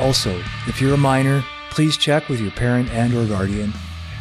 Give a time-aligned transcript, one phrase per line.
[0.00, 3.70] Also, if you're a minor, please check with your parent and or guardian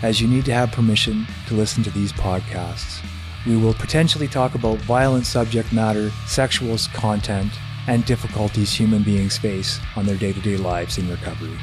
[0.04, 3.02] as you need to have permission to listen to these podcasts.
[3.48, 7.54] We will potentially talk about violent subject matter, sexual content,
[7.88, 11.58] and difficulties human beings face on their day-to-day lives in recovery.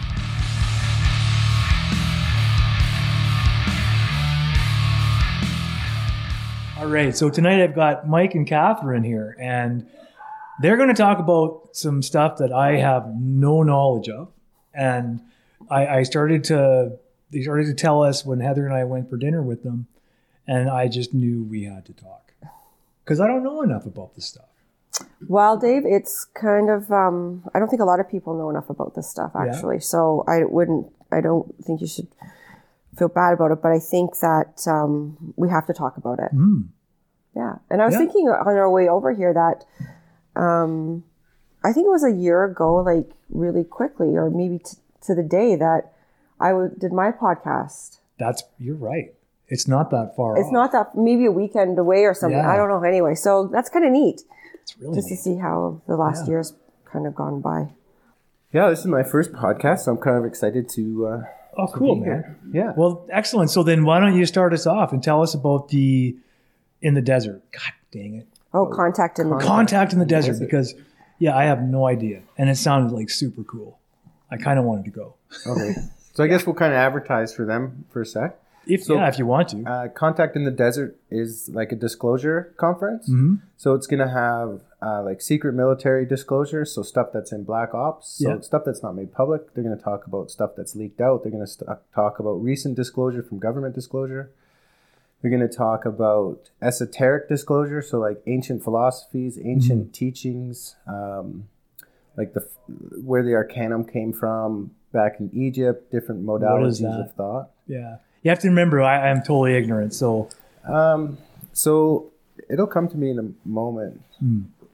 [6.79, 9.87] All right, so tonight I've got Mike and Catherine here, and
[10.61, 14.29] they're going to talk about some stuff that I have no knowledge of.
[14.75, 15.21] And
[15.71, 16.99] I, I started to,
[17.31, 19.87] they started to tell us when Heather and I went for dinner with them,
[20.47, 22.33] and I just knew we had to talk
[23.05, 24.45] because I don't know enough about this stuff.
[25.29, 28.71] Well, Dave, it's kind of, um, I don't think a lot of people know enough
[28.71, 29.81] about this stuff, actually.
[29.81, 32.09] So I wouldn't, I don't think you should
[32.97, 36.35] feel bad about it, but I think that um, we have to talk about it.
[36.35, 36.69] Mm.
[37.35, 37.57] Yeah.
[37.69, 37.99] And I was Yeah.
[38.01, 39.65] thinking on our way over here that
[40.37, 41.05] um,
[41.65, 45.23] I think it was a year ago, like really quickly, or maybe t- to the
[45.23, 45.93] day that
[46.41, 47.99] I w- did my podcast.
[48.19, 49.13] That's, you're right.
[49.49, 50.53] It's not that far It's off.
[50.53, 52.39] not that maybe a weekend away or something.
[52.39, 52.51] Yeah.
[52.53, 52.83] I don't know.
[52.83, 54.23] Anyway, so that's kind of neat
[54.63, 56.31] It's really just to see how the last Yeah.
[56.33, 56.55] year's
[56.85, 57.69] kind of gone by.
[58.53, 61.07] Yeah, this is my first podcast, so I'm kind of excited to.
[61.07, 61.23] Uh,
[61.59, 62.09] Oh, to cool, be man.
[62.09, 62.39] here.
[62.53, 62.73] Yeah.
[62.77, 63.51] Well, excellent.
[63.51, 66.15] So then why don't you start us off and tell us about the
[66.83, 67.41] in the desert?
[67.51, 68.27] God dang it.
[68.55, 70.45] Oh, contact in the Contact in the desert Desert.
[70.45, 70.75] because
[71.19, 72.23] yeah, I have no idea.
[72.39, 73.79] And it sounded like super cool.
[74.31, 75.15] I kind of wanted to go.
[75.47, 75.75] Okay.
[76.15, 78.39] So I guess we'll kind of advertise for them for a sec.
[78.67, 79.63] If So- yeah, if you want to.
[79.65, 83.09] Uh, Contact in the Desert is like a disclosure conference.
[83.09, 83.41] Mhm.
[83.57, 87.75] So it's going to have uh, like secret military disclosure, so stuff that's in black
[87.75, 88.41] ops, so Yeah.
[88.41, 89.53] stuff that's not made public.
[89.55, 91.23] They're going to talk about stuff that's leaked out.
[91.23, 94.31] They're going to st- talk about recent disclosure from government disclosure.
[95.23, 101.49] They're going to talk about esoteric disclosure, so like ancient philosophies, ancient teachings, um,
[102.17, 102.47] like the
[103.03, 107.51] where the Arcanum came from back in Egypt, different modalities of thought.
[107.67, 107.97] Yeah.
[108.23, 109.95] You have to remember I am totally ignorant.
[109.95, 110.29] So
[110.67, 111.19] Um,
[111.53, 112.11] so
[112.51, 114.03] it'll come to me in a moment.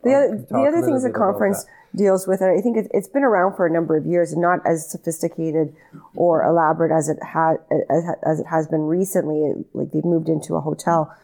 [0.04, 2.60] The I'll other, talk the a other little things the conference deals with, and I
[2.62, 5.75] think it, it's been around for a number of years, not as sophisticated
[6.16, 7.56] or elaborate as it had
[7.91, 9.44] as, as it has been recently.
[9.44, 11.14] It- like they've moved into a hotel.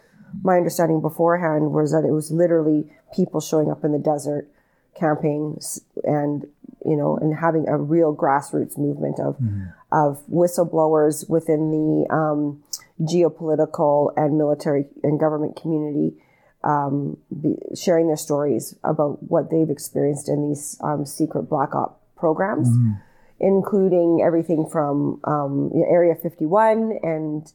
[0.43, 4.47] My understanding beforehand was that it was literally people showing up in the desert,
[4.95, 5.59] camping,
[6.05, 6.47] and
[6.85, 9.37] you know, and having a real grassroots movement of
[9.91, 12.63] of whistleblowers within the um,
[13.01, 16.15] geopolitical and military and government community
[16.65, 22.01] um, be, sharing their stories about what they've experienced in these um, secret black op
[22.17, 22.69] programs,
[23.41, 27.53] including everything from um, Area 51 and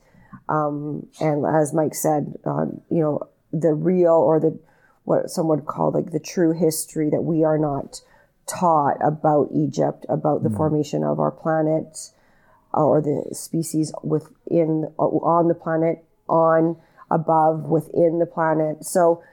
[0.50, 4.59] um, and as Mike said, uh, you know, the real or the
[5.03, 8.02] what some would call like the true history that we are not
[8.47, 12.09] taught about Egypt, about the formation of our planet
[12.74, 16.78] or the species within on the planet, on
[17.13, 18.84] above within the planet.
[18.84, 19.24] So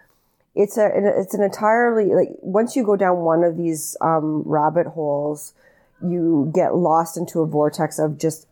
[0.54, 4.86] it's a it's an entirely like once you go down one of these um, rabbit
[4.86, 5.54] holes,
[6.02, 8.46] you get lost into a vortex of just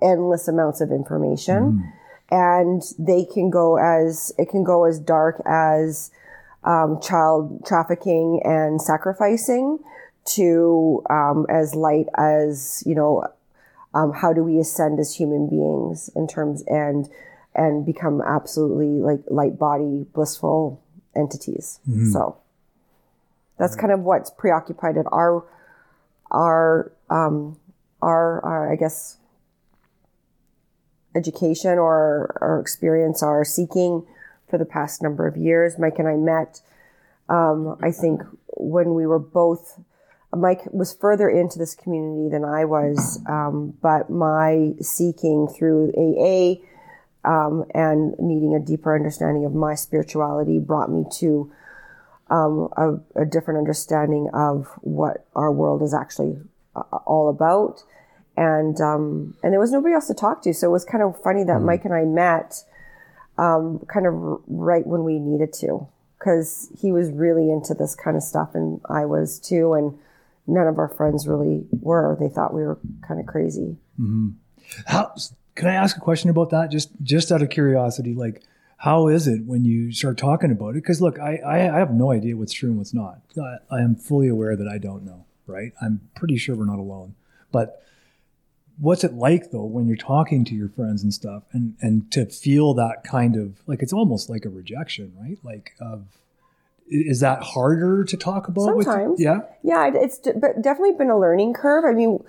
[0.00, 1.92] endless amounts of information,
[2.30, 6.10] and they can go as it can go as dark as
[6.64, 9.78] um, child trafficking and sacrificing
[10.24, 13.24] to um, as light as you know
[13.94, 17.08] um, how do we ascend as human beings in terms and
[17.54, 20.82] and become absolutely like light body blissful
[21.14, 21.80] entities.
[22.12, 22.38] So
[23.58, 25.44] that's kind of what's preoccupied at our
[26.30, 27.58] our um
[28.00, 29.18] our, our i guess
[31.14, 34.04] education or our experience our seeking
[34.48, 35.78] for the past number of years.
[35.78, 36.60] Mike and i met
[37.28, 38.22] um, i think
[38.56, 39.78] when we were both
[40.34, 46.64] Mike was further into this community than I was, um, but my seeking through AA
[47.24, 51.52] um, and needing a deeper understanding of my spirituality brought me to
[52.30, 56.38] um, a, a, different understanding of what our world is actually
[56.74, 57.82] uh, all about.
[58.36, 61.22] And um, and there was nobody else to talk to, so it was kind of
[61.22, 61.64] funny that mm.
[61.64, 62.64] Mike and I met
[63.36, 64.14] um, kind of
[64.46, 65.86] right when we needed to,
[66.18, 69.98] because he was really into this kind of stuff, and I was too, and
[70.46, 72.16] none of our friends really were.
[72.18, 73.76] They thought we were kind of crazy.
[74.00, 74.30] Mm-hmm.
[74.86, 75.12] How
[75.54, 76.70] can I ask a question about that?
[76.70, 78.42] Just just out of curiosity, like
[78.78, 80.82] how is it when you start talking about it?
[80.82, 83.20] Because look, I, I, I have no idea what's true and what's not.
[83.40, 85.24] I, I am fully aware that I don't know.
[85.46, 85.72] Right?
[85.80, 87.14] I'm pretty sure we're not alone.
[87.50, 87.82] But
[88.78, 92.26] what's it like though when you're talking to your friends and stuff, and and to
[92.26, 95.38] feel that kind of like it's almost like a rejection, right?
[95.42, 96.06] Like of
[96.88, 98.64] is that harder to talk about?
[98.64, 99.90] Sometimes, with, yeah, yeah.
[99.94, 101.84] It's but definitely been a learning curve.
[101.84, 102.22] I mean,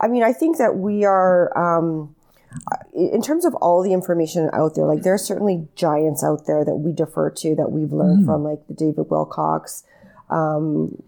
[0.00, 1.56] I mean, I think that we are.
[1.56, 2.14] Um,
[2.94, 6.64] in terms of all the information out there, like there are certainly giants out there
[6.64, 8.26] that we defer to that we've learned mm.
[8.26, 9.82] from, like the David Wilcock,
[10.30, 11.00] um,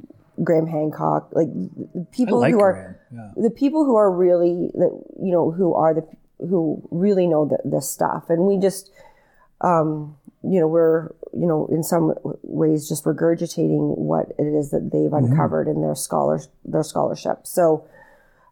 [0.42, 1.48] Graham Hancock, like
[2.12, 3.30] people like who are yeah.
[3.36, 6.06] the people who are really, the, you know, who are the
[6.38, 8.90] who really know the, this stuff, and we just,
[9.60, 14.90] um, you know, we're you know in some ways just regurgitating what it is that
[14.92, 15.32] they've mm-hmm.
[15.32, 17.46] uncovered in their scholars their scholarship.
[17.46, 17.86] So,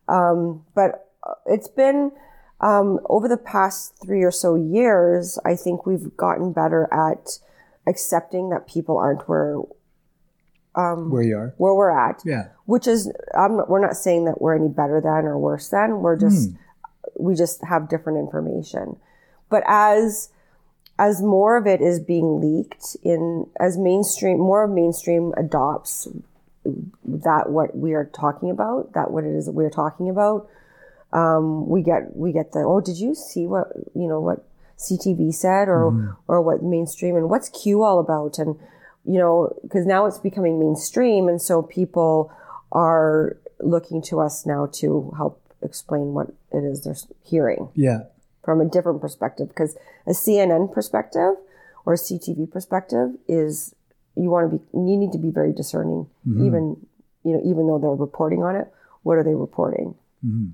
[0.08, 1.08] um, but
[1.46, 2.12] it's been
[2.61, 7.39] um, over the past three or so years, I think we've gotten better at
[7.87, 9.59] accepting that people aren't where
[10.75, 12.23] um, where you are, where we're at.
[12.25, 12.49] Yeah.
[12.67, 16.03] Which is, I'm, we're not saying that we're any better than or worse than.
[16.03, 16.57] We're just, mm.
[17.19, 18.97] we just have different information.
[19.49, 20.31] But as
[20.99, 26.09] as more of it is being leaked in, as mainstream, more of mainstream adopts
[27.05, 30.49] that what we are talking about, that what it is that we're talking about,
[31.13, 34.45] um, we get we get the oh did you see what you know what
[34.79, 36.17] CTV said or mm.
[36.29, 38.57] or what mainstream and what's Q all about and
[39.05, 42.33] you know because now it's becoming mainstream and so people
[42.73, 46.95] are looking to us now to help explain what it is they're
[47.25, 48.01] hearing yeah
[48.45, 49.77] from a different perspective because
[50.07, 51.35] a CNN perspective
[51.85, 53.75] or a CTV perspective is
[54.15, 56.47] you want to be you need to be very discerning mm-hmm.
[56.47, 56.87] even
[57.25, 58.69] you know even though they're reporting on it
[59.03, 59.95] what are they reporting
[60.25, 60.49] mm-hmm.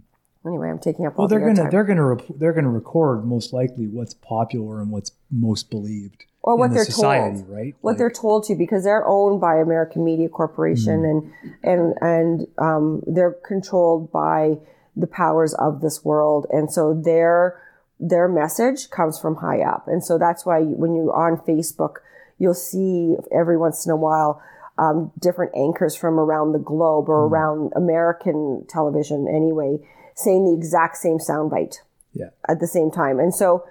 [0.46, 1.16] Anyway, I'm taking up.
[1.16, 5.12] Well, they're gonna they're gonna rep- they're gonna record most likely what's popular and what's
[5.30, 7.74] most believed, or what the they're society, told, right?
[7.80, 11.10] What like, they're told to because they're owned by American Media Corporation mm.
[11.10, 14.58] and and and um, they're controlled by
[14.94, 17.58] the powers of this world, and so their
[17.98, 21.96] their message comes from high up, and so that's why when you're on Facebook,
[22.38, 24.42] you'll see every once in a while.
[24.76, 27.30] Um, different anchors from around the globe or mm.
[27.30, 29.78] around American television anyway,
[30.14, 31.76] saying the exact same soundbite
[32.12, 32.30] yeah.
[32.48, 33.18] at the same time.
[33.18, 33.64] And so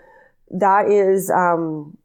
[0.51, 1.97] that is, um,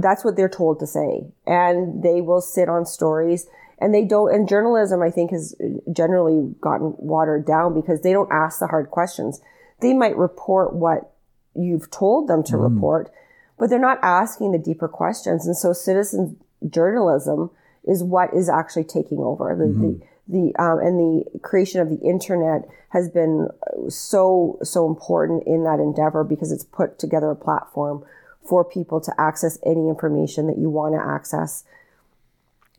[0.00, 1.26] that's what they're told to say.
[1.46, 3.46] And they will sit on stories
[3.78, 5.54] and they don't, and journalism, I think, has
[5.92, 9.40] generally gotten watered down because they don't ask the hard questions.
[9.80, 11.12] They might report what
[11.54, 12.72] you've told them to mm.
[12.72, 13.10] report,
[13.58, 15.46] but they're not asking the deeper questions.
[15.46, 17.50] And so citizen journalism
[17.84, 19.54] is what is actually taking over.
[19.56, 19.82] The, mm-hmm.
[19.82, 23.48] the, the um, and the creation of the internet has been
[23.88, 28.04] so so important in that endeavor because it's put together a platform
[28.42, 31.64] for people to access any information that you want to access.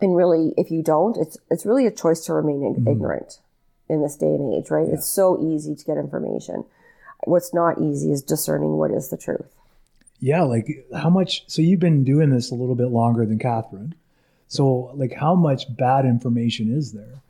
[0.01, 2.87] And really if you don't it's it's really a choice to remain mm-hmm.
[2.87, 3.39] ignorant
[3.89, 4.87] in this day and age right?
[4.87, 4.95] Yeah.
[4.95, 6.65] it's so easy to get information.
[7.23, 9.55] What's not easy is discerning what is the truth.
[10.19, 13.95] Yeah like how much so you've been doing this a little bit longer than catherine.
[14.49, 17.21] So like how much bad information is there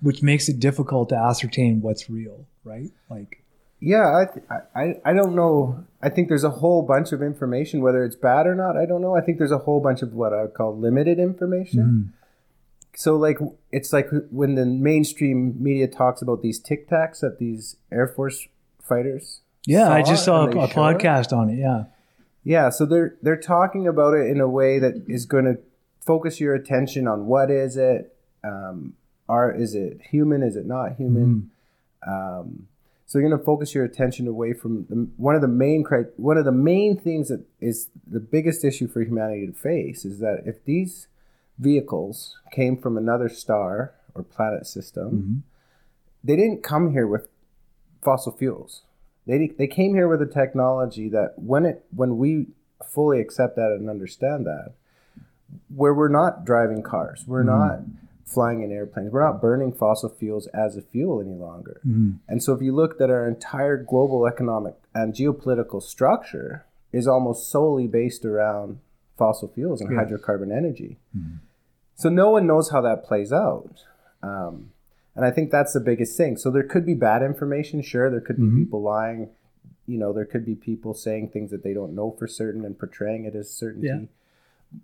[0.00, 2.90] which makes it difficult to ascertain what's real, right?
[3.08, 3.42] Like,
[3.80, 5.84] yeah, I, I, I don't know.
[6.02, 8.76] I think there's a whole bunch of information, whether it's bad or not.
[8.76, 9.16] I don't know.
[9.16, 12.12] I think there's a whole bunch of what I would call limited information.
[12.12, 12.26] Mm.
[12.98, 13.38] So, like,
[13.72, 18.48] it's like when the mainstream media talks about these tic tacs that these Air Force
[18.82, 19.40] fighters.
[19.66, 21.58] Yeah, I just saw a, a podcast on it.
[21.58, 21.84] Yeah,
[22.44, 22.70] yeah.
[22.70, 25.58] So they're they're talking about it in a way that is going to
[26.06, 28.94] focus your attention on what is it, um,
[29.28, 30.42] are is it human?
[30.42, 31.50] Is it not human?
[32.06, 32.40] Mm-hmm.
[32.40, 32.68] Um,
[33.06, 35.84] so you're going to focus your attention away from the, one of the main
[36.16, 40.18] one of the main things that is the biggest issue for humanity to face is
[40.18, 41.06] that if these
[41.58, 45.36] vehicles came from another star or planet system, mm-hmm.
[46.24, 47.28] they didn't come here with
[48.02, 48.82] fossil fuels.
[49.26, 52.48] They they came here with a technology that when it when we
[52.84, 54.72] fully accept that and understand that,
[55.74, 57.58] where we're not driving cars, we're mm-hmm.
[57.58, 59.12] not flying in airplanes.
[59.12, 61.80] We're not burning fossil fuels as a fuel any longer.
[61.86, 62.16] Mm-hmm.
[62.28, 67.50] And so if you looked at our entire global economic and geopolitical structure is almost
[67.50, 68.80] solely based around
[69.16, 70.98] fossil fuels and hydrocarbon energy.
[71.16, 71.36] Mm-hmm.
[71.94, 73.84] So no one knows how that plays out.
[74.22, 74.72] Um,
[75.14, 76.36] and I think that's the biggest thing.
[76.36, 78.10] So there could be bad information, sure.
[78.10, 78.64] There could be mm-hmm.
[78.64, 79.30] people lying.
[79.86, 82.78] You know, there could be people saying things that they don't know for certain and
[82.78, 83.86] portraying it as certainty.
[83.86, 84.00] Yeah.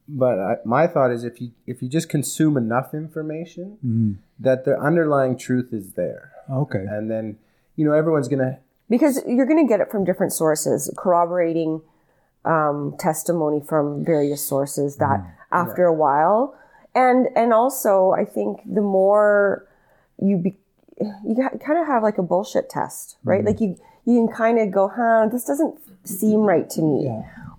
[0.09, 4.13] But I, my thought is, if you if you just consume enough information, mm-hmm.
[4.39, 6.85] that the underlying truth is there, Okay.
[6.89, 7.39] and then
[7.77, 8.59] you know everyone's gonna
[8.93, 11.81] because you're going to get it from different sources, corroborating
[12.45, 14.97] um, testimony from various sources.
[14.97, 15.31] That mm-hmm.
[15.55, 16.55] after a while,
[16.95, 19.67] and and also I think the more
[20.21, 20.57] you be,
[21.01, 23.39] you kind of have like a bullshit test, right?
[23.39, 23.47] Mm-hmm.
[23.47, 27.11] Like you you can kind of go, huh, this doesn't seem right to me.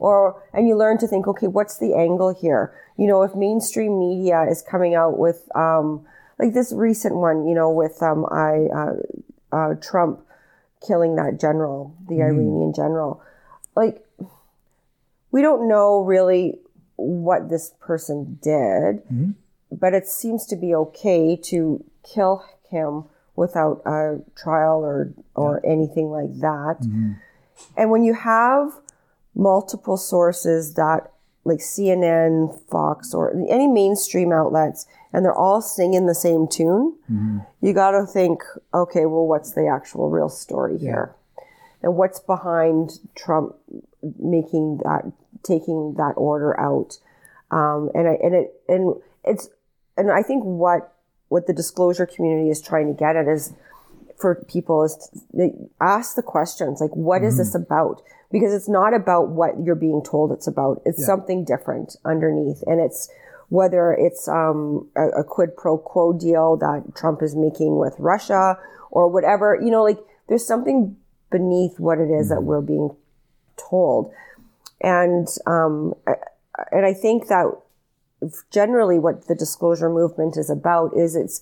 [0.03, 2.75] Or and you learn to think, okay, what's the angle here?
[2.97, 6.05] You know, if mainstream media is coming out with um,
[6.37, 8.93] like this recent one, you know, with um, I uh,
[9.55, 10.19] uh, Trump
[10.85, 13.23] killing that general, the Iranian general,
[13.77, 14.05] like
[15.31, 16.59] we don't know really
[16.97, 19.01] what this person did,
[19.71, 23.05] but it seems to be okay to kill him
[23.37, 26.77] without a trial or or anything like that.
[27.77, 28.73] And when you have
[29.35, 31.11] multiple sources that
[31.45, 36.95] like CNN, Fox, or any mainstream outlets, and they're all singing the same tune,
[37.61, 38.41] you got to think,
[38.73, 41.13] okay, well, what's the actual real story here?
[41.81, 43.55] And what's behind Trump
[44.17, 45.11] making that,
[45.43, 46.99] taking that order out?
[47.51, 49.49] Um, and I, and it, and it's,
[49.97, 50.93] and I think what,
[51.27, 53.53] what the disclosure community is trying to get at is
[54.23, 55.51] for people is to, they
[55.81, 58.01] ask the questions like, what is this about?
[58.31, 60.81] Because it's not about what you're being told it's about.
[60.85, 62.63] It's something different underneath.
[62.65, 63.11] And it's
[63.49, 68.57] whether it's um, a, a quid pro quo deal that Trump is making with Russia
[68.91, 70.95] or whatever, you know, like there's something
[71.29, 72.89] beneath what it is that we're being
[73.69, 74.11] told.
[74.81, 76.23] And, um, I-
[76.71, 77.45] and I think that
[78.51, 81.41] generally what the disclosure movement is about is it's,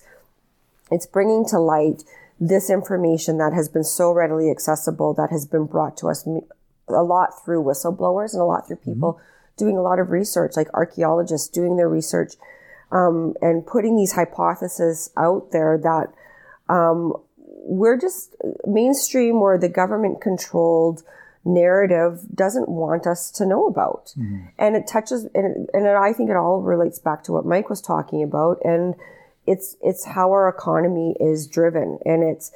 [0.90, 2.02] it's bringing to light
[2.48, 6.26] this information that has been so readily accessible that has been brought to us
[6.88, 9.20] a lot through whistleblowers and a lot through people
[9.56, 12.32] doing a lot of research like archaeologists doing their research
[12.90, 16.12] um, and putting these hypotheses out there that
[16.68, 18.34] um, we're just
[18.66, 21.04] mainstream or the government controlled
[21.44, 24.12] narrative doesn't want us to know about.
[24.58, 27.46] And it touches and, it, and it, i think it all relates back to what
[27.46, 28.58] mike was talking about.
[28.64, 28.96] And
[29.46, 32.52] it's it's how our economy is driven and it's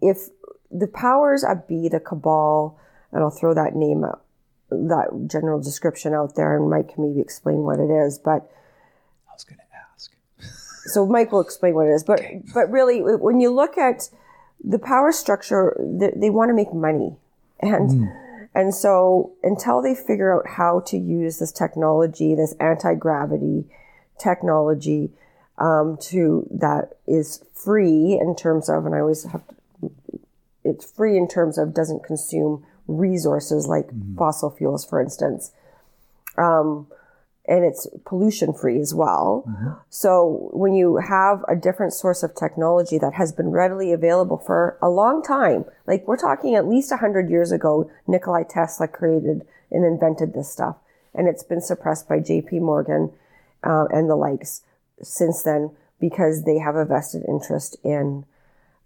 [0.00, 0.28] if
[0.70, 2.78] the powers that be the cabal
[3.12, 4.22] and i'll throw that name out
[4.70, 8.50] that general description out there and mike can maybe explain what it is but
[9.30, 10.12] I was going to ask.
[10.92, 12.04] so Mike will explain what it is.
[12.04, 12.20] But
[12.52, 14.10] but really, when you look at
[14.62, 17.16] the power structure, they, they want to make money,
[17.60, 18.06] and hmm.
[18.54, 23.64] and so until they figure out how to use this technology, this anti gravity
[24.20, 25.10] technology,
[25.58, 29.56] um, to that is free in terms of, and I always have to,
[30.64, 34.16] it's free in terms of doesn't consume resources like mm-hmm.
[34.16, 35.52] fossil fuels, for instance
[36.40, 36.86] um,
[37.46, 39.44] and it's pollution free as well.
[39.48, 39.70] Mm-hmm.
[39.88, 44.78] So when you have a different source of technology that has been readily available for
[44.80, 49.84] a long time, like we're talking at least 100 years ago, Nikolai Tesla created and
[49.84, 50.76] invented this stuff.
[51.14, 53.12] And it's been suppressed by JP Morgan
[53.64, 54.62] uh, and the likes
[55.02, 58.24] since then because they have a vested interest in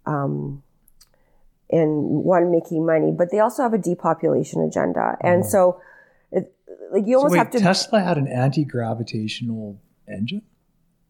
[0.05, 0.61] um,
[1.69, 5.17] in one making money, but they also have a depopulation agenda.
[5.21, 5.81] And so,
[6.31, 6.53] it,
[6.91, 7.59] like you So almost wait, have to.
[7.59, 10.43] Tesla had an anti-gravitational engine?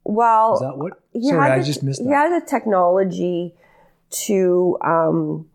[0.06, 0.94] Well, Is that what?
[1.22, 3.54] Sorry, had I the- just missed He had the technology
[4.28, 5.50] to um,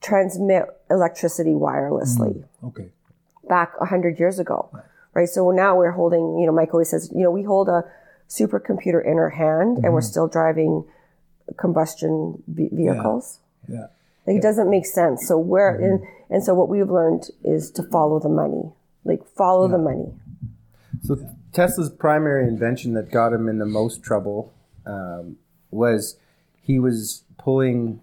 [0.00, 2.90] transmit electricity wirelessly Okay.
[3.48, 4.84] back 100 years ago, right.
[5.26, 7.84] So now we're holding, you know, Mike always says, you know, we hold a
[8.28, 10.06] supercomputer in our hand and we're Mm-hmm.
[10.06, 10.84] still driving
[11.56, 13.38] combustion ve- vehicles.
[13.68, 13.86] Yeah.
[14.26, 15.26] Like it doesn't make sense.
[15.28, 15.84] So where, Mm-hmm.
[15.84, 18.72] and, and so what we've learned is to follow the money,
[19.04, 20.12] like follow the money.
[21.02, 21.18] So
[21.52, 24.52] Tesla's primary invention that got him in the most trouble
[24.86, 25.36] um,
[25.70, 26.16] was
[26.62, 28.00] he was pulling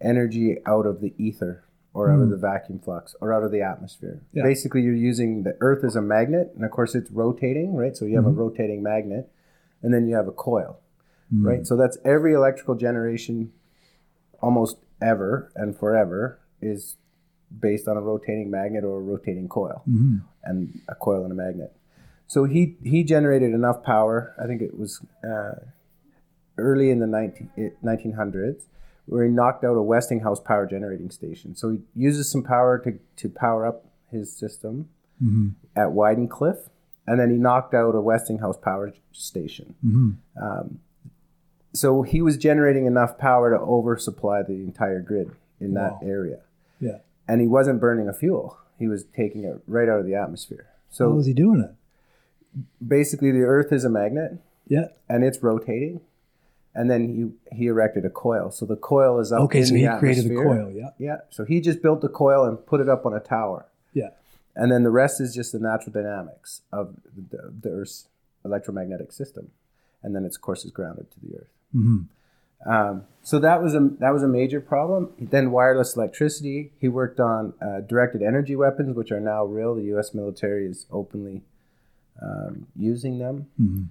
[0.00, 1.62] energy out of the ether
[1.96, 4.20] or out of the vacuum flux or out of the atmosphere.
[4.34, 4.42] Yeah.
[4.42, 7.96] Basically, you're using the Earth as a magnet, and of course, it's rotating, right?
[7.96, 9.32] So you have a rotating magnet,
[9.82, 10.78] and then you have a coil,
[11.46, 11.66] right?
[11.66, 13.50] So that's every electrical generation,
[14.42, 16.96] almost ever and forever, is
[17.60, 19.82] based on a rotating magnet or a rotating coil,
[20.44, 21.74] and a coil and a magnet.
[22.28, 24.34] So he he generated enough power.
[24.42, 25.60] I think it was uh,
[26.58, 28.64] early in the 19, eh, 1900s,
[29.06, 31.54] where he knocked out a Westinghouse power generating station.
[31.56, 34.88] So he uses some power to to power up his system
[35.74, 36.68] at Wardenclyffe,
[37.06, 39.74] and then he knocked out a Westinghouse power station.
[40.40, 40.80] Um,
[41.72, 46.40] so he was generating enough power to oversupply the entire grid in that area,
[46.80, 46.98] Yeah.
[47.28, 48.58] and he wasn't burning a fuel.
[48.78, 50.66] He was taking it right out of the atmosphere.
[50.90, 52.64] So How was he doing it?
[52.86, 54.88] basically, the Earth is a magnet, Yeah.
[55.08, 56.00] and it's rotating.
[56.76, 58.50] And then he he erected a coil.
[58.50, 59.40] So the coil is up.
[59.42, 60.70] Okay, so he created the coil.
[60.70, 60.90] Yeah.
[60.98, 61.16] Yeah.
[61.30, 63.66] So he just built the coil and put it up on a tower.
[63.94, 64.10] Yeah.
[64.54, 66.96] And then the rest is just the natural dynamics of
[67.30, 68.08] the, the Earth's
[68.44, 69.50] electromagnetic system.
[70.02, 71.52] And then it's, course, is grounded to the Earth.
[71.74, 72.70] Mm-hmm.
[72.70, 75.12] Um, so that was a that was a major problem.
[75.18, 76.72] Then wireless electricity.
[76.78, 79.74] He worked on uh, directed energy weapons, which are now real.
[79.74, 80.14] The U.S.
[80.14, 81.42] military is openly
[82.22, 83.46] um, using them.
[83.60, 83.84] Mm-hmm.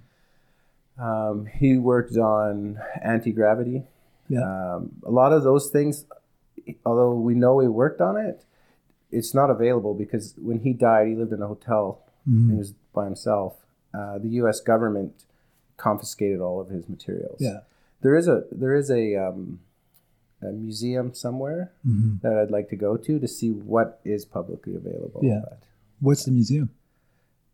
[0.98, 3.82] Um, he worked on anti gravity.
[4.28, 4.40] Yeah.
[4.40, 6.06] Um, a lot of those things,
[6.84, 8.44] although we know he worked on it,
[9.12, 12.02] it's not available because when he died, he lived in a hotel.
[12.28, 12.50] Mm-hmm.
[12.52, 13.54] He was by himself.
[13.94, 14.60] Uh, the U.S.
[14.60, 15.12] government
[15.76, 17.36] confiscated all of his materials.
[17.40, 17.60] Yeah.
[18.02, 19.60] There is a there is a, um,
[20.42, 22.26] a museum somewhere Mm-hmm.
[22.26, 25.20] that I'd like to go to to see what is publicly available.
[25.22, 25.42] Yeah.
[26.00, 26.70] What's the museum?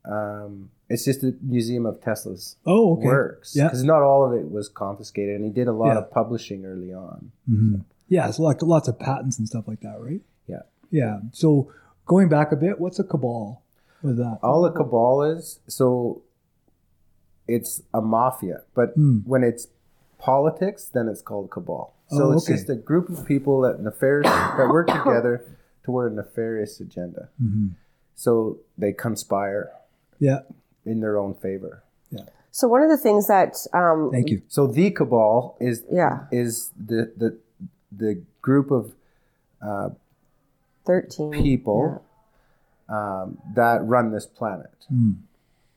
[0.04, 3.06] Um, it's just a museum of Tesla's Oh, okay.
[3.06, 3.64] works Yeah.
[3.64, 5.98] because not all of it was confiscated, and he did a lot Yeah.
[6.02, 7.32] of publishing early on.
[7.46, 7.76] hmm
[8.08, 10.20] Yeah, it's like lots of patents and stuff like that, right?
[10.46, 10.62] Yeah.
[10.90, 11.20] Yeah.
[11.32, 11.68] So
[12.06, 13.62] going back a bit, what's a cabal
[14.02, 14.38] with that?
[14.42, 16.22] All a cabal is so
[17.48, 19.18] it's a mafia, but Hmm.
[19.24, 19.68] when it's
[20.18, 21.94] politics, then it's called cabal.
[22.08, 22.54] So Oh, it's okay.
[22.56, 25.44] just a group of people that nefarious that work together
[25.82, 27.28] toward a nefarious agenda.
[27.42, 27.70] Mhm.
[28.14, 29.70] So they conspire
[30.18, 30.40] Yeah.
[30.84, 31.82] In their own favor.
[32.10, 32.22] Yeah.
[32.50, 34.42] So one of the things that um, Thank you.
[34.48, 36.26] So the cabal is Yeah.
[36.30, 37.38] is the the
[37.90, 38.92] the group of
[39.60, 39.90] uh,
[40.84, 42.02] thirteen people
[42.88, 45.16] um, that run this planet, Mm.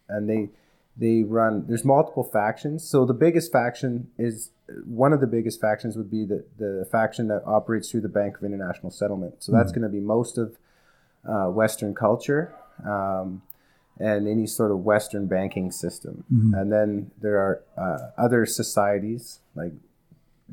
[0.10, 0.50] and they
[0.98, 1.66] they run.
[1.68, 2.84] There's multiple factions.
[2.84, 4.52] So the biggest faction is
[4.86, 8.38] one of the biggest factions would be the the faction that operates through the Bank
[8.38, 9.36] of International Settlement.
[9.44, 10.58] So that's going to be most of
[11.28, 12.54] uh, Western culture.
[12.86, 13.42] Um,
[14.00, 16.24] and any sort of Western banking system.
[16.56, 19.72] And then there are uh, other societies, like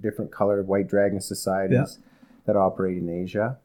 [0.00, 1.98] different colored white dragon societies
[2.46, 3.58] that operate in Asia.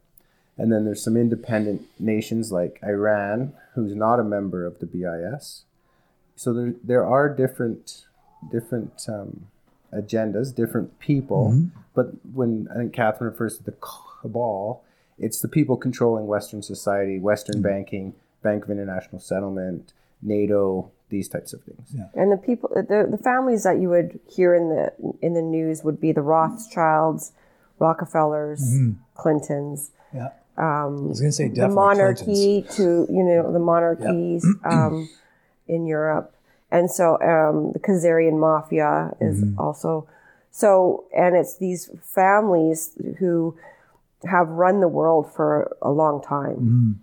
[0.56, 5.62] And then there's some independent nations like Iran, who's not a member of the BIS.
[6.34, 8.04] So there, there are different
[8.52, 9.46] different um,
[9.92, 11.50] agendas, different people.
[11.94, 13.74] But when I think Catherine refers to the
[14.22, 14.84] cabal,
[15.18, 21.52] it's the people controlling Western society, Western banking, Bank of International Settlement, NATO, these types
[21.52, 21.94] of things.
[22.14, 25.82] And the people, the, the families that you would hear in the in the news
[25.84, 27.32] would be the Rothschilds,
[27.78, 28.62] Rockefellers,
[29.14, 30.30] Clintons, Yeah.
[30.56, 35.08] I was going to say the definitely monarchy to you know the monarchies um,
[35.68, 36.34] in Europe,
[36.70, 40.08] and so um, the Khazarian mafia is also
[40.50, 43.56] so, and it's these families who
[44.24, 47.00] have run the world for a long time.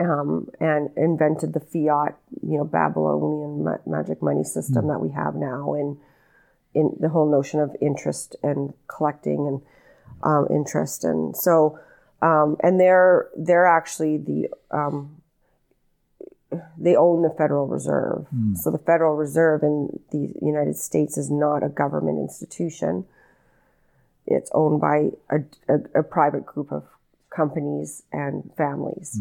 [0.00, 5.34] Um, and invented the fiat, you know, Babylonian ma- magic money system that we have
[5.34, 5.98] now, and
[6.74, 9.60] in the whole notion of interest and collecting and
[10.22, 11.78] um, interest, and so
[12.22, 15.20] um, and they're they're actually the um,
[16.78, 18.26] they own the Federal Reserve.
[18.56, 23.04] So the Federal Reserve in the United States is not a government institution.
[24.26, 26.84] It's owned by a, a, a private group of
[27.34, 29.20] companies and families,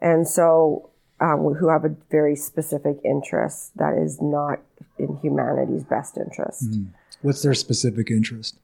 [0.00, 4.60] and so um, who have a very specific interest that is not
[4.98, 6.64] in humanity's best interest.
[6.74, 6.84] Hmm.
[7.22, 8.56] What's their specific interest?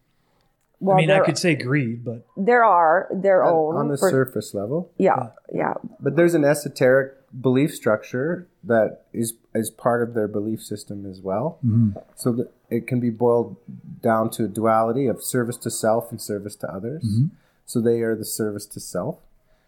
[0.80, 4.10] Well, I mean, I could say greed, but there are their own On the for-
[4.10, 4.90] surface level.
[4.98, 10.62] yeah, yeah, But there's an esoteric belief structure that is is part of their belief
[10.62, 11.58] system as well.
[11.64, 11.98] Mm-hmm.
[12.14, 13.56] So that it can be boiled
[14.02, 17.04] down to a duality of service to self and service to others.
[17.04, 17.26] Mm-hmm.
[17.64, 19.18] So they are the service to self.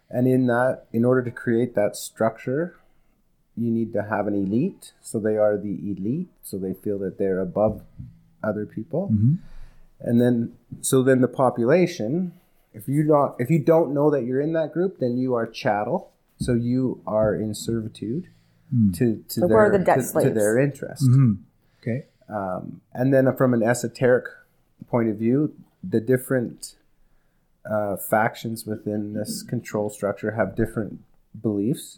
[0.09, 2.77] And in that, in order to create that structure,
[3.55, 4.93] you need to have an elite.
[5.01, 6.29] So they are the elite.
[6.41, 7.83] So they feel that they're above
[8.43, 9.09] other people.
[9.13, 9.35] Mm-hmm.
[9.99, 12.33] And then, so then the population,
[12.73, 15.45] if you not, if you don't know that you're in that group, then you are
[15.45, 16.11] chattel.
[16.39, 18.29] So you are in servitude
[18.73, 18.97] mm.
[18.97, 21.03] to to So their the debt to, to their interest.
[21.03, 21.33] Mm-hmm.
[21.81, 22.05] okay.
[22.29, 24.25] Um, and then from an esoteric
[24.87, 26.75] point of view, the different
[27.69, 30.99] uh, factions within this control structure have different
[31.39, 31.97] beliefs.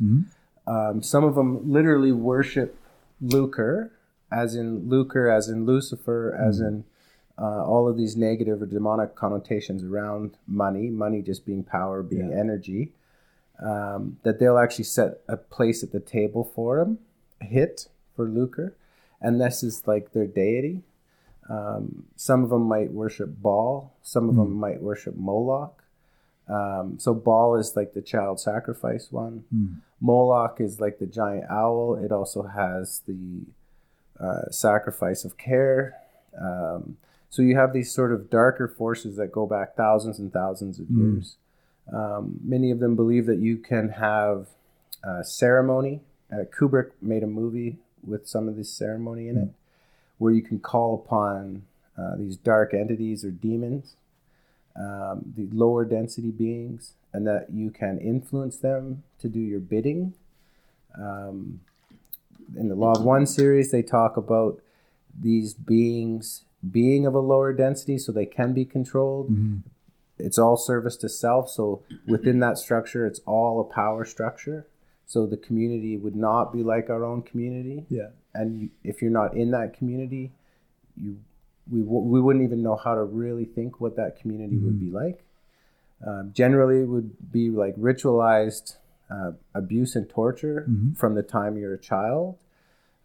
[0.68, 2.78] Um, some of them literally worship
[3.22, 3.92] lucre,
[4.32, 6.84] as in lucre, as in Lucifer, as in
[7.38, 12.30] uh, all of these negative or demonic connotations around money, money just being power, being
[12.30, 12.38] Yeah.
[12.40, 12.92] energy,
[13.60, 17.00] um, that they'll actually set a place at the table for them,
[17.42, 18.74] a hit for lucre,
[19.22, 20.82] and this is like their deity.
[21.52, 25.84] Um, some of them might worship Baal, some of them might worship Moloch.
[26.48, 29.44] Um, so Baal is like the child sacrifice one.
[30.00, 31.96] Moloch is like the giant owl.
[31.96, 33.44] It also has the
[34.20, 35.96] uh, sacrifice of care.
[36.40, 36.98] Um,
[37.30, 40.88] so you have these sort of darker forces that go back thousands and thousands of
[40.90, 41.36] years.
[41.92, 44.48] Um, many of them believe that you can have
[45.04, 46.02] uh, ceremony.
[46.32, 49.50] Uh, Kubrick made a movie with some of this ceremony in it,
[50.22, 51.64] where you can call upon
[51.98, 53.96] uh, these dark entities or demons,
[54.76, 60.14] um, the lower density beings, and that you can influence them to do your bidding.
[60.96, 61.62] Um,
[62.56, 64.62] in the Law of One series, they talk about
[65.20, 69.32] these beings being of a lower density, so they can be controlled.
[70.20, 71.50] It's all service to self.
[71.50, 74.68] So within that structure, it's all a power structure.
[75.08, 77.86] So the community would not be like our own community.
[77.90, 78.10] Yeah.
[78.34, 80.32] And you, if you're not in that community,
[80.96, 81.18] you
[81.72, 84.90] we, w- we wouldn't even know how to really think what that community would be
[84.90, 85.24] like.
[86.06, 88.78] Um, generally, it would be like ritualized
[89.10, 90.68] uh, abuse and torture
[90.98, 92.38] from the time you're a child.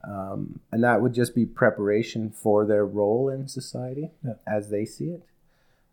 [0.02, 4.34] Um, and that would just be preparation for their role in society Yeah.
[4.46, 5.22] as they see it.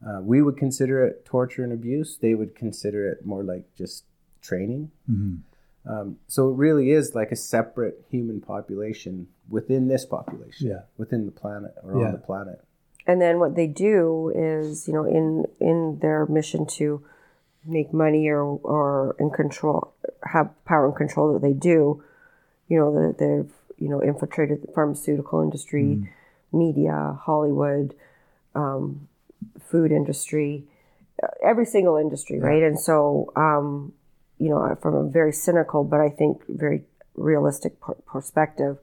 [0.05, 2.17] Uh, we would consider it torture and abuse.
[2.17, 4.03] They would consider it more like just
[4.41, 4.91] training.
[5.85, 10.81] Um, so it really is like a separate human population within this population, Yeah.
[10.97, 12.05] within the planet or Yeah.
[12.07, 12.61] on the planet.
[13.05, 17.01] and then what they do is you know in in their mission to
[17.65, 19.91] make money or or in control
[20.23, 22.01] have power and control that they do
[22.69, 26.07] you know that they've you know infiltrated the pharmaceutical industry
[26.53, 27.93] media hollywood
[28.55, 29.07] um,
[29.59, 30.63] food industry
[31.21, 33.91] uh, every single industry right and so um,
[34.43, 36.79] you know from a very cynical but i think very
[37.15, 38.77] realistic per- perspective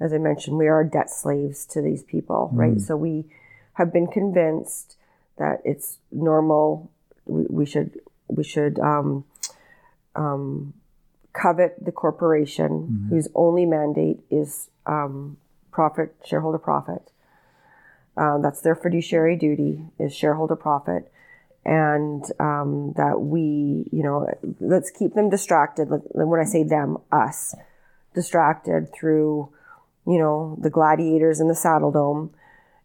[0.00, 2.80] as I mentioned, we are debt slaves to these people, right?
[2.80, 3.24] So we
[3.74, 4.96] have been convinced
[5.38, 6.90] that it's normal.
[7.26, 9.24] We, we should we should um,
[10.14, 10.74] um,
[11.32, 15.36] covet the corporation whose only mandate is um,
[15.72, 17.10] profit, shareholder profit.
[18.16, 21.10] Uh, that's their fiduciary duty is shareholder profit,
[21.68, 24.26] and um, that we, you know,
[24.58, 25.88] let's keep them distracted.
[26.12, 27.54] When I say them, us,
[28.14, 29.52] distracted through
[30.08, 32.30] you know, the gladiators in the Saddledome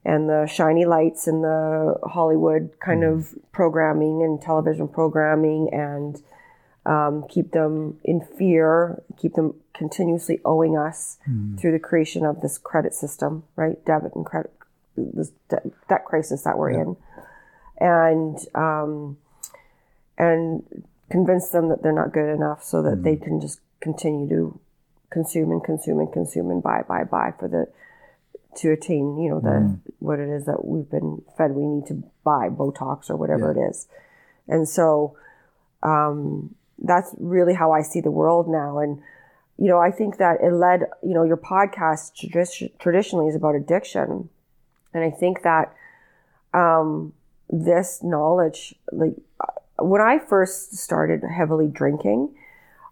[0.03, 6.21] and the shiny lights and the Hollywood kind of programming and television programming and
[6.85, 11.17] um, keep them in fear, keep them continuously owing us
[11.57, 13.83] through the creation of this credit system, right?
[13.85, 14.51] Debit and credit,
[14.97, 16.97] this debt crisis that we're in.
[17.83, 19.17] And, um,
[20.17, 24.59] and convince them that they're not good enough so that they can just continue to
[25.09, 27.67] consume and consume and consume and buy, buy, buy for the
[28.55, 32.03] to attain, you know, the what it is that we've been fed we need to
[32.23, 33.87] buy, Botox or whatever it is.
[34.47, 35.17] And so
[35.81, 38.79] um, that's really how I see the world now.
[38.79, 39.01] And
[39.57, 43.55] you know, I think that it led, you know, your podcast tradi- traditionally is about
[43.55, 44.29] addiction,
[44.93, 45.73] and I think that
[46.53, 47.13] um,
[47.53, 49.13] this knowledge, like
[49.77, 52.33] when I first started heavily drinking,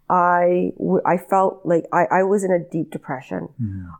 [0.10, 3.50] I, w- I felt like I, I was in a deep depression.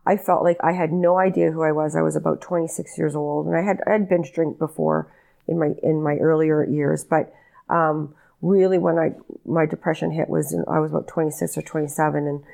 [0.06, 1.96] I felt like I had no idea who I was.
[1.96, 5.10] I was about 26 years old and I had, I had binge drink before
[5.48, 7.02] in my, in my earlier years.
[7.02, 7.34] But,
[7.68, 12.26] um, really when I, my depression hit was, in, I was about 26 or 27.
[12.26, 12.44] And,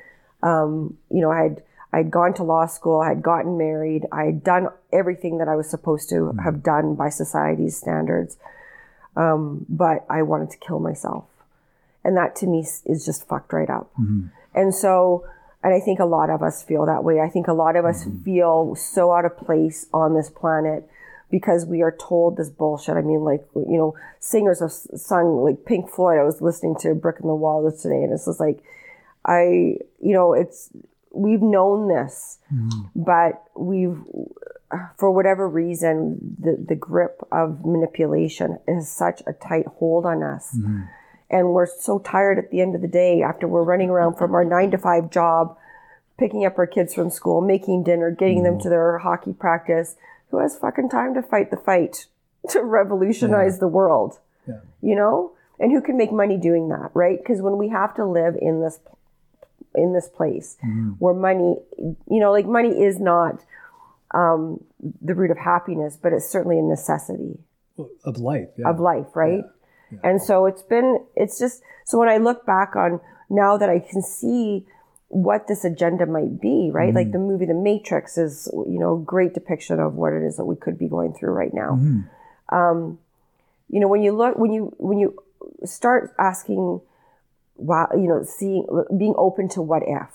[0.41, 3.01] um, you know, I had, I had gone to law school.
[3.01, 4.05] I had gotten married.
[4.11, 6.39] I had done everything that I was supposed to mm-hmm.
[6.39, 8.37] have done by society's standards.
[9.15, 11.25] Um, but I wanted to kill myself
[12.03, 13.91] and that to me is just fucked right up.
[13.99, 14.27] Mm-hmm.
[14.55, 15.25] And so,
[15.63, 17.19] and I think a lot of us feel that way.
[17.19, 18.23] I think a lot of us mm-hmm.
[18.23, 20.89] feel so out of place on this planet
[21.29, 22.97] because we are told this bullshit.
[22.97, 26.19] I mean, like, you know, singers have sung like Pink Floyd.
[26.19, 28.63] I was listening to Brick in the Wall today and it's just like,
[29.25, 30.69] I, you know, it's,
[31.11, 32.89] we've known this, mm.
[32.95, 33.97] but we've,
[34.97, 40.55] for whatever reason, the, the grip of manipulation is such a tight hold on us
[40.57, 40.81] mm-hmm.
[41.29, 44.33] and we're so tired at the end of the day after we're running around from
[44.33, 45.57] our nine to five job,
[46.17, 48.61] picking up our kids from school, making dinner, getting them mm.
[48.61, 49.95] to their hockey practice.
[50.29, 52.05] Who has fucking time to fight the fight
[52.49, 54.19] to revolutionize the world?
[54.47, 54.59] Yeah.
[54.81, 55.31] You know?
[55.59, 57.17] And who can make money doing that, right?
[57.17, 58.79] Because when we have to live in this
[59.75, 60.57] in this place
[60.99, 63.43] where money, you know, like money is not
[64.13, 64.63] um,
[65.01, 67.37] the root of happiness, but it's certainly a necessity
[68.03, 68.49] Of life.
[68.57, 68.69] Yeah.
[68.69, 69.43] of life, right?
[70.03, 73.79] And so it's been, it's just, so when I look back on now that I
[73.79, 74.65] can see
[75.07, 76.93] what this agenda might be, right?
[76.93, 80.37] Like the movie The Matrix is, you know, a great depiction of what it is
[80.37, 81.79] that we could be going through right now.
[82.49, 82.99] Um,
[83.69, 85.15] you know, when you look, when you, when you
[85.65, 86.81] start asking,
[87.59, 88.65] wow, you know, seeing,
[88.97, 90.09] being open to what if,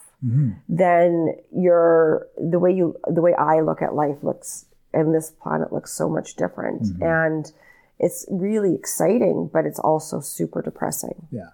[0.68, 5.72] then you're, the way you, the way I look at life looks, and this planet
[5.72, 6.86] looks so much different.
[7.00, 7.52] And,
[7.98, 11.50] it's really exciting, but it's also super depressing yeah.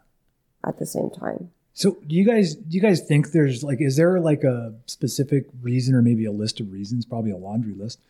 [0.67, 1.51] at the same time.
[1.75, 5.47] So do you guys do you guys think there's like is there like a specific
[5.63, 8.01] reason or maybe a list of reasons, probably a laundry list,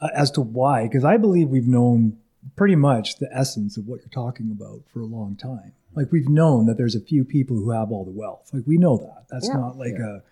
[0.00, 0.84] uh, as to why?
[0.84, 2.18] Because I believe we've known
[2.56, 5.72] pretty much the essence of what you're talking about for a long time.
[5.94, 8.50] Like we've known that there's a few people who have all the wealth.
[8.52, 9.24] Like we know that.
[9.30, 9.54] That's Yeah.
[9.54, 10.22] not like a.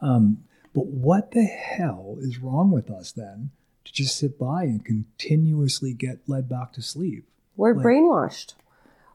[0.00, 0.44] Um,
[0.74, 3.50] but what the hell is wrong with us then
[3.84, 7.24] to just sit by and continuously get led back to sleep?
[7.56, 8.54] We're Like- brainwashed.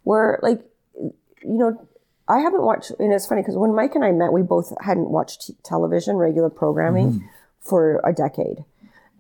[0.03, 0.62] We're like,
[0.99, 1.79] you know,
[2.27, 5.10] I haven't watched, and it's funny because when Mike and I met, we both hadn't
[5.10, 7.23] watched t- television, regular programming
[7.60, 8.63] for a decade.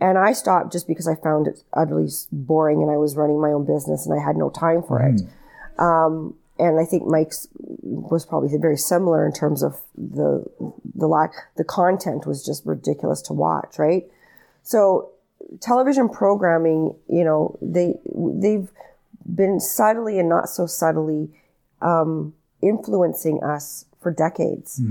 [0.03, 3.53] And I stopped just because I found it utterly boring and I was running my
[3.53, 5.21] own business and I had no time for it.
[5.79, 7.47] Um, and I think Mike's
[7.81, 10.45] was probably very similar in terms of the
[10.93, 14.03] the lack the content was just ridiculous to watch, right?
[14.61, 15.09] So
[15.61, 18.69] television programming, you know, they they've
[19.25, 21.29] been subtly and not so subtly
[21.81, 24.81] um, influencing us for decades,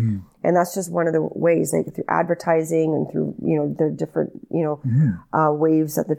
[0.44, 3.90] and that's just one of the ways, like through advertising and through you know the
[3.90, 4.80] different you know
[5.32, 6.18] uh, waves that the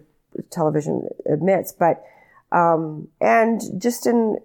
[0.49, 2.03] television emits, but
[2.51, 4.38] um, and just in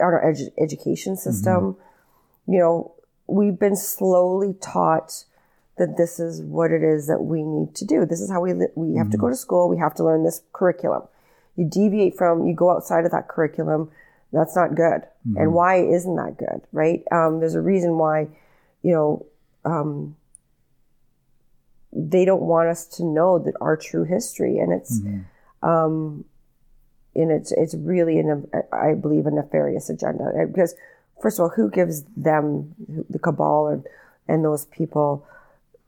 [0.00, 1.76] our edu- education system,
[2.46, 2.94] you know,
[3.26, 5.24] we've been slowly taught
[5.76, 8.04] that this is what it is that we need to do.
[8.06, 9.68] This is how we li- we have to go to school.
[9.68, 11.02] We have to learn this curriculum.
[11.56, 13.90] You deviate from, you go outside of that curriculum.
[14.32, 15.02] That's not good.
[15.36, 16.62] And why isn't that good?
[16.72, 17.02] Right?
[17.10, 18.28] Um, there's a reason why,
[18.82, 19.26] you know,
[19.64, 20.16] um,
[21.92, 25.00] they don't want us to know that our true history, and it's,
[25.62, 26.24] um,
[27.14, 30.74] and it's it's really an I believe a nefarious agenda because
[31.20, 32.74] first of all, who gives them
[33.10, 33.86] the cabal and
[34.28, 35.26] and those people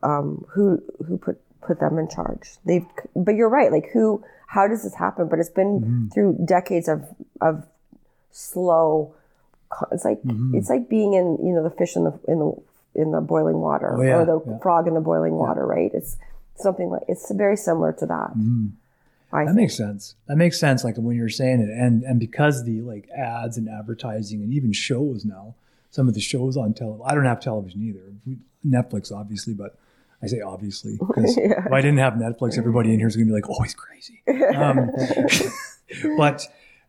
[0.02, 2.56] um, who who put put them in charge?
[2.64, 3.70] They've but you're right.
[3.70, 4.24] Like who?
[4.48, 5.28] How does this happen?
[5.28, 7.04] But it's been through decades of
[7.40, 7.66] of
[8.32, 9.14] slow.
[9.92, 10.20] It's like
[10.54, 12.52] it's like being in you know the fish in the in the
[12.94, 14.58] in the boiling water Oh, yeah, or the yeah.
[14.58, 15.90] frog in the boiling water, right?
[15.94, 16.16] It's
[16.56, 18.30] something like it's very similar to that.
[19.32, 19.56] I That think.
[19.56, 20.16] makes sense.
[20.26, 20.82] That makes sense.
[20.84, 24.72] Like when you're saying it, and and because the like ads and advertising and even
[24.72, 25.54] shows now,
[25.90, 27.06] some of the shows on television.
[27.08, 28.36] I don't have television either.
[28.66, 29.76] Netflix, obviously, but
[30.22, 33.32] I say obviously because if I didn't have Netflix, everybody in here is gonna be
[33.32, 34.22] like, "Oh, he's crazy."
[34.56, 34.90] Um,
[36.16, 36.46] but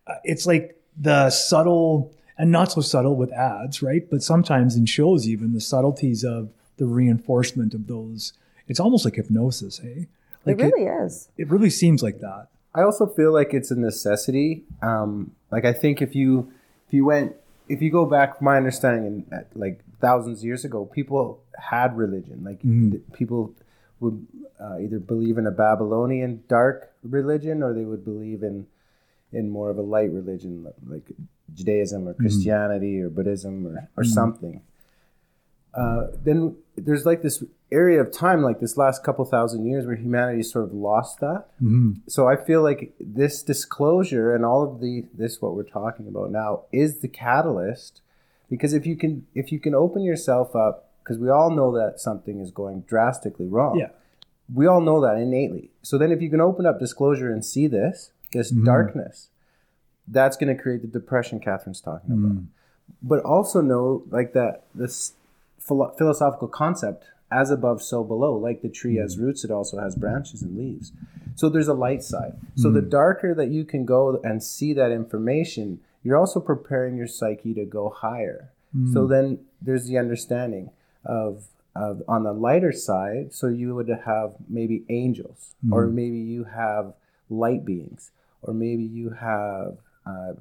[0.07, 2.11] uh, it's like the subtle
[2.41, 4.09] and not so subtle with ads, right?
[4.09, 8.33] But sometimes in shows, even the subtleties of the reinforcement of those.
[8.67, 10.07] It's almost like hypnosis, hey?
[10.47, 11.29] It really is.
[11.37, 12.47] it really seems like that.
[12.73, 14.63] I also feel like it's a necessity.
[14.81, 16.51] Um, like I think if you
[16.87, 17.35] if you went
[17.69, 22.43] if you go back, my understanding, in, like thousands of years ago, people had religion.
[22.43, 23.53] Like th- people
[23.99, 24.25] would
[24.59, 28.65] uh, either believe in a Babylonian dark religion or they would believe in
[29.31, 31.11] in more of a light religion, like
[31.53, 32.23] Judaism or mm-hmm.
[32.23, 34.11] Christianity or Buddhism or, or mm-hmm.
[34.11, 34.61] something.
[35.73, 39.95] Uh, then there's like this area of time, like this last couple thousand years, where
[39.95, 41.93] humanity sort of lost that mm-hmm.
[42.07, 46.29] so I feel like this disclosure and all of the this what we're talking about
[46.29, 48.01] now is the catalyst
[48.49, 51.99] because if you can if you can open yourself up because we all know that
[51.99, 53.77] something is going drastically wrong.
[53.77, 53.89] Yeah.
[54.53, 55.71] We all know that innately.
[55.81, 59.29] So then if you can open up disclosure and see this, this darkness,
[60.11, 62.31] that's going to create the depression Catherine's talking about.
[62.33, 62.45] Mm.
[63.01, 65.13] But also know like that this
[65.59, 69.21] philo- philosophical concept as above so below like the tree has mm.
[69.21, 70.91] roots it also has branches and leaves.
[71.35, 72.33] So there's a light side.
[72.55, 72.89] So the mm.
[72.89, 77.63] darker that you can go and see that information you're also preparing your psyche to
[77.63, 78.51] go higher.
[78.93, 80.71] So then there's the understanding
[81.03, 81.43] of,
[81.75, 86.93] of on the lighter side so you would have maybe angels or maybe you have
[87.29, 90.33] light beings or maybe you have uh,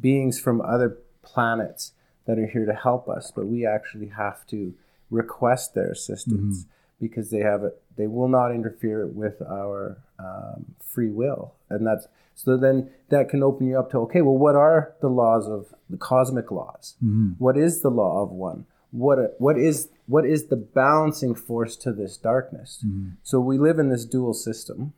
[0.00, 1.92] beings from other planets
[2.26, 4.74] that are here to help us, but we actually have to
[5.10, 6.66] request their assistance
[7.00, 7.80] because they have it.
[7.96, 12.56] They will not interfere with our um, free will, and that's so.
[12.56, 14.22] Then that can open you up to okay.
[14.22, 16.94] Well, what are the laws of the cosmic laws?
[17.38, 18.64] What is the law of one?
[18.90, 22.84] What what is what is the balancing force to this darkness?
[23.22, 24.94] So we live in this dual system,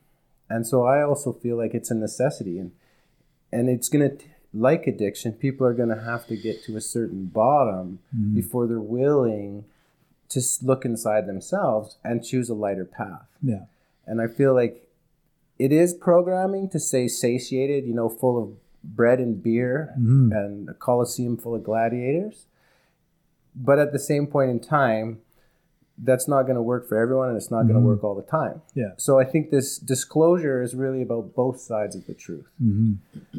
[0.49, 2.71] and so I also feel like it's a necessity, and
[3.51, 4.11] and it's gonna
[4.53, 5.33] like addiction.
[5.33, 8.35] People are gonna have to get to a certain bottom mm-hmm.
[8.35, 9.65] before they're willing
[10.29, 13.27] to look inside themselves and choose a lighter path.
[13.41, 13.65] Yeah.
[14.05, 14.87] And I feel like
[15.59, 18.49] it is programming to say satiated, you know, full of
[18.83, 20.31] bread and beer mm-hmm.
[20.31, 22.45] and a coliseum full of gladiators.
[23.55, 25.19] But at the same point in time,
[25.97, 28.21] that's not going to work for everyone and it's not going to work all the
[28.21, 28.61] time.
[28.75, 28.91] Yeah.
[28.97, 32.47] So I think this disclosure is really about both sides of the truth.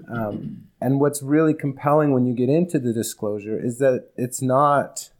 [0.08, 5.10] Um, and what's really compelling when you get into the disclosure is that it's not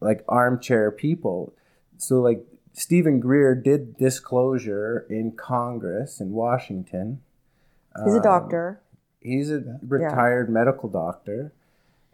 [0.00, 1.52] like armchair people.
[1.96, 7.20] So, like Steven Greer did disclosure in Congress in Washington.
[8.04, 8.80] He's Um, a doctor.
[9.20, 11.52] He's a retired medical doctor,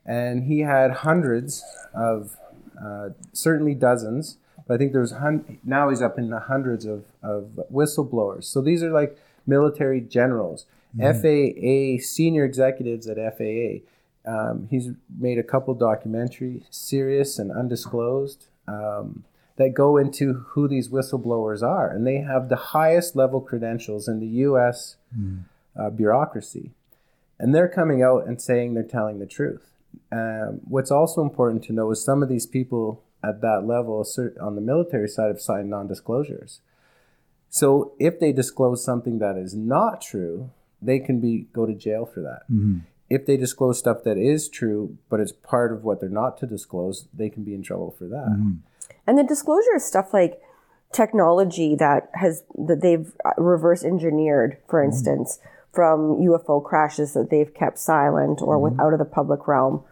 [0.07, 1.63] and he had hundreds
[1.95, 2.39] of,
[2.83, 7.05] uh, certainly dozens, but I think there's hun- now he's up in the hundreds of,
[7.23, 8.45] of whistleblowers.
[8.45, 10.67] So these are like military generals,
[10.99, 13.83] FAA senior executives at FAA.
[14.27, 19.25] Um, he's made a couple documentaries, Sirius and undisclosed, um,
[19.57, 24.21] that go into who these whistleblowers are, and they have the highest level credentials in
[24.21, 24.97] the U.S.
[25.77, 26.71] Uh, bureaucracy
[27.39, 29.71] and they're coming out and saying they're telling the truth.
[30.13, 34.37] Um, what's also important to know is some of these people at that level, cer-
[34.41, 36.61] on the military side, have signed non-disclosures.
[37.49, 40.51] So if they disclose something that is not true,
[40.83, 42.43] they can be go to jail for that.
[43.09, 46.47] If they disclose stuff that is true, but it's part of what they're not to
[46.47, 48.57] disclose, they can be in trouble for that.
[49.07, 50.41] And the disclosure is stuff like
[50.93, 55.39] technology that has that they've uh, reverse engineered, for instance,
[55.75, 59.85] from UFO crashes that they've kept silent or with out of the public realm,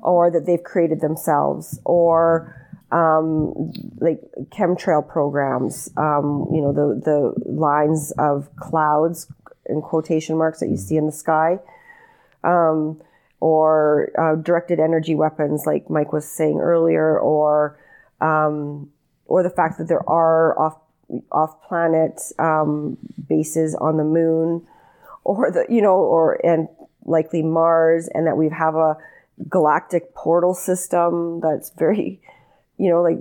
[0.00, 2.54] or that they've created themselves, or
[2.90, 5.90] um, like chemtrail programs.
[5.96, 9.32] Um, you know the the lines of clouds
[9.66, 11.58] in quotation marks that you see in the sky
[13.42, 17.76] or uh, directed energy weapons, like Mike was saying earlier, or
[18.20, 18.88] um,
[19.26, 20.78] or the fact that there are off
[21.32, 22.96] off planet um,
[23.28, 24.64] bases on the moon,
[25.24, 26.68] or the you know, or and
[27.04, 28.96] likely Mars, and that we have a
[29.48, 32.20] galactic portal system that's very,
[32.78, 33.18] you know, like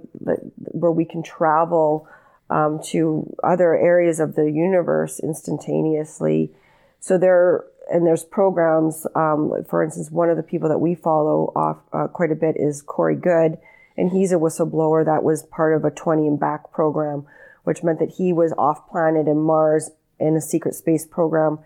[0.55, 2.07] where we can travel
[2.49, 6.51] um, to other areas of the universe instantaneously.
[6.99, 9.07] So there, and there's programs.
[9.15, 12.55] Um, for instance, one of the people that we follow off uh, quite a bit
[12.57, 13.57] is Corey Goode,
[13.97, 17.25] and he's a whistleblower that was part of a 20 and back program,
[17.63, 21.59] which meant that he was off planet in Mars in a secret space program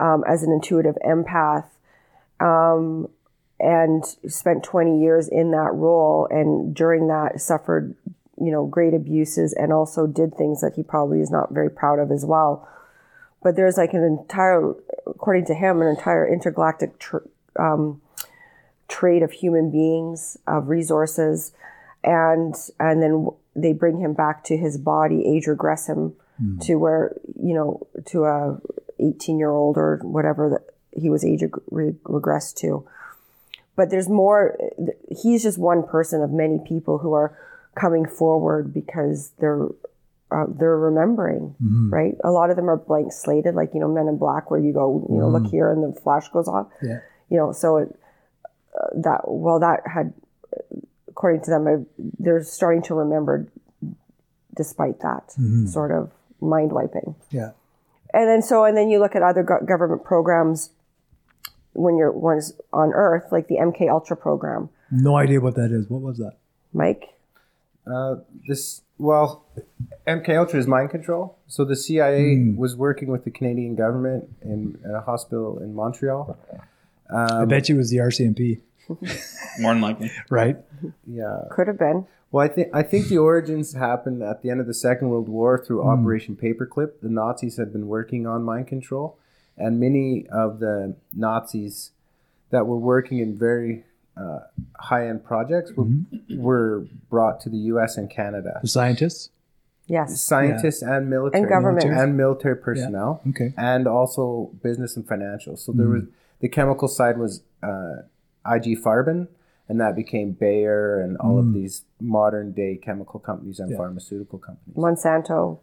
[0.00, 1.66] um, as an intuitive empath.
[2.40, 3.08] Um,
[3.60, 7.94] and spent 20 years in that role and during that suffered
[8.40, 11.98] you know great abuses and also did things that he probably is not very proud
[11.98, 12.66] of as well
[13.42, 14.72] but there's like an entire
[15.06, 17.18] according to him an entire intergalactic tr-
[17.58, 18.00] um,
[18.88, 21.52] trade of human beings of resources
[22.02, 26.14] and and then they bring him back to his body age regress him
[26.62, 28.58] to where you know to a
[29.00, 32.86] 18 year old or whatever that he was age re- regressed to.
[33.76, 34.58] But there's more
[35.08, 37.36] he's just one person of many people who are
[37.74, 39.66] coming forward because they're
[40.32, 41.56] uh, they're remembering
[41.92, 42.14] right?
[42.22, 44.72] A lot of them are blank slated like you know men in black where you
[44.72, 46.68] go you know look here and the flash goes off.
[46.82, 47.00] Yeah.
[47.30, 47.98] you know so it,
[48.78, 50.12] uh, that well that had
[51.08, 53.46] according to them uh, they're starting to remember
[54.56, 55.32] despite that
[55.68, 56.10] sort of
[56.40, 57.14] mind wiping.
[57.30, 57.52] Yeah.
[58.12, 60.70] And then so and then you look at other go- government programs
[61.72, 65.88] when you're ones on earth like the mk ultra program No idea what that is.
[65.88, 66.34] What was that?
[66.72, 67.04] mike
[67.86, 68.16] Uh,
[68.48, 69.44] this well,
[70.06, 71.38] MK Ultra is mind control.
[71.48, 76.36] So the CIA was working with the Canadian government in, in a hospital in Montreal.
[77.12, 78.60] I bet you it was the RCMP,
[79.58, 80.10] More than likely.
[80.30, 80.58] right?
[81.06, 81.44] Yeah.
[81.50, 84.66] could have been Well, I think I think the origins happened at the end of
[84.66, 87.00] the Second World War through Operation Paperclip.
[87.02, 89.18] The Nazis had been working on mind control,
[89.56, 91.90] and many of the Nazis
[92.50, 93.84] that were working in very
[94.16, 94.40] uh,
[94.78, 95.86] high-end projects were,
[96.36, 97.96] were brought to the U.S.
[97.96, 98.58] and Canada.
[98.62, 99.30] The scientists.
[99.86, 101.84] yes Scientists and military And government.
[101.84, 103.54] and military personnel, Okay.
[103.56, 105.56] and also business and financial.
[105.56, 106.02] So there was
[106.40, 108.02] the chemical side was uh,
[108.46, 109.28] IG Farben,
[109.70, 114.76] and that became Bayer and all of these modern day chemical companies and pharmaceutical companies.
[114.76, 115.60] monsanto.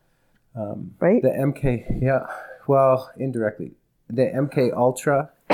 [0.55, 1.21] Um, right?
[1.21, 2.25] The MK, yeah,
[2.67, 3.71] well, indirectly,
[4.09, 5.29] the MK Ultra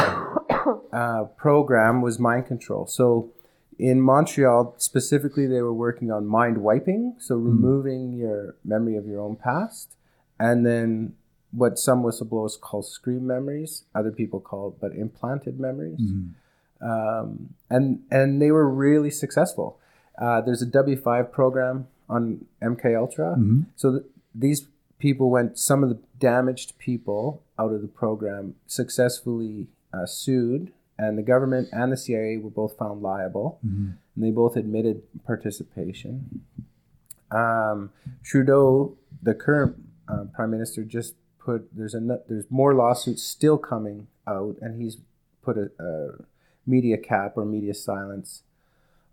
[0.94, 2.86] uh, program was mind control.
[2.86, 3.32] So
[3.80, 9.20] In Montreal, specifically, they were working on mind wiping, so removing your memory of your
[9.20, 9.96] own past,
[10.40, 11.14] and then
[11.52, 16.00] what some whistleblowers call screen memories, other people call but implanted memories.
[16.84, 19.80] Um, and and they were really successful.
[20.22, 23.36] Uh, there's a W5 program on MK Ultra,
[23.76, 24.04] so th-
[24.36, 24.68] these
[25.00, 25.58] people went.
[25.58, 31.70] Some of the damaged people out of the program successfully uh, sued, and the government
[31.72, 36.44] and the CIA were both found liable, and they both admitted participation.
[37.32, 37.90] Um,
[38.24, 39.76] Trudeau, the current
[40.08, 44.98] uh, prime minister, just put there's a there's more lawsuits still coming out, and he's
[45.42, 46.24] put a, a
[46.66, 48.44] media cap or media silence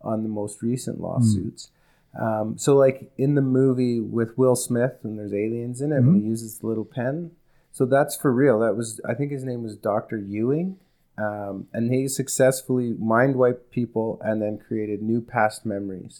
[0.03, 1.71] on the most recent lawsuits.
[2.19, 6.21] Um, so, like in the movie with Will Smith, when there's aliens in it, when
[6.21, 7.33] he uses the little pen,
[7.73, 8.59] so that's for real.
[8.61, 10.77] That was I think his name was Doctor Ewing.
[11.19, 16.19] Um, and he successfully mind wiped people and then created new past memories.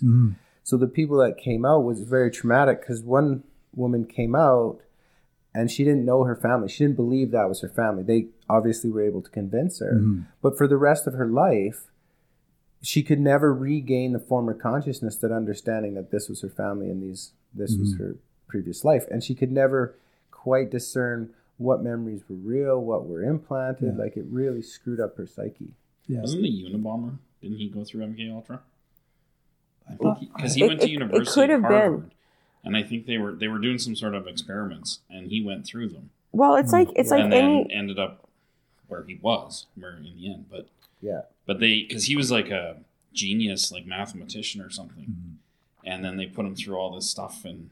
[0.63, 3.43] So the people that came out was very traumatic because one
[3.75, 4.81] woman came out
[5.55, 6.69] and she didn't know her family.
[6.69, 8.03] She didn't believe that was her family.
[8.03, 9.95] They obviously we were able to convince her.
[9.95, 10.23] Mm-hmm.
[10.43, 11.85] But for the rest of her life,
[12.83, 17.03] she could never regain the former consciousness, that understanding that this was her family and
[17.03, 18.03] these this was mm-hmm.
[18.05, 18.17] her
[18.49, 19.07] previous life.
[19.11, 19.95] And she could never
[20.31, 23.99] quite discern what memories were real, what were implanted.
[23.99, 25.73] Like it really screwed up her psyche.
[26.07, 26.21] Yeah.
[26.21, 27.19] Wasn't the Unabomber?
[27.43, 28.61] Didn't he go through MK Ultra?
[29.89, 31.71] I thought Because he It- went to it- it university could at have been.
[31.71, 32.11] Harvard,
[32.65, 35.67] and I think they were they were doing some sort of experiments, and he went
[35.67, 37.17] through them, Well, it's like it's mm-hmm.
[37.17, 38.29] like and then any ended up
[38.91, 40.47] where he was, where in the end.
[40.51, 40.69] But
[41.01, 41.23] Yeah.
[41.47, 42.77] but they because he was like a
[43.13, 45.35] genius, like mathematician or something, Mm-hmm.
[45.91, 47.71] and then they put him through all this stuff, and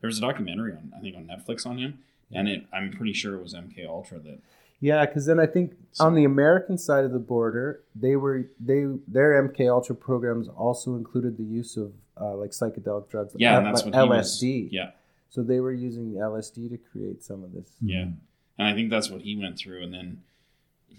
[0.00, 1.98] there was a documentary on I think on Netflix on him,
[2.32, 4.38] and it I'm pretty sure it was MK Ultra that
[4.80, 8.86] Yeah, because then I think on the American side of the border, they were they
[9.06, 13.66] their MK Ultra programs also included the use of uh, like psychedelic drugs, yeah, and
[13.66, 14.64] that's like what he LSD.
[14.64, 14.90] was, yeah.
[15.30, 17.70] So they were using LSD to create some of this.
[17.80, 18.02] Yeah,
[18.58, 20.22] and I think that's what he went through, and then,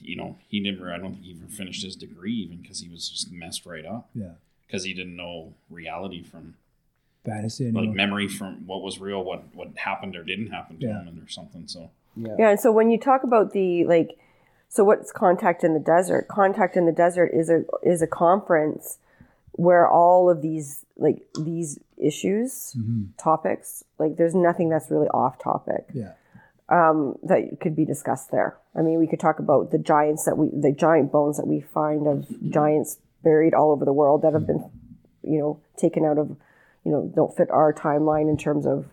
[0.01, 0.93] you know, he never.
[0.93, 3.85] I don't think he even finished his degree, even because he was just messed right
[3.85, 4.31] up Yeah.
[4.67, 6.55] because he didn't know reality from
[7.25, 7.65] Fantasy.
[7.65, 7.95] like anymore.
[7.95, 11.01] memory from what was real, what what happened or didn't happen to Yeah.
[11.01, 11.67] him, and or something.
[11.67, 12.35] So Yeah.
[12.37, 14.17] Yeah, and so when you talk about the like,
[14.69, 16.27] so what's Contact in the Desert?
[16.27, 18.97] Contact in the Desert is a is a conference
[19.53, 23.03] where all of these like these issues, mm-hmm.
[23.17, 26.13] topics, like there's nothing that's really off topic Yeah.
[26.69, 28.57] Um, that could be discussed there.
[28.75, 31.61] I mean, we could talk about the giants that we, the giant bones that we
[31.61, 34.69] find of giants buried all over the world that have been,
[35.23, 36.35] you know, taken out of,
[36.83, 38.85] you know, don't fit our timeline in terms of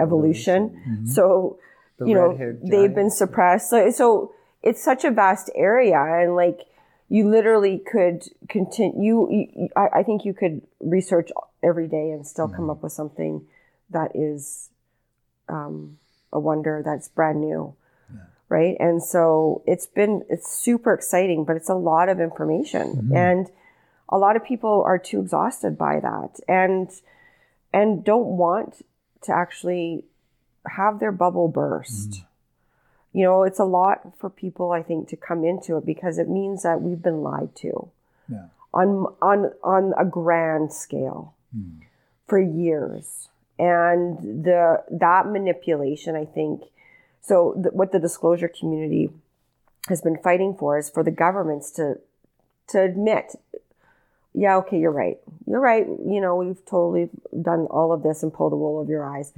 [0.00, 1.06] evolution.
[1.06, 1.58] So,
[1.98, 3.70] The you know, they've been suppressed.
[3.70, 6.60] So, so it's such a vast area, and like
[7.08, 9.02] you literally could continue.
[9.02, 11.30] You, you I, I think you could research
[11.62, 13.46] every day and still come up with something
[13.90, 14.70] that is
[15.48, 15.98] um,
[16.34, 17.74] a wonder that's brand new.
[18.50, 18.76] Right.
[18.78, 22.96] And so it's been, it's super exciting, but it's a lot of information.
[22.96, 23.16] Mm-hmm.
[23.16, 23.46] And
[24.10, 26.90] a lot of people are too exhausted by that and,
[27.72, 28.84] and don't want
[29.22, 30.04] to actually
[30.66, 32.10] have their bubble burst.
[32.10, 33.18] Mm-hmm.
[33.18, 36.28] You know, it's a lot for people, I think, to come into it because it
[36.28, 37.90] means that we've been lied to
[38.28, 38.48] Yeah.
[38.72, 41.80] on on on a grand scale mm.
[42.26, 43.28] for years
[43.58, 46.62] and the that manipulation i think
[47.20, 49.10] so th- what the disclosure community
[49.88, 51.94] has been fighting for is for the governments to
[52.68, 53.34] to admit
[54.32, 55.18] yeah okay you're right.
[55.46, 55.86] You're right.
[55.86, 59.32] You know we've totally done all of this and pulled the wool over your eyes.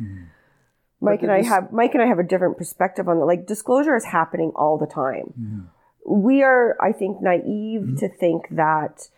[1.01, 3.95] Mike and i have mike and i have a different perspective on it like disclosure
[3.97, 5.35] is happening all the time.
[6.07, 9.09] We are i think naive to think that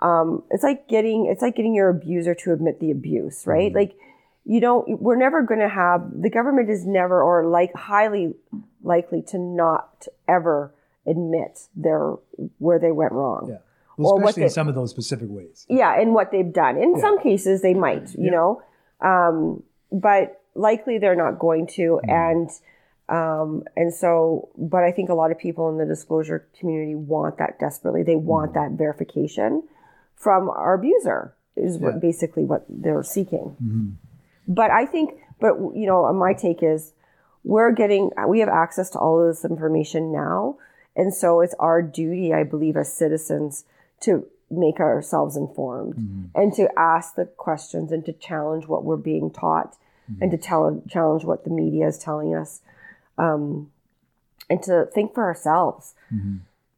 [0.00, 3.72] um, it's like getting it's like getting your abuser to admit the abuse right?
[3.74, 3.96] Like
[4.44, 8.34] you don't we're never going to have the government is never or like highly
[8.82, 10.74] likely to not ever
[11.06, 12.14] admit their
[12.58, 13.46] where they went wrong.
[13.50, 13.58] Yeah.
[13.96, 15.66] Well, Or what especially in some of those specific ways.
[15.68, 16.76] yeah and what they've done.
[16.76, 18.62] In some cases they might you know?
[19.00, 22.48] Um, but likely they're not going to and
[23.08, 27.38] um, and so but i think a lot of people in the disclosure community want
[27.38, 28.02] that desperately.
[28.02, 29.62] They want that verification
[30.16, 33.98] from our abuser is what basically what they're seeking
[34.46, 36.92] but i think but you know my take is
[37.44, 40.56] we're getting we have access to all of this information now.
[40.94, 43.64] And so it's our duty i believe as citizens
[44.00, 45.94] to make ourselves informed
[46.34, 49.76] and to ask the questions and to challenge what we're being taught
[50.20, 52.60] and to tell, challenge what the media is telling us
[53.16, 53.70] um,
[54.50, 55.94] and to think for ourselves.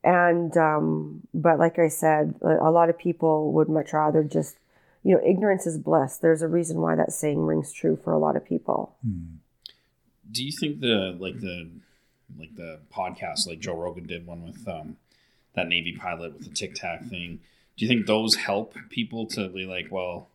[0.04, 4.56] And um, but like I said, a lot of people would much rather just,
[5.04, 6.16] you know, ignorance is bliss.
[6.16, 8.96] There's a reason why that saying rings true for a lot of people.
[10.30, 11.70] Do you think the like the
[12.38, 14.96] like the podcast like Joe Rogan did one with um
[15.54, 17.40] that Navy pilot with the Tic Tac thing?
[17.76, 20.28] Do you think those help people to be like, well,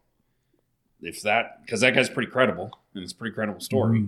[1.01, 4.07] if that because that guy's pretty credible and it's a pretty credible story,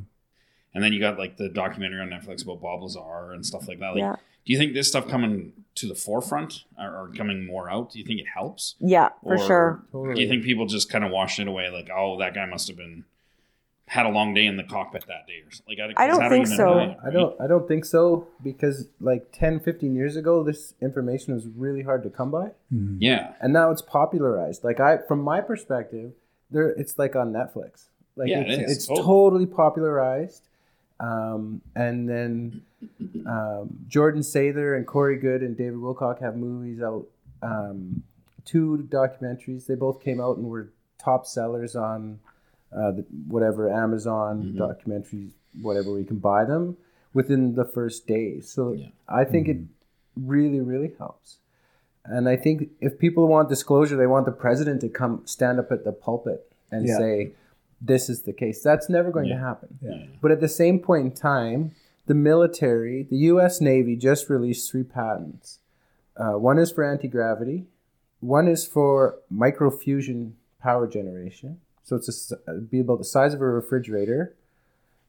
[0.73, 3.79] and then you got like the documentary on Netflix about Bob Lazar and stuff like
[3.79, 3.89] that.
[3.89, 4.15] Like, Yeah.
[4.45, 7.91] do you think this stuff coming to the forefront or, or coming more out?
[7.91, 8.75] Do you think it helps?
[8.79, 9.83] Yeah, for Or sure.
[9.91, 10.15] Totally.
[10.15, 12.67] Do you think people just kind of washed it away, like, oh, that guy must
[12.67, 13.05] have been
[13.91, 15.77] had a long day in the cockpit that day, or something?
[15.77, 16.71] Like, I don't think so.
[16.71, 20.73] a million, I don't I don't think so because like 10 15 years ago this
[20.81, 22.97] information was really hard to come by mm-hmm.
[22.99, 26.13] Yeah, and now it's popularized like I from my perspective
[26.49, 29.05] there it's like on Netflix like Yeah, it's, it is, it's totally.
[29.05, 30.43] totally popularized
[31.01, 32.61] um, and then
[33.27, 37.05] um, Jordan Sather and Corey Goode and David Wilcock have movies out
[37.41, 38.03] um,
[38.45, 42.19] two documentaries they both came out and were top sellers on
[42.75, 44.61] uh, the, whatever Amazon Mm-hmm.
[44.61, 45.31] documentaries
[45.61, 46.77] whatever we can buy them
[47.13, 48.87] within the first days so Yeah.
[49.09, 49.57] I think it
[50.15, 51.37] really really helps
[52.05, 55.71] and I think if people want disclosure, they want the president to come stand up
[55.71, 56.97] at the pulpit and Yeah.
[56.97, 57.31] say,
[57.81, 58.61] this is the case.
[58.61, 59.79] That's never going to happen.
[59.81, 60.05] Yeah.
[60.21, 61.71] But at the same point in time,
[62.05, 63.59] the military, the U.S.
[63.59, 65.59] Navy just released three patents.
[66.15, 67.65] Uh, one is for anti gravity,
[68.19, 71.59] one is for microfusion power generation.
[71.83, 74.33] So it's a it'd be about the size of a refrigerator,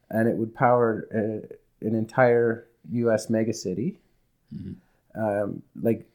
[0.09, 1.47] and it would power uh,
[1.87, 3.27] an entire U.S.
[3.27, 3.97] megacity.
[5.15, 6.07] Um, like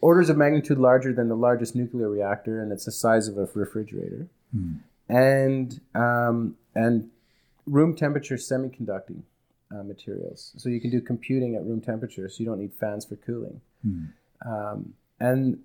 [0.00, 3.48] orders of magnitude larger than the largest nuclear reactor, and it's the size of a
[3.54, 4.28] refrigerator.
[5.08, 7.10] And um, and
[7.66, 9.22] room temperature semiconducting
[9.70, 13.04] uh, materials, so you can do computing at room temperature, so you don't need fans
[13.04, 13.60] for cooling.
[14.44, 15.60] Um, and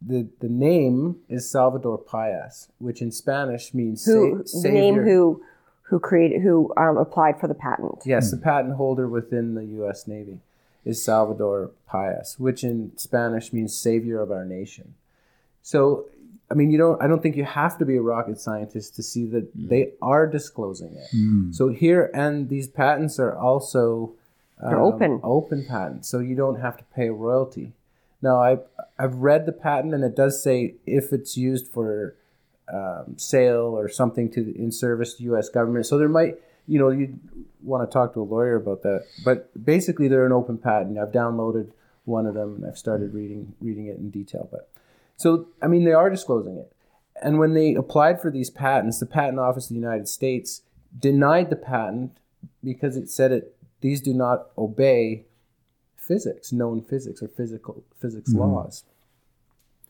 [0.00, 5.42] the the name is Salvador Pais, which in Spanish means Who sa- the name who
[5.82, 7.98] who created who um, applied for the patent?
[8.06, 10.06] Yes, the patent holder within the U.S.
[10.06, 10.38] Navy
[10.84, 14.94] is Salvador Pais, which in Spanish means savior of our nation.
[15.62, 16.06] So,
[16.50, 17.00] I mean, you don't.
[17.02, 20.26] I don't think you have to be a rocket scientist to see that they are
[20.26, 21.54] disclosing it.
[21.54, 24.12] So here, and these patents are also
[24.60, 25.20] um, They're open.
[25.22, 27.72] open patents, so you don't have to pay a royalty.
[28.20, 28.62] Now, I've
[28.98, 32.16] I've read the patent, and it does say if it's used for
[32.72, 35.48] um, sale or something to in service to U.S.
[35.48, 35.86] government.
[35.86, 37.18] So there might, you know, you
[37.62, 39.04] want to talk to a lawyer about that.
[39.24, 40.98] But basically, they're an open patent.
[40.98, 41.70] I've downloaded
[42.04, 44.48] one of them and I've started reading reading it in detail.
[44.50, 44.68] But
[45.20, 46.72] so I mean, they are disclosing it.
[47.22, 50.62] And when they applied for these patents, the Patent Office of the United States
[50.98, 52.12] denied the patent
[52.64, 55.26] because it said it these do not obey
[55.94, 58.40] physics, known physics or physical physics mm-hmm.
[58.40, 58.84] laws.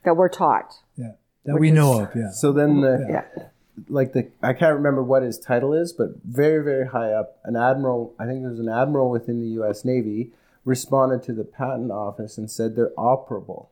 [0.02, 0.74] That we're taught.
[0.96, 1.12] Yeah.
[1.44, 2.30] That we know of, yeah.
[2.30, 3.44] So then the Yeah.
[3.88, 7.54] like the I can't remember what his title is, but very very high up, an
[7.54, 8.16] admiral.
[8.18, 9.84] I think there's an admiral within the U.S.
[9.84, 10.32] Navy
[10.64, 13.68] responded to the patent office and said they're operable.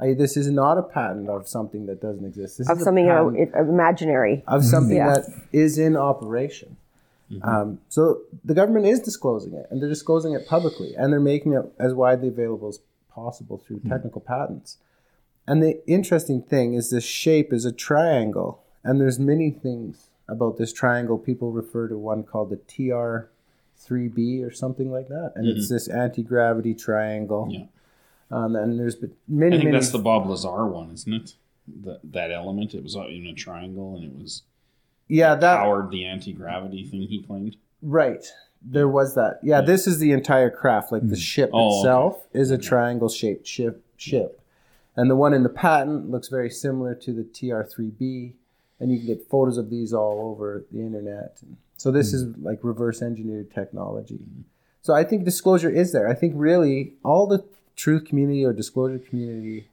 [0.00, 2.58] I, this is not a patent of something that doesn't exist.
[2.58, 4.42] This Of is something a uh, patent it- imaginary.
[4.46, 5.14] of something Yeah.
[5.14, 6.76] that is in operation.
[7.42, 11.52] Um, so the government is disclosing it, and they're disclosing it publicly, and they're making
[11.52, 14.78] it as widely available as possible through technical patents.
[15.46, 20.56] And the interesting thing is this shape is a triangle, and there's many things about
[20.58, 21.18] this triangle.
[21.18, 26.74] People refer to one called the TR3B or something like that, and it's this anti-gravity
[26.74, 27.46] triangle.
[27.50, 27.64] Yeah.
[28.30, 29.70] Um, and there's been I think many.
[29.72, 31.34] that's the Bob Lazar one, isn't it?
[31.84, 32.74] That that element.
[32.74, 34.42] It was in a triangle, and it was
[35.08, 37.56] yeah, that powered the anti gravity thing he claimed.
[37.82, 38.24] Right.
[38.62, 39.40] There was that.
[39.42, 40.92] Yeah, this is the entire craft.
[40.92, 41.78] Like the ship Oh, okay.
[41.78, 44.40] itself is a triangle shaped ship ship.
[44.96, 48.32] And the one in the patent looks very similar to the TR3B.
[48.78, 51.38] And you can get photos of these all over the internet.
[51.76, 54.18] So this is like reverse engineered technology.
[54.82, 56.08] So I think disclosure is there.
[56.08, 57.44] I think really all the
[57.80, 59.68] truth community or disclosure community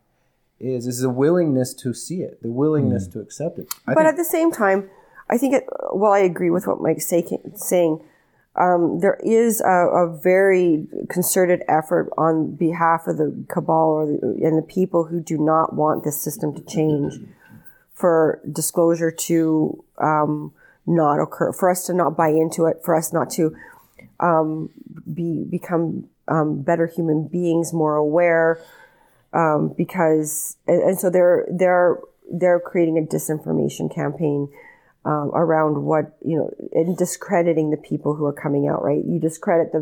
[0.60, 3.68] is is a willingness to see it, the willingness to accept it.
[3.86, 4.90] I but think at the same time,
[5.30, 8.02] I think, it, well, I agree with what Mike's saying.
[8.56, 14.18] Um, there is a, a very concerted effort on behalf of the cabal or the,
[14.44, 17.20] and the people who do not want this system to change
[17.94, 20.54] for disclosure to um,
[20.88, 23.56] not occur, for us to not buy into it, for us not to
[24.20, 24.72] um,
[25.14, 28.60] be become um, better human beings, more aware,
[29.34, 31.98] um, because and, and so they're they're
[32.32, 34.50] they're creating a disinformation campaign
[35.06, 38.84] um, around what you know and discrediting the people who are coming out.
[38.84, 39.80] Right, you discredit the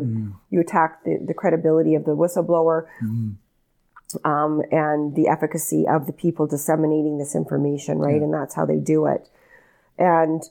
[0.50, 2.86] you attack the, the credibility of the whistleblower.
[4.24, 8.22] um, and the efficacy of the people disseminating this information, right?
[8.22, 9.28] And that's how they do it.
[9.98, 10.42] And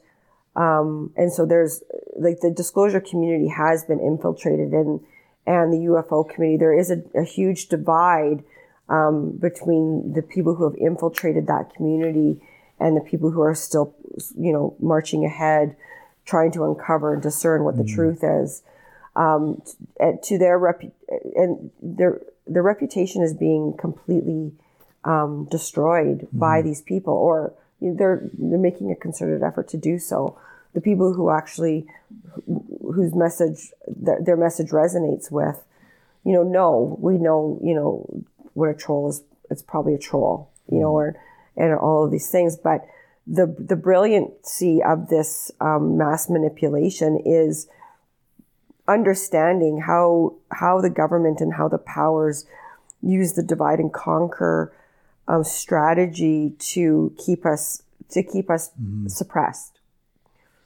[0.55, 1.83] um, and so there's
[2.17, 5.01] like the disclosure community has been infiltrated and
[5.45, 6.57] and the UFO community.
[6.57, 8.43] There is a, a huge divide
[8.89, 12.41] um, between the people who have infiltrated that community
[12.79, 13.95] and the people who are still,
[14.37, 15.75] you know, marching ahead,
[16.25, 18.63] trying to uncover and discern what the truth is.
[19.15, 20.91] Um, t- to their repu-
[21.35, 24.51] and their their reputation is being completely
[25.05, 29.77] um, destroyed by these people, or you know, they're they're making a concerted effort to
[29.77, 30.37] do so.
[30.73, 31.87] The people who actually
[32.95, 35.63] whose message th- their message resonates with,
[36.23, 38.23] you know, no, we know, you know,
[38.53, 39.23] what a troll is.
[39.51, 41.15] It's probably a troll, you know, or
[41.55, 42.57] and all of these things.
[42.57, 42.85] But
[43.27, 47.67] the the brilliancy of this um, mass manipulation is
[48.87, 52.45] understanding how how the government and how the powers
[53.01, 54.73] use the divide and conquer
[55.27, 58.71] um, strategy to keep us to keep us
[59.07, 59.79] suppressed.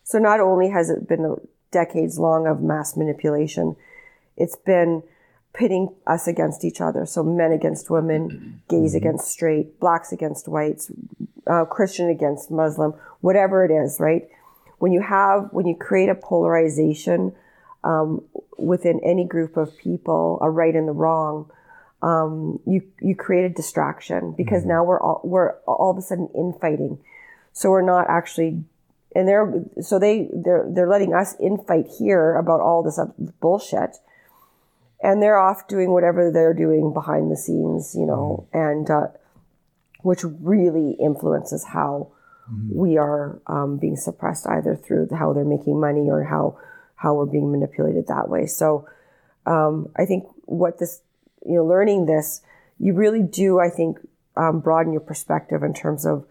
[0.04, 1.38] So not only has it been
[1.72, 3.76] decades long of mass manipulation,
[4.38, 5.04] it's been
[5.54, 7.06] pitting us against each other.
[7.06, 10.92] So men against women, gays against straight, blacks against whites,
[11.48, 14.28] uh, Christian against Muslim, whatever it is, right?
[14.78, 17.34] When you have, when you create a polarization
[17.84, 18.24] um,
[18.58, 21.52] within any group of people, a right and the wrong,
[22.02, 26.30] um, you you create a distraction because now we're all we're all of a sudden
[26.34, 27.00] infighting.
[27.52, 28.64] So we're not actually,
[29.16, 33.00] and they're so they they're they're letting us infight here about all this
[33.40, 33.98] bullshit,
[35.02, 39.08] and they're off doing whatever they're doing behind the scenes, you know, and uh,
[40.02, 42.12] which really influences how
[42.72, 46.58] we are um, being suppressed either through how they're making money or how
[46.96, 48.46] how we're being manipulated that way.
[48.46, 48.88] So
[49.46, 51.02] um, I think what this
[51.46, 52.42] you know learning this
[52.80, 53.98] you really do I think
[54.36, 56.26] um, broaden your perspective in terms of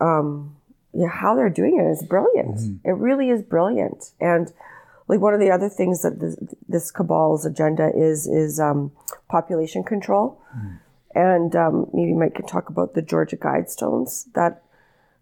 [0.00, 0.56] um,
[0.96, 2.58] you know, how they're doing it is brilliant.
[2.84, 4.12] It really is brilliant.
[4.18, 4.50] And
[5.08, 6.36] like one of the other things that this,
[6.68, 8.92] this cabal's agenda is is um,
[9.28, 10.40] population control.
[11.14, 14.62] And um, maybe Mike can talk about the Georgia Guidestones that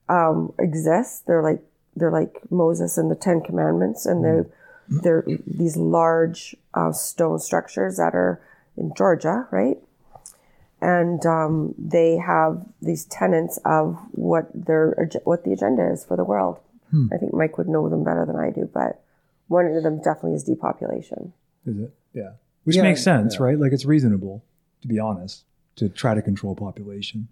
[0.08, 1.26] um, exist.
[1.26, 1.62] They're like
[1.96, 4.46] they're like Moses and the Ten Commandments, and they're
[4.88, 8.40] they're these large uh, stone structures that are
[8.76, 9.78] in Georgia, right?
[10.84, 16.24] And um, they have these tenets of what their what the agenda is for the
[16.24, 16.58] world.
[17.12, 19.02] I think Mike would know them better than I do, but
[19.48, 21.32] one of them definitely is depopulation.
[21.66, 21.92] Is it?
[22.12, 22.32] Yeah.
[22.62, 23.46] Which Yeah, makes sense, yeah.
[23.46, 23.58] right?
[23.58, 24.44] Like it's reasonable,
[24.82, 25.42] to be honest,
[25.76, 27.26] to try to control population.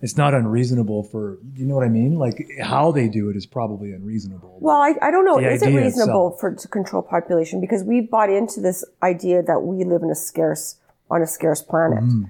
[0.00, 2.16] It's not unreasonable for you know what I mean?
[2.16, 4.58] Like how they do it is probably unreasonable.
[4.60, 5.38] Well, I, I don't know.
[5.38, 6.40] Is it reasonable itself.
[6.40, 7.60] for to control population?
[7.60, 10.76] Because we've bought into this idea that we live in a scarce
[11.10, 12.24] on a scarce planet Mm-hmm.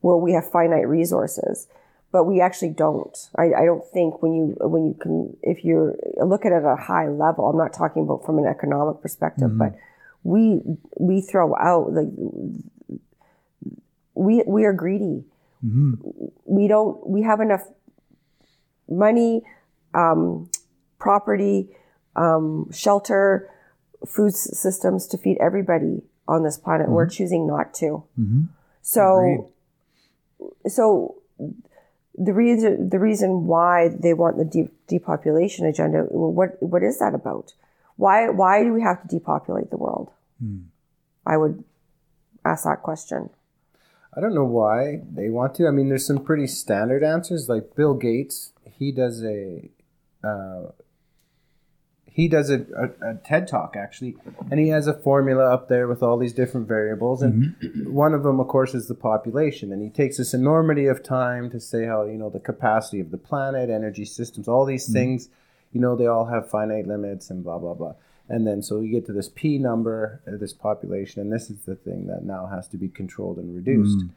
[0.00, 1.66] where we have finite resources,
[2.12, 3.16] but we actually don't.
[3.36, 6.64] I, I don't think when you when you can if you look at it at
[6.64, 7.48] a high level.
[7.48, 9.58] I'm not talking about from an economic perspective, Mm-hmm.
[9.58, 9.74] but
[10.22, 10.60] we
[10.98, 12.08] we throw out like
[14.14, 15.24] we we are greedy.
[15.64, 15.94] Mm-hmm.
[16.44, 17.06] We don't.
[17.06, 17.64] We have enough
[18.88, 19.42] money,
[19.94, 20.50] um,
[20.98, 21.68] property,
[22.16, 23.50] um, shelter,
[24.06, 26.88] food systems to feed everybody on this planet.
[26.88, 27.16] We're mm-hmm.
[27.16, 28.04] choosing not to.
[28.20, 28.42] Mm-hmm.
[28.82, 29.50] So,
[30.68, 31.16] so
[32.14, 36.06] the reason the reason why they want the de- depopulation agenda.
[36.10, 37.54] well, What what is that about?
[37.96, 40.10] Why why do we have to depopulate the world?
[40.38, 40.68] Hmm.
[41.26, 41.64] I would
[42.44, 43.30] ask that question.
[44.16, 45.66] I don't know why they want to.
[45.68, 47.48] I mean, there's some pretty standard answers.
[47.48, 49.70] Like Bill Gates, he does a
[50.24, 50.72] uh,
[52.18, 54.16] he does a, a, a TED talk actually,
[54.50, 57.92] and he has a formula up there with all these different variables, and mm-hmm.
[57.92, 59.72] one of them, of course, is the population.
[59.72, 63.12] And he takes this enormity of time to say how you know the capacity of
[63.12, 64.94] the planet, energy systems, all these mm-hmm.
[64.94, 65.28] things,
[65.72, 67.94] you know, they all have finite limits and blah blah blah.
[68.28, 71.60] And then so you get to this p number, uh, this population, and this is
[71.66, 74.08] the thing that now has to be controlled and reduced mm-hmm.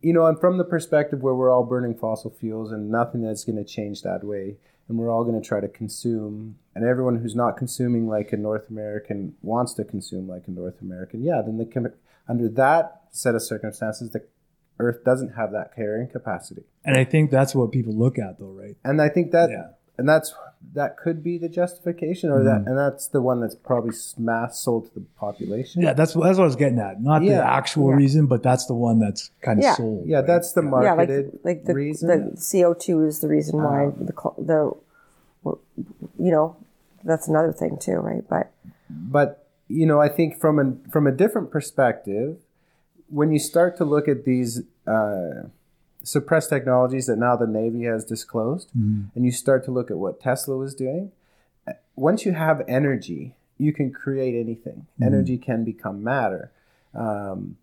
[0.00, 3.44] you know, and from the perspective where we're all burning fossil fuels and nothing that's
[3.44, 4.56] going to change that way,
[4.88, 8.36] and we're all going to try to consume, and everyone who's not consuming like a
[8.36, 11.92] North American wants to consume like a North American, yeah, then the
[12.28, 14.24] under that set of circumstances, the
[14.78, 18.52] Earth doesn't have that carrying capacity, And I think that's what people look at though,
[18.52, 18.76] right?
[18.84, 19.70] and I think that, Yeah.
[19.98, 20.34] And that's
[20.74, 24.86] that could be the justification, or that, and that's the one that's probably mass sold
[24.88, 25.82] to the population.
[25.82, 27.00] Yeah, that's that's what I was getting at.
[27.02, 27.96] Not the actual Yeah.
[27.96, 29.74] reason, but that's the one that's kind of Yeah.
[29.74, 30.06] sold.
[30.06, 30.26] Yeah, right?
[30.26, 32.08] that's the yeah, like marketed like the reason.
[32.08, 34.72] the CO two is the reason why the the
[36.18, 36.56] you know
[37.04, 38.24] that's another thing too, right?
[38.28, 38.52] But
[38.90, 42.38] but you know i think from a from a different perspective
[43.10, 45.42] when you start to look at these uh,
[46.08, 49.06] suppressed technologies that now the Navy has disclosed, Mhm.
[49.14, 51.12] and you start to look at what Tesla was doing,
[51.66, 54.86] uh, once you have energy, you can create anything.
[55.02, 56.50] Energy can become matter.
[56.94, 57.56] Um,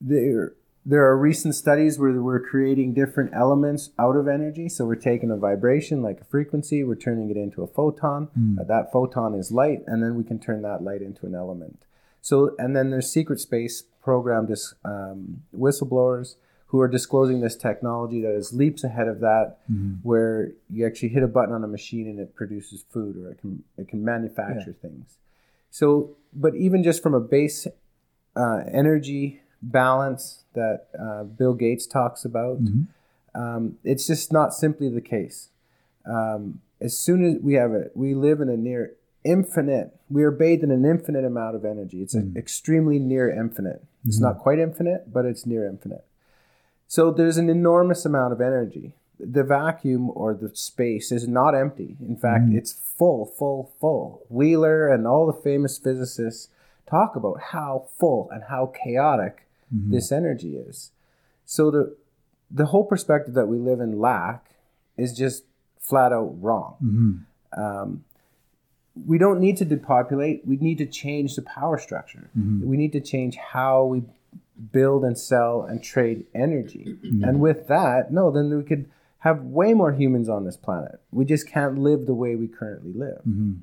[0.00, 0.52] there,
[0.86, 4.68] there are recent studies where we're creating different elements out of energy.
[4.68, 8.28] So we're taking a vibration like a frequency, we're turning it into a photon.
[8.60, 11.86] Uh, that photon is light, and then we can turn that light into an element.
[12.20, 16.36] So, and then there's secret space program dis, um, whistleblowers
[16.74, 19.58] who are disclosing this technology that is leaps ahead of that,
[20.02, 23.38] where you actually hit a button on a machine and it produces food or it
[23.40, 25.18] can it can manufacture things.
[25.70, 27.68] So, but even just from a base
[28.34, 32.58] uh, energy balance that uh, Bill Gates talks about,
[33.36, 35.50] um, it's just not simply the case.
[36.04, 38.94] Um, as soon as we have it, we live in a near
[39.24, 39.94] infinite.
[40.10, 42.02] We are bathed in an infinite amount of energy.
[42.02, 43.84] It's a extremely near infinite.
[44.08, 46.04] It's not quite infinite, but it's near infinite.
[46.86, 48.94] So there's an enormous amount of energy.
[49.18, 51.96] The vacuum or the space is not empty.
[52.00, 52.56] In fact, mm.
[52.56, 54.26] it's full, full, full.
[54.28, 56.48] Wheeler and all the famous physicists
[56.88, 59.92] talk about how full and how chaotic mm-hmm.
[59.92, 60.90] this energy is.
[61.46, 61.96] So the
[62.50, 64.54] the whole perspective that we live in lack
[64.96, 65.44] is just
[65.80, 66.76] flat out wrong.
[66.82, 67.60] Mm-hmm.
[67.60, 68.04] Um,
[69.06, 70.46] we don't need to depopulate.
[70.46, 72.30] We need to change the power structure.
[72.38, 72.68] Mm-hmm.
[72.68, 74.04] We need to change how we
[74.72, 76.96] build and sell and trade energy.
[77.04, 77.24] Mm-hmm.
[77.24, 78.88] And with that, no, then we could
[79.18, 81.00] have way more humans on this planet.
[81.10, 83.20] We just can't live the way we currently live.
[83.26, 83.54] Mm-hmm.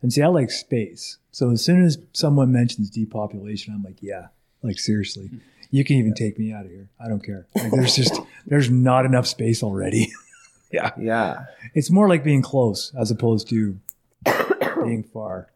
[0.00, 1.18] And see, I like space.
[1.30, 4.28] So as soon as someone mentions depopulation, I'm like, yeah,
[4.62, 5.38] like seriously, hmm.
[5.70, 6.88] you can even take me out of here.
[7.02, 7.46] I don't care.
[7.54, 10.12] Like, there's just there's not enough space already.
[10.72, 11.44] yeah, Yeah.
[11.74, 13.78] it's more like being close as opposed to
[14.84, 15.48] being far.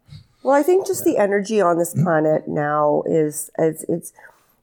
[0.43, 2.03] Well, I think just the energy on this hmm.
[2.03, 4.13] planet now is it's it's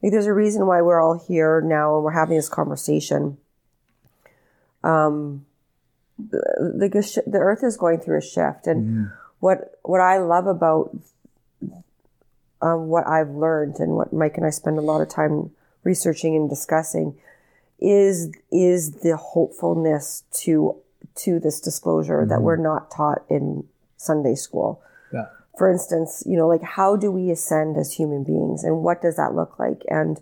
[0.05, 3.38] like there's a reason why we're all here now and we're having this conversation.
[4.82, 5.46] Um,
[6.18, 10.94] the the, the Earth is going through a shift, and what what I love about
[12.61, 15.52] um, what I've learned and what Mike and I spend a lot of time
[15.84, 17.16] researching and discussing
[17.80, 20.76] is is the hopefulness to
[21.14, 23.64] to this disclosure that we're not taught in
[23.96, 24.88] Sunday school Yeah.
[25.57, 29.16] For instance, you know, like how do we ascend as human beings, and what does
[29.16, 30.20] that look like, and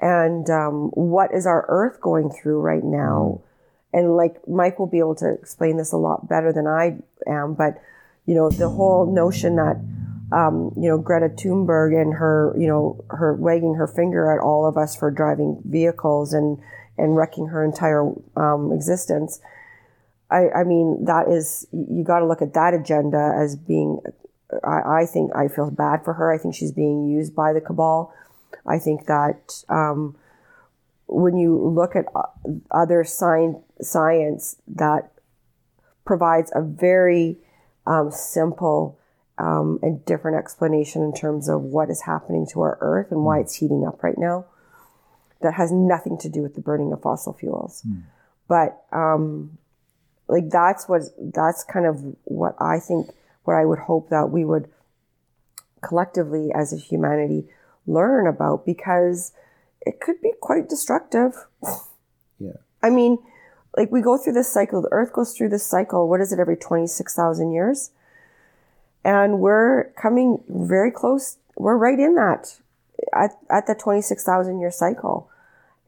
[0.00, 3.40] and um, what is our Earth going through right now,
[3.92, 7.54] and like Mike will be able to explain this a lot better than I am,
[7.54, 7.80] but
[8.26, 9.76] you know, the whole notion that
[10.32, 14.66] um, you know Greta Thunberg and her, you know, her wagging her finger at all
[14.66, 16.58] of us for driving vehicles and
[16.98, 19.40] and wrecking her entire um, existence.
[20.30, 24.00] I, I mean, that is, you got to look at that agenda as being,
[24.64, 26.32] I, I think, I feel bad for her.
[26.32, 28.12] I think she's being used by the cabal.
[28.66, 30.16] I think that um,
[31.06, 32.06] when you look at
[32.70, 35.12] other science, science that
[36.04, 37.38] provides a very
[37.86, 38.98] um, simple
[39.38, 43.38] um, and different explanation in terms of what is happening to our Earth and why
[43.40, 44.44] it's heating up right now,
[45.40, 47.82] that has nothing to do with the burning of fossil fuels.
[48.48, 49.58] But um,
[50.28, 53.10] like that's what that's kind of what I think
[53.50, 54.68] what I would hope that we would
[55.82, 57.48] collectively as a humanity
[57.84, 59.32] learn about because
[59.80, 61.32] it could be quite destructive.
[62.38, 62.62] Yeah.
[62.82, 63.18] I mean,
[63.76, 66.38] like we go through this cycle, the earth goes through this cycle, what is it,
[66.38, 67.90] every 26,000 years?
[69.04, 72.60] And we're coming very close, we're right in that,
[73.12, 75.28] at, at the 26,000 year cycle.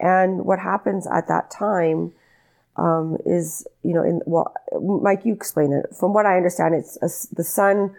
[0.01, 2.13] And what happens at that time
[2.77, 4.55] um, is, you know, in well,
[5.03, 5.95] Mike, you explain it.
[5.95, 7.95] From what I understand, it's a the sun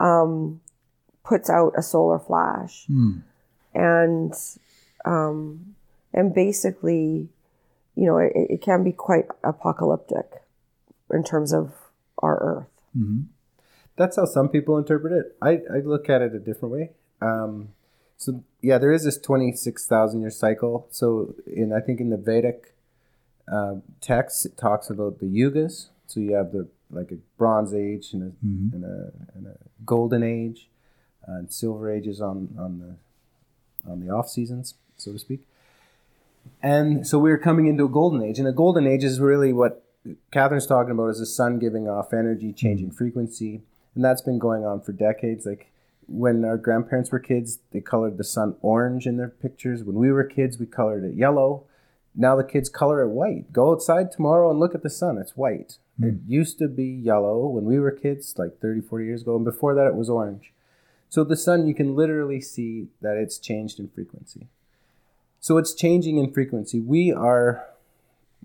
[0.00, 0.60] um,
[1.24, 2.86] puts out a solar flash,
[3.74, 4.32] and
[5.04, 5.74] um,
[6.12, 7.28] and basically,
[7.96, 10.26] you know, it, it can be quite apocalyptic
[11.12, 11.72] in terms of
[12.18, 12.66] our Earth.
[13.96, 15.36] That's how some people interpret it.
[15.40, 16.90] I, I look at it a different way.
[17.20, 17.68] Um,
[18.16, 20.86] so yeah, there is this twenty six thousand year cycle.
[20.90, 22.73] So in I think in the Vedic
[23.50, 25.88] uh, text, it talks about the yugas.
[26.06, 30.22] So you have the like a Bronze Age and a, and a, and a Golden
[30.22, 30.68] Age,
[31.26, 35.46] uh, and Silver Ages on on the on the off seasons, so to speak.
[36.62, 39.52] And so we are coming into a golden age, and a golden age is really
[39.52, 39.84] what
[40.30, 43.62] Catherine's talking about is the sun giving off energy, changing frequency,
[43.94, 45.46] and that's been going on for decades.
[45.46, 45.70] Like
[46.06, 49.82] when our grandparents were kids, they colored the sun orange in their pictures.
[49.82, 51.64] When we were kids, we colored it yellow.
[52.14, 53.52] Now the kids color it white.
[53.52, 55.18] Go outside tomorrow and look at the sun.
[55.18, 55.78] It's white.
[55.98, 56.08] Hmm.
[56.08, 59.44] It used to be yellow when we were kids, like 30, 40 years ago, and
[59.44, 60.52] before that it was orange.
[61.08, 64.48] So the sun, you can literally see that it's changed in frequency.
[65.40, 66.80] So it's changing in frequency.
[66.80, 67.66] We are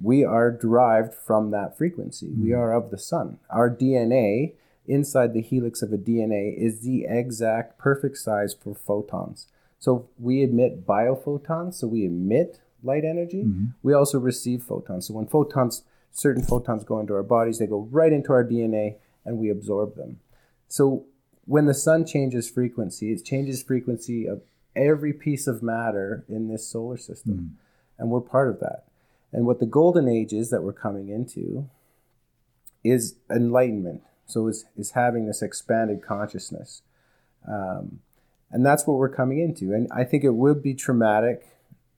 [0.01, 2.27] we are derived from that frequency.
[2.27, 2.57] We hmm.
[2.57, 3.39] are of the sun.
[3.49, 4.53] Our DNA
[4.87, 9.47] inside the helix of a DNA is the exact perfect size for photons.
[9.77, 13.43] So we emit biophotons, so we emit light energy.
[13.83, 15.07] We also receive photons.
[15.07, 18.95] So when photons, certain photons go into our bodies, they go right into our DNA
[19.25, 20.19] and we absorb them.
[20.67, 21.05] So
[21.45, 24.41] when the sun changes frequency, it changes frequency of
[24.75, 27.57] every piece of matter in this solar system.
[27.97, 28.85] And we're part of that.
[29.31, 31.69] And what the golden age is that we're coming into
[32.83, 34.01] is enlightenment.
[34.25, 36.83] So is is having this expanded consciousness,
[37.47, 37.99] um,
[38.51, 39.73] and that's what we're coming into.
[39.73, 41.47] And I think it would be traumatic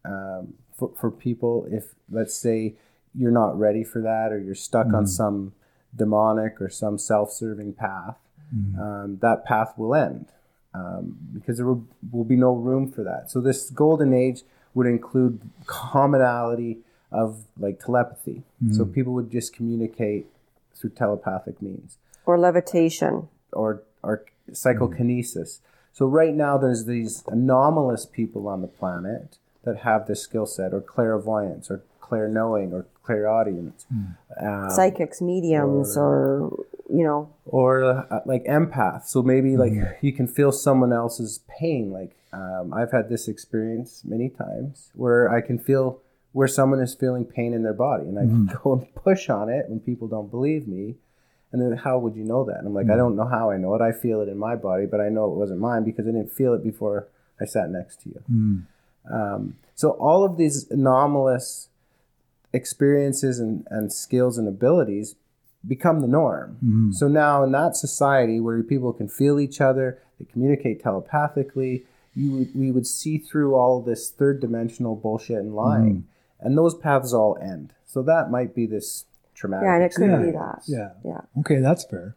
[0.05, 2.75] um, for for people if, let's say,
[3.13, 5.53] you're not ready for that, or you're stuck on some
[5.95, 8.17] demonic or some self-serving path.
[8.84, 10.25] Um, that path will end
[10.73, 11.03] um,
[11.34, 13.29] because there will, will be no room for that.
[13.32, 14.39] So this golden age
[14.73, 16.79] would include commonality
[17.11, 18.43] of like telepathy.
[18.71, 20.25] So people would just communicate
[20.75, 23.27] through telepathic means Or levitation.
[23.53, 24.15] or or
[24.53, 25.59] psychokinesis.
[25.93, 30.74] So right now there's these anomalous people on the planet that have this skill set
[30.74, 33.86] or clairvoyance or clairknowing or clairaudience.
[34.39, 36.51] Um, Psychics, mediums, or,
[36.89, 39.05] you know, or uh, like empath.
[39.05, 41.91] So maybe like you can feel someone else's pain.
[41.91, 46.01] Like um, I've had this experience many times where I can feel
[46.34, 49.49] where someone is feeling pain in their body, and I can go and push on
[49.49, 50.95] it when people don't believe me.
[51.53, 52.59] And then how would you know that?
[52.59, 53.82] And I'm like, I don't know how I know it.
[53.82, 56.32] I feel it in my body, but I know it wasn't mine because I didn't
[56.32, 57.09] feel it before
[57.41, 58.24] I sat next to you.
[59.10, 61.70] Um, so all of these anomalous
[62.54, 65.16] experiences and, and skills and abilities
[65.68, 66.91] become the norm.
[66.93, 71.86] So now in that society where people can feel each other, they communicate telepathically,
[72.16, 76.08] you would, we would see through all this third dimensional bullshit and lying,
[76.39, 77.74] and those paths all end.
[77.86, 79.66] So that might be this traumatic.
[79.66, 80.18] yeah, and it could Yeah.
[80.26, 80.62] be that.
[80.68, 80.89] Yeah.
[81.06, 81.22] Yeah.
[81.39, 82.16] Okay, that's fair.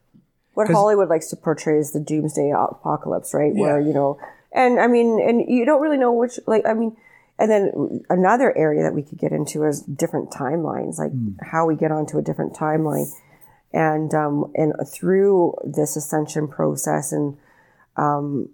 [0.55, 3.53] What Hollywood likes to portray is the doomsday apocalypse, right?
[3.55, 4.19] Where you know,
[4.55, 6.97] and I mean, and you don't really know which, like, I mean,
[7.39, 11.11] and then another area that we could get into is different timelines, like
[11.43, 13.11] how we get onto a different timeline,
[13.73, 17.37] and um, and through this ascension process, and
[17.97, 18.49] um,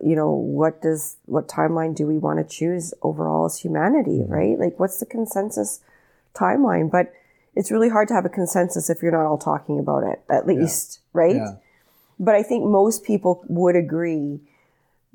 [0.00, 4.58] you know, what does what timeline do we want to choose overall as humanity, right?
[4.58, 5.80] Like, what's the consensus
[6.34, 6.90] timeline?
[6.90, 7.12] But
[7.54, 10.46] it's really hard to have a consensus if you're not all talking about it, at
[10.46, 11.36] least, right?
[11.36, 11.56] Yeah.
[12.18, 14.40] But I think most people would agree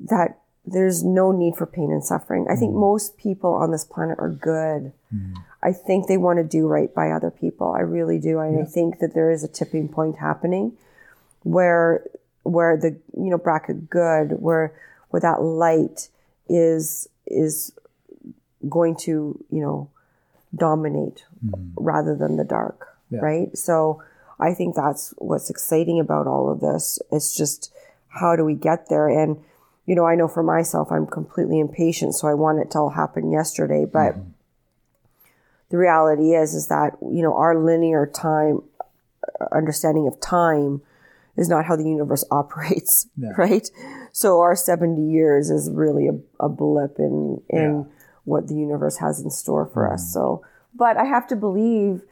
[0.00, 2.46] that there's no need for pain and suffering.
[2.50, 2.80] I think mm.
[2.80, 4.92] most people on this planet are good.
[5.14, 5.34] Mm.
[5.62, 7.72] I think they want to do right by other people.
[7.72, 8.40] I really do.
[8.40, 10.72] And I think that there is a tipping point happening
[11.44, 12.04] where
[12.42, 14.72] where the you know bracket good where
[15.10, 16.08] where that light
[16.48, 17.72] is is
[18.68, 19.88] going to you know
[20.54, 21.72] dominate mm.
[21.76, 23.20] rather than the dark Yeah.
[23.20, 24.02] right so
[24.40, 27.72] i think that's what's exciting about all of this it's just
[28.08, 29.38] how do we get there and
[29.86, 32.90] you know i know for myself i'm completely impatient so i want it to all
[32.90, 34.30] happen yesterday but mm-hmm.
[35.70, 38.62] the reality is is that you know our linear time
[39.52, 40.80] understanding of time
[41.36, 43.30] is not how the universe operates Yeah.
[43.36, 43.68] right?
[44.12, 47.86] So our 70 years is really a, a blip in in
[48.24, 50.12] what the universe has in store for us mm-hmm.
[50.12, 50.44] so.
[50.74, 52.02] But i have to believe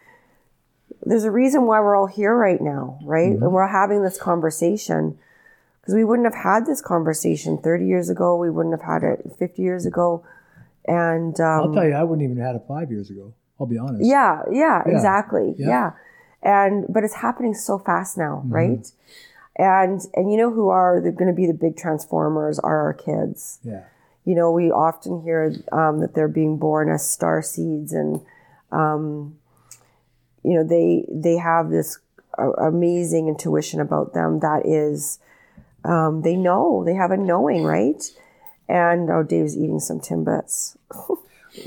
[1.02, 3.32] there's a reason why we're all here right now right?
[3.32, 3.42] Mm-hmm.
[3.42, 5.18] And we're having this conversation
[5.84, 9.20] because we wouldn't have had this conversation 30 years ago we wouldn't have had it
[9.38, 10.24] 50 years ago
[10.86, 13.32] and um, I'll tell you, I wouldn't even have had it five years ago.
[13.58, 14.04] I'll be honest.
[14.04, 14.92] yeah, yeah, Yeah.
[14.94, 15.54] exactly.
[15.56, 15.66] Yeah.
[15.68, 15.90] Yeah.
[16.42, 18.52] And but it's happening so fast now, Mm-hmm.
[18.52, 18.86] right?
[19.56, 22.92] And and you know who are they're going to be the big transformers are our
[22.92, 23.60] kids.
[23.62, 23.84] Yeah.
[24.26, 28.20] You know, we often hear um, that they're being born as star seeds, and
[28.72, 29.36] um,
[30.42, 31.98] you know they they have this
[32.36, 35.18] uh, amazing intuition about them that is
[35.84, 38.02] um, they know they have a knowing, right?
[38.68, 40.76] And oh, Dave's eating some timbits.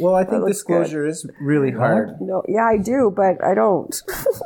[0.02, 0.80] Well, I think looks good.
[0.84, 3.96] disclosure is really hard No, yeah, I do, but I don't.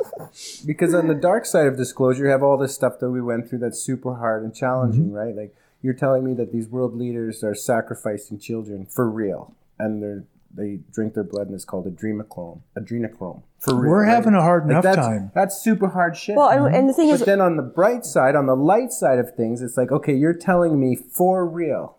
[0.66, 3.48] because on the dark side of disclosure, you have all this stuff that we went
[3.48, 5.14] through that's super hard and challenging, Mm-hmm.
[5.14, 5.34] right?
[5.34, 10.22] Like you're telling me that these world leaders are sacrificing children for real, and they're
[10.54, 12.60] they drink their blood, and it's called adrenochrome.
[12.76, 13.90] Adrenochrome for real.
[13.90, 14.14] We're right?
[14.14, 15.30] having a hard enough that's, time.
[15.34, 16.36] That's super hard shit.
[16.36, 18.92] Well, and, and the thing but is, then on the bright side, on the light
[18.92, 21.96] side of things, it's like, okay, you're telling me for real,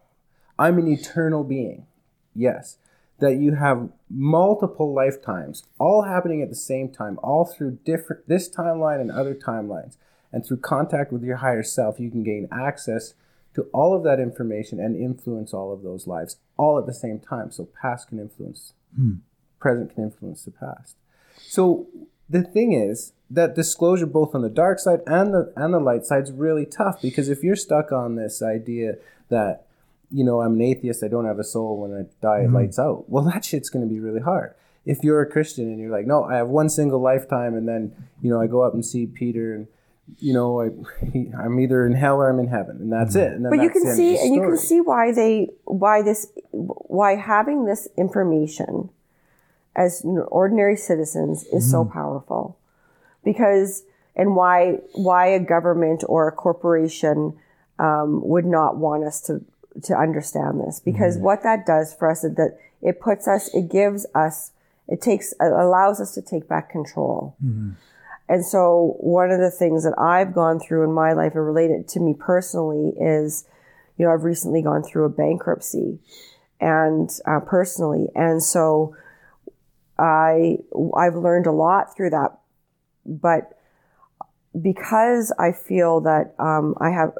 [0.60, 1.88] I'm an eternal being.
[2.36, 2.78] Yes.
[3.20, 8.50] That you have multiple lifetimes, all happening at the same time, all through different this
[8.50, 9.98] timeline and other timelines.
[10.32, 13.14] And through contact with your higher self, you can gain access
[13.56, 17.20] to all of that information and influence all of those lives all at the same
[17.20, 17.52] time.
[17.52, 19.16] So past can influence, hmm.
[19.60, 20.96] present can influence the past.
[21.40, 21.88] So
[22.30, 26.06] the thing is that disclosure both on the dark side and the and the light
[26.06, 28.96] side is really tough because if you're stuck on this idea
[29.30, 29.66] that
[30.12, 32.56] you know I'm an atheist, I don't have a soul when I die, it hmm.
[32.56, 33.10] lights out.
[33.10, 34.54] Well, that shit's going to be really hard.
[34.86, 37.96] If you're a Christian and you're like, no, I have one single lifetime, and then
[38.22, 39.68] you know I go up and see Peter and
[40.20, 40.70] you know, I,
[41.12, 43.34] he, I'm either in hell or I'm in heaven, and that's it.
[43.34, 47.66] And but you can see and you can see why they why this why having
[47.66, 48.90] this information
[49.76, 51.94] as ordinary citizens is so mm-hmm.
[51.94, 52.58] powerful.
[53.24, 53.84] Because
[54.16, 57.38] and why why a government or a corporation
[57.80, 59.44] um, would not want us to
[59.84, 60.80] to understand this.
[60.80, 61.26] Because mm-hmm.
[61.26, 64.52] what that does for us is that it puts us it gives us
[64.88, 67.72] it takes it allows us to take back control mm-hmm.
[68.34, 71.88] And so one of the things that I've gone through in my life and related
[71.90, 73.46] to me personally is,
[73.96, 76.00] you know, I've recently gone through a bankruptcy
[76.60, 78.08] and uh, personally.
[78.16, 78.96] And so
[80.00, 80.58] I,
[80.98, 82.40] I've learned a lot through that,
[83.06, 83.56] but
[84.60, 87.14] because I feel that um, I have,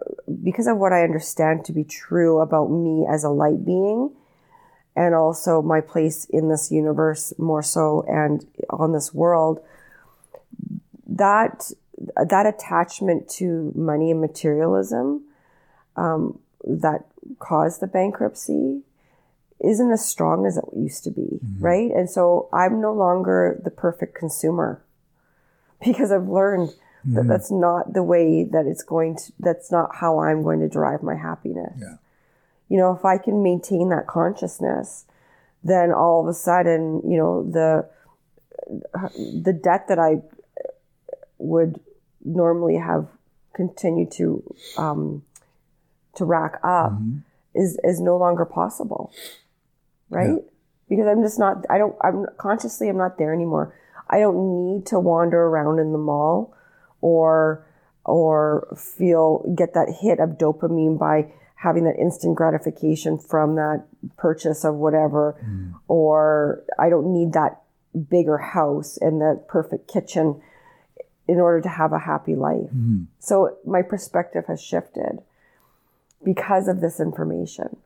[0.44, 4.10] because of what I understand to be true about me as a light being,
[4.96, 9.64] and also my place in this universe more so and on this world,
[11.18, 15.24] that that attachment to money and materialism
[15.96, 17.06] um, that
[17.40, 18.82] caused the bankruptcy
[19.64, 21.92] isn't as strong as it used to be, right?
[21.92, 24.84] And so I'm no longer the perfect consumer
[25.86, 26.74] because I've learned
[27.06, 29.34] that that's not the way that it's going to.
[29.40, 31.74] That's not how I'm going to derive my happiness.
[31.78, 31.98] Yeah.
[32.70, 35.06] You know, if I can maintain that consciousness,
[35.64, 37.90] then all of a sudden, you know, the
[39.44, 40.22] the debt that I
[41.44, 41.80] would
[42.24, 43.08] normally have
[43.54, 45.24] continued to um,
[46.16, 46.94] to rack up
[47.54, 49.12] is is no longer possible,
[50.10, 50.40] right?
[50.90, 51.66] Because I'm just not.
[51.70, 51.96] I don't.
[52.02, 52.90] I'm consciously.
[52.90, 53.76] I'm not there anymore.
[54.10, 56.56] I don't need to wander around in the mall,
[57.02, 57.66] or
[58.06, 63.86] or feel get that hit of dopamine by having that instant gratification from that
[64.18, 65.36] purchase of whatever,
[65.88, 67.62] or I don't need that
[68.10, 70.42] bigger house and that perfect kitchen
[71.28, 72.70] in order to have a happy life.
[73.20, 75.22] So my perspective has shifted
[76.24, 77.78] because of this information.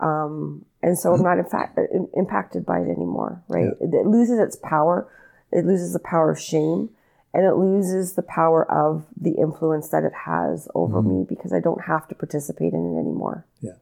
[0.00, 3.68] Um, and so I'm not in fact im- impacted by it anymore, right?
[3.80, 5.08] It, it loses its power.
[5.52, 6.90] It loses the power of shame
[7.32, 11.60] and it loses the power of the influence that it has over me because I
[11.60, 13.46] don't have to participate in it anymore.
[13.60, 13.72] Yeah.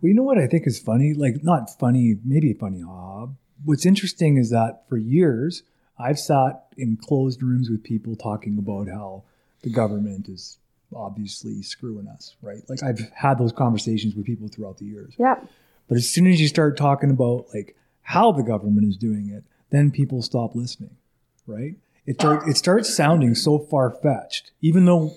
[0.00, 1.12] Well, you know what I think is funny?
[1.14, 2.82] Like, not funny, maybe funny.
[2.82, 3.26] Uh,
[3.64, 5.62] what's interesting is that for years,
[6.00, 9.24] I've sat in closed rooms with people talking about how
[9.62, 10.58] the government is
[10.94, 12.62] obviously screwing us, right?
[12.68, 15.14] Like, I've had those conversations with people throughout the years.
[15.18, 15.36] Yeah.
[15.88, 19.44] But as soon as you start talking about like how the government is doing it,
[19.70, 20.96] then people stop listening,
[21.46, 21.74] right?
[22.06, 25.14] It start, it starts sounding so far fetched, even though,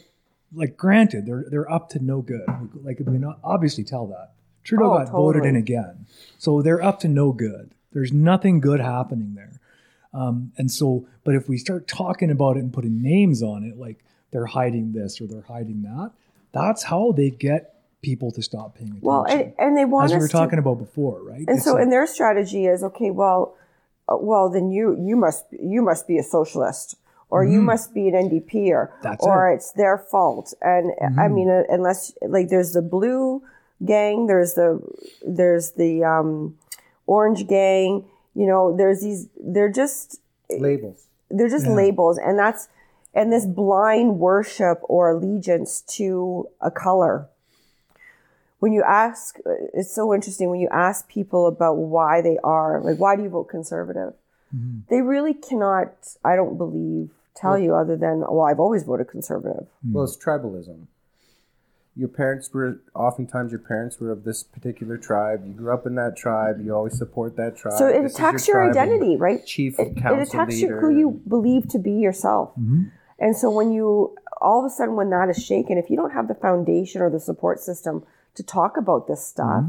[0.54, 2.46] like, granted, they're they're up to no good.
[2.84, 6.06] Like, we can obviously tell that Trudeau Oh, got voted in again,
[6.38, 7.72] so they're up to no good.
[7.94, 9.60] There's nothing good happening there,
[10.14, 11.06] um, and so.
[11.24, 14.92] But if we start talking about it and putting names on it, like they're hiding
[14.94, 16.12] this or they're hiding that,
[16.52, 20.12] that's how they get people to stop paying attention Well, and, and they want as
[20.12, 21.40] we were to- talking about before, right?
[21.48, 23.56] and It's so like- and their strategy is okay well
[24.10, 26.98] uh, well then you you must you must be a socialist
[27.30, 29.04] or you must be an ndp or Mm-hmm.
[29.04, 29.52] That's or it.
[29.52, 29.56] Mm-hmm.
[29.56, 33.42] it's their fault and i mean uh, unless like there's the blue
[33.86, 34.82] gang there's the
[35.26, 36.58] there's the um
[37.08, 38.04] orange gang
[38.36, 40.20] you know there's these they're just
[40.50, 41.08] labels.
[41.30, 42.68] they're just labels and that's
[43.14, 47.28] and this blind worship or allegiance to a color.
[48.60, 49.38] When you ask
[49.74, 53.30] it's so interesting when you ask people about why they are like why do you
[53.30, 54.14] vote conservative?
[54.56, 54.80] Mm-hmm.
[54.90, 59.68] They really cannot i don't believe tell you other than well i've always voted conservative.
[59.86, 59.94] Mm.
[59.94, 60.88] Well, it's tribalism.
[61.96, 65.44] Your parents were oftentimes your parents were of this particular tribe.
[65.46, 66.60] You grew up in that tribe.
[66.64, 67.78] You always support that tribe.
[67.78, 70.82] so it This attacks your, tribal identity right Chief it, it council attacks you leader.
[70.82, 72.84] who you believe to be yourself Mm-hmm.
[73.20, 76.12] and so when you all of a sudden when that is shaken if you don't
[76.12, 78.04] have the foundation or the support system
[78.36, 79.64] to talk about this stuff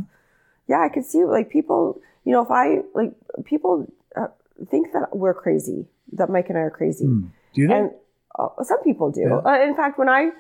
[0.66, 3.12] yeah i could see like people you know if i like
[3.45, 4.29] people uh,
[4.70, 7.07] think that we're crazy that mike and i are crazy
[7.55, 7.75] do they?
[7.75, 7.91] and
[8.39, 9.20] uh, some people do.
[9.20, 9.37] Yeah.
[9.37, 10.31] Uh, in fact, when I,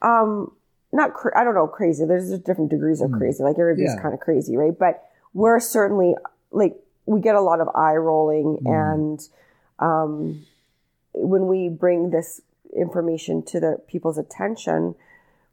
[0.00, 0.52] um,
[0.92, 2.04] not cra- I don't know crazy.
[2.04, 3.42] There's just different degrees of crazy.
[3.42, 3.92] Like everybody's.
[3.94, 4.02] Yeah.
[4.02, 4.76] kind of crazy, right?
[4.78, 5.02] But
[5.34, 6.14] we're certainly
[6.50, 6.76] like
[7.06, 8.66] we get a lot of eye rolling, Hmm.
[8.66, 9.28] and
[9.78, 10.46] um,
[11.14, 12.40] when we bring this
[12.74, 14.94] information to the people's attention,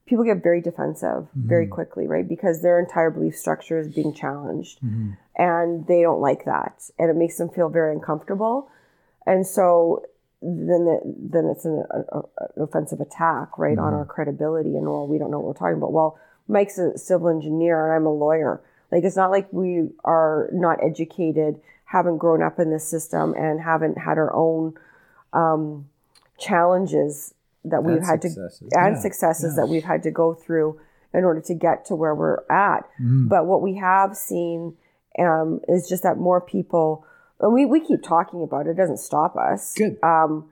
[0.06, 2.28] people get very defensive very quickly, right?
[2.28, 4.80] Because their entire belief structure is being challenged,
[5.38, 8.70] and they don't like that, and it makes them feel very uncomfortable,
[9.26, 10.04] and so
[10.44, 12.24] then it, then it's an, a, an
[12.58, 15.94] offensive attack, right, on our credibility, and well, we don't know what we're talking about.
[15.94, 18.62] Well, Mike's a civil engineer, and I'm a lawyer.
[18.91, 23.62] Like it's not like we are not educated, haven't grown up in this system, and
[23.62, 24.74] haven't had our own
[25.32, 25.88] um,
[26.38, 27.34] challenges
[27.66, 28.70] that we've had successes.
[28.70, 29.62] to and Yeah, successes yeah.
[29.64, 30.80] that we've had to go through
[31.14, 32.82] in order to get to where we're at.
[33.02, 33.30] Mhm.
[33.30, 34.76] But what we have seen
[35.18, 37.06] um, is just that more people.
[37.40, 38.72] And We, we keep talking about it.
[38.72, 39.74] It doesn't stop us.
[39.76, 39.98] Good.
[40.04, 40.50] Um,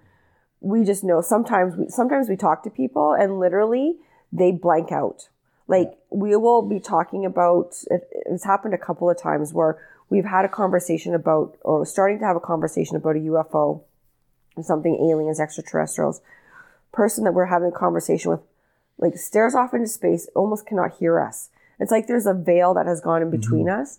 [0.60, 3.96] we just know sometimes we sometimes we talk to people and literally
[4.32, 5.30] they blank out.
[5.68, 9.80] Like we will be talking about it, it's happened a couple of times where
[10.10, 13.82] we've had a conversation about or starting to have a conversation about a UFO,
[14.62, 16.22] something aliens, extraterrestrials.
[16.92, 18.42] Person that we're having a conversation with
[19.00, 21.50] like stares off into space, almost cannot hear us.
[21.80, 23.98] It's like there's a veil that has gone in between us.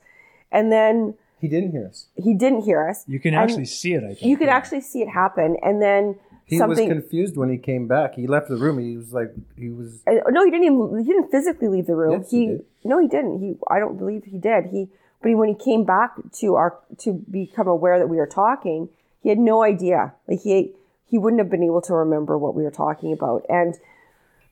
[0.52, 2.06] And then He didn't hear us.
[2.16, 3.04] he didn't hear us.
[3.08, 4.22] You can And actually see it, I think.
[4.22, 4.56] You could yeah.
[4.56, 5.56] actually see it happen.
[5.62, 6.02] And then
[6.44, 8.14] He something was confused when he came back.
[8.14, 8.78] He left the room.
[8.78, 10.02] He was like, he was.
[10.06, 11.04] Uh, no, he didn't even.
[11.04, 12.20] He didn't physically leave the room.
[12.20, 12.64] Yes, he did.
[12.84, 13.40] no, he didn't.
[13.40, 14.66] He, I don't believe he did.
[14.66, 14.88] He,
[15.20, 18.88] but he, when he came back to our to become aware that we were talking,
[19.20, 20.14] he had no idea.
[20.28, 20.72] Like he,
[21.10, 23.44] he wouldn't have been able to remember what we were talking about.
[23.48, 23.74] And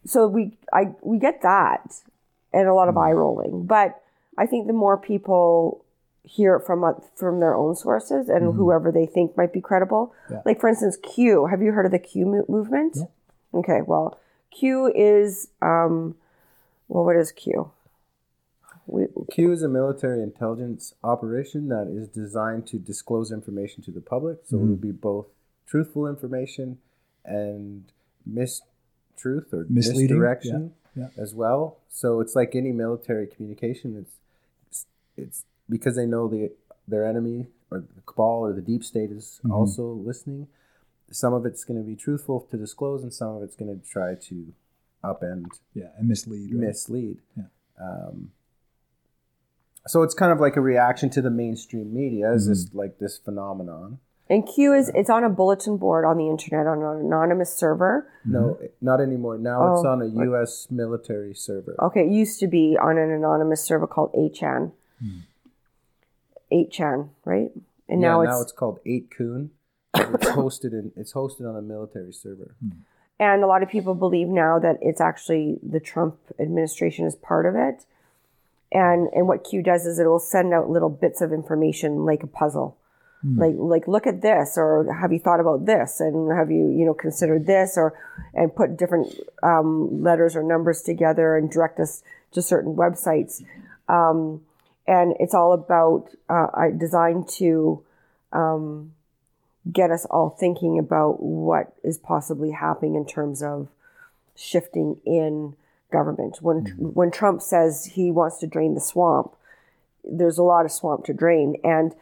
[0.04, 2.02] so we, I, we get that,
[2.52, 3.66] and a lot of eye rolling.
[3.66, 4.00] But
[4.36, 5.84] I think the more people
[6.22, 10.14] hear it from uh, from their own sources and whoever they think might be credible.
[10.24, 10.34] Mm-hmm.
[10.34, 10.42] Yeah.
[10.44, 11.46] Like for instance, Q.
[11.46, 12.96] Have you heard of the Q mo- movement?
[13.52, 14.18] Okay, well,
[14.50, 16.14] Q is um,
[16.88, 17.70] well, what is Q?
[18.86, 24.00] We, Q is a military intelligence operation that is designed to disclose information to the
[24.00, 24.38] public.
[24.44, 25.26] So it will be both
[25.66, 26.78] truthful information
[27.24, 27.84] and
[28.28, 31.78] mistruth or Misleading, misdirection yeah, as well.
[31.88, 33.96] So it's like any military communication.
[33.96, 36.52] It's it's because they know the
[36.88, 39.52] their enemy or the cabal or the deep state is Mhm.
[39.52, 40.48] also listening.
[41.12, 43.84] Some of it's going to be truthful to disclose, and some of it's going to
[43.86, 44.52] try to
[45.04, 46.50] upend Yeah, and mislead.
[46.52, 46.60] right?
[46.66, 47.18] mislead.
[47.36, 47.44] Yeah.
[47.80, 48.32] Um,
[49.86, 53.16] so it's kind of like a reaction to the mainstream media is this like this
[53.18, 53.98] phenomenon.
[54.28, 58.06] and Q is it's on a bulletin board on the internet on an anonymous server.
[58.24, 59.38] No, not anymore.
[59.38, 60.68] Now it's Oh, on a like- U.S.
[60.70, 61.74] military server.
[61.80, 64.10] Okay, it used to be on an anonymous server called
[66.52, 66.70] 8chan.
[66.70, 67.50] 8chan, right?
[67.88, 69.50] And yeah, now now, it's it's called 8kun.
[69.94, 72.54] it's hosted in it's hosted on a military server.
[73.18, 77.46] And a lot of people believe now that it's actually the Trump administration is part
[77.46, 77.84] of it.
[78.72, 82.22] And and what Q does is it will send out little bits of information like
[82.22, 82.78] a puzzle.
[83.22, 86.86] Like like look at this or have you thought about this and have you you
[86.86, 87.92] know considered this or
[88.32, 93.42] and put different um, letters or numbers together and direct us to certain websites.
[93.88, 94.40] Um,
[94.86, 97.82] and it's all about uh, designed to
[98.32, 98.92] um,
[99.70, 103.68] get us all thinking about what is possibly happening in terms of
[104.34, 105.54] shifting in
[105.92, 106.38] government.
[106.40, 109.34] When when Trump says he wants to drain the swamp,
[110.04, 111.94] there's a lot of swamp to drain, and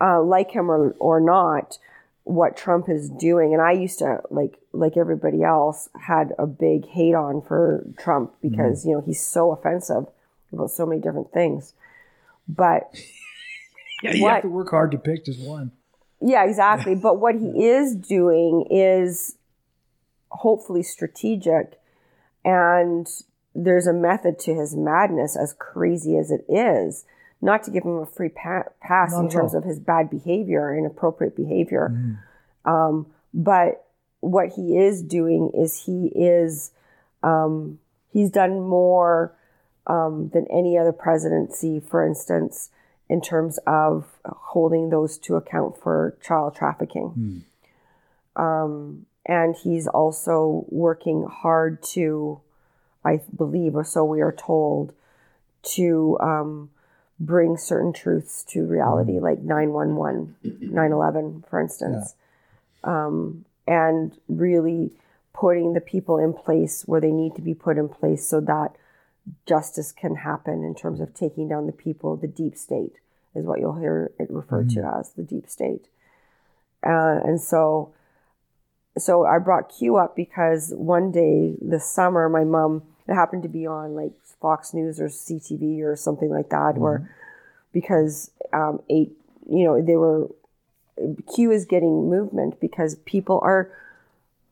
[0.00, 1.78] uh, like him or or not,
[2.24, 6.86] what Trump is doing, and I used to like like everybody else had a big
[6.86, 10.06] hate on for Trump because you know he's so offensive
[10.52, 11.74] about so many different things,
[12.48, 12.90] but
[14.02, 15.72] Yeah, you What- have to work hard to pick just one.
[16.20, 16.94] Yeah, exactly.
[17.02, 19.36] But what he is doing is
[20.30, 21.80] hopefully strategic,
[22.44, 23.06] and
[23.54, 27.04] there's a method to his madness, as crazy as it is.
[27.40, 29.58] Not to give him a free pa- pass Not in terms all.
[29.60, 32.18] of his bad behavior, inappropriate behavior.
[32.64, 33.84] Um, but
[34.20, 36.72] what he is doing is he is
[37.22, 37.78] um,
[38.12, 39.34] he's done more
[39.86, 42.70] um, than any other presidency, for instance,
[43.08, 47.44] in terms of holding those to account for child trafficking.
[48.36, 52.40] Um, and he's also working hard to,
[53.04, 54.92] I believe, or so we are told,
[55.74, 56.70] to um,
[57.20, 62.14] bring certain truths to reality, like 911, 9 11, for instance.
[62.82, 64.92] Um, and really
[65.32, 68.76] putting the people in place where they need to be put in place so that
[69.46, 72.94] justice can happen in terms of taking down the people, the deep state
[73.34, 75.86] is what you'll hear it referred to as the deep state.
[76.86, 77.92] Uh, and so,
[78.96, 83.48] so I brought Q up because one day this summer, my mom, it happened to
[83.48, 87.10] be on like Fox News or CTV or something like that, where
[87.72, 89.12] because um, eight,
[89.48, 90.28] you know, they were
[91.34, 93.70] Q is getting movement because people are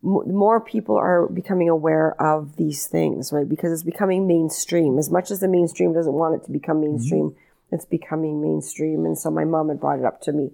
[0.03, 3.49] more people are becoming aware of these things, right?
[3.49, 4.99] Because it's becoming mainstream.
[4.99, 6.93] As much as the mainstream doesn't want it to become mm-hmm.
[6.93, 7.37] mainstream,
[7.71, 9.07] it's becoming mainstream.
[9.07, 10.51] And so my mom had brought it up to me.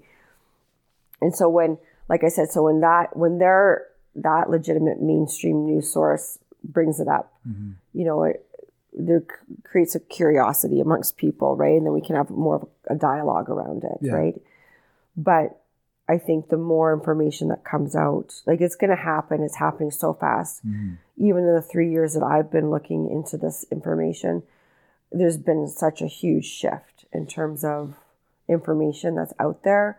[1.21, 5.93] And so when, like I said, so when that, when they're, that legitimate mainstream news
[5.93, 7.73] source brings it up, mm-hmm.
[7.95, 8.45] you know, it,
[8.93, 9.23] there
[9.65, 11.77] creates a curiosity amongst people, right?
[11.77, 14.13] And then we can have more of a dialogue around it, Yeah.
[14.13, 14.43] right?
[15.17, 15.61] But
[16.09, 19.91] I think the more information that comes out, like it's going to happen, it's happening
[19.91, 20.67] so fast.
[20.67, 20.95] Mm-hmm.
[21.19, 24.43] Even in the three years that I've been looking into this information,
[25.13, 27.95] there's been such a huge shift in terms of
[28.49, 29.99] information that's out there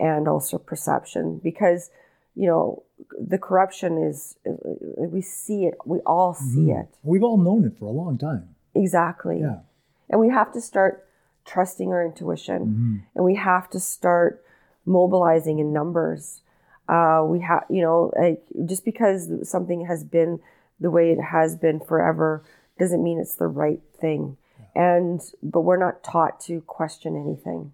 [0.00, 1.90] and also perception because,
[2.34, 2.82] you know,
[3.18, 4.52] the corruption is, uh,
[4.96, 6.80] we see it, we all see mm-hmm.
[6.80, 6.88] it.
[7.04, 8.54] We've all known it for a long time.
[8.74, 9.40] Exactly.
[9.40, 9.60] Yeah.
[10.08, 11.06] And we have to start
[11.44, 12.96] trusting our intuition mm-hmm.
[13.14, 14.42] and we have to start
[14.86, 16.40] mobilizing in numbers.
[16.88, 20.40] Uh, we have, you know, like just because something has been
[20.78, 22.44] the way it has been forever
[22.78, 24.36] doesn't mean it's the right thing.
[24.74, 27.72] And, but we're not taught to question anything.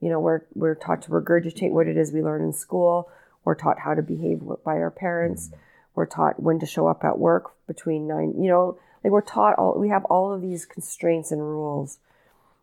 [0.00, 3.08] You know, we're, we're taught to regurgitate what it is we learn in school.
[3.44, 5.50] We're taught how to behave by our parents.
[5.94, 9.58] We're taught when to show up at work between nine, you know, like we're taught
[9.58, 11.98] all, we have all of these constraints and rules,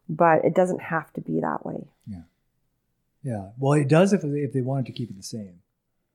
[0.08, 1.88] but it doesn't have to be that way.
[2.08, 2.22] Yeah.
[3.58, 5.60] Well, it does if if they wanted to keep it the same.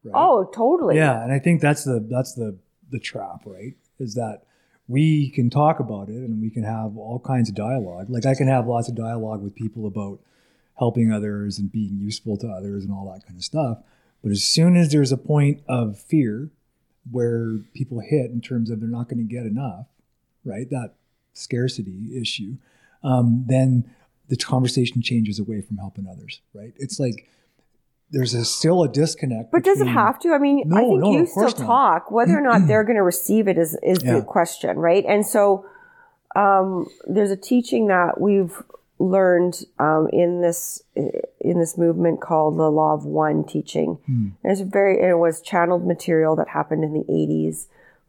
[0.05, 0.13] Right?
[0.15, 0.97] Oh, totally.
[0.97, 2.59] Yeah, and I think that's the that's the
[2.91, 3.75] the trap, right?
[3.99, 4.43] Is that
[4.87, 8.11] we can talk about it and we can have all kinds of dialogue.
[8.11, 10.21] Like I can have lots of dialogue with people about
[10.79, 13.79] helping others and being useful to others and all that kind of stuff.
[14.23, 16.51] But as soon as there's a point of fear
[17.11, 19.87] where people hit in terms of they're not going to get enough,
[20.45, 20.69] right?
[20.71, 20.95] That
[21.33, 22.57] scarcity issue,
[23.03, 23.91] um, then
[24.29, 26.73] the conversation changes away from helping others, right?
[26.77, 27.29] It's like
[28.11, 29.51] there's a, still a disconnect.
[29.53, 30.33] But does it have to?
[30.33, 31.57] I mean, I think no, you still not.
[31.57, 32.11] talk.
[32.11, 34.17] Whether or not they're going to receive it is is Yeah.
[34.19, 35.05] the question, right?
[35.07, 35.67] And so
[36.37, 38.63] um, there's a teaching that we've
[38.99, 43.99] learned um, in this in this movement called the Law of One teaching.
[44.07, 44.29] Hmm.
[44.43, 47.67] And it's a very it was channeled material that happened in the 80s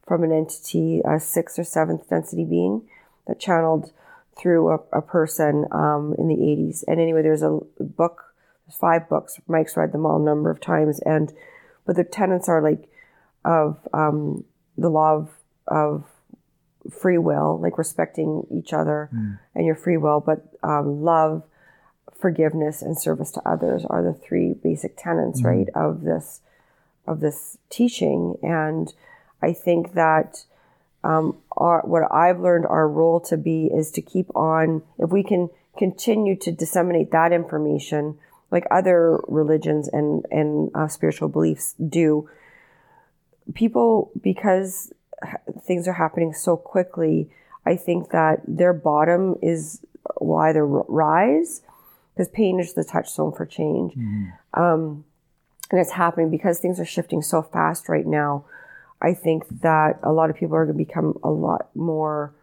[0.07, 2.83] from an entity, a sixth or seventh density being
[3.27, 3.91] that channeled
[4.37, 6.83] through a, a person um, in the 80s.
[6.87, 8.33] And anyway, there's a book,
[8.65, 9.39] there's five books.
[9.47, 10.99] Mike's read them all a number of times.
[10.99, 11.31] And
[11.85, 12.89] but the tenets are like
[13.45, 14.43] of um,
[14.77, 15.29] the law of,
[15.67, 16.03] of
[16.91, 19.09] free will, like respecting each other
[19.53, 21.43] and your free will, but um, love,
[22.19, 26.41] forgiveness, and service to others are the three basic tenets, right, of this
[27.07, 28.35] of this teaching.
[28.41, 28.91] And
[29.41, 30.45] I think that
[31.05, 35.23] um, our, what I've learned our role to be is to keep on, if we
[35.23, 38.17] can continue to disseminate that information,
[38.51, 42.29] like other religions and, and uh, spiritual beliefs do,
[43.53, 44.91] people, because
[45.67, 47.29] things are happening so quickly,
[47.65, 49.81] I think that their bottom is
[50.19, 51.61] will either rise,
[52.13, 53.93] because pain is the touchstone for change.
[54.53, 55.03] Um,
[55.71, 58.45] and it's happening because things are shifting so fast right now.
[59.05, 62.33] I think that a lot of people are going to become a lot more,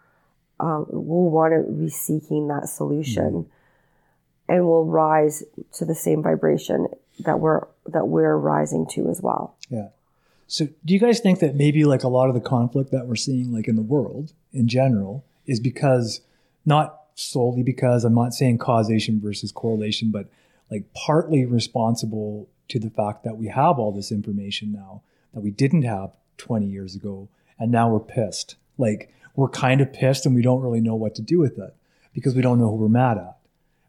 [0.61, 3.47] um, will want to be seeking that solution
[4.49, 5.43] and will rise
[5.75, 6.87] to the same vibration
[7.19, 9.57] that we're, that we're rising to as well.
[9.71, 9.89] Yeah.
[10.47, 13.17] So do you guys think that maybe like a lot of the conflict that we're
[13.17, 16.21] seeing like in the world in general is because
[16.65, 20.29] not solely because I'm not saying causation versus correlation, but
[20.71, 25.03] like partly responsible to the fact that we have all this information now
[25.35, 27.29] that we didn't have 20 years ago
[27.59, 28.57] and now we're pissed.
[28.79, 31.75] Like we're kind of pissed and we don't really know what to do with it
[32.13, 33.37] because we don't know who we're mad at.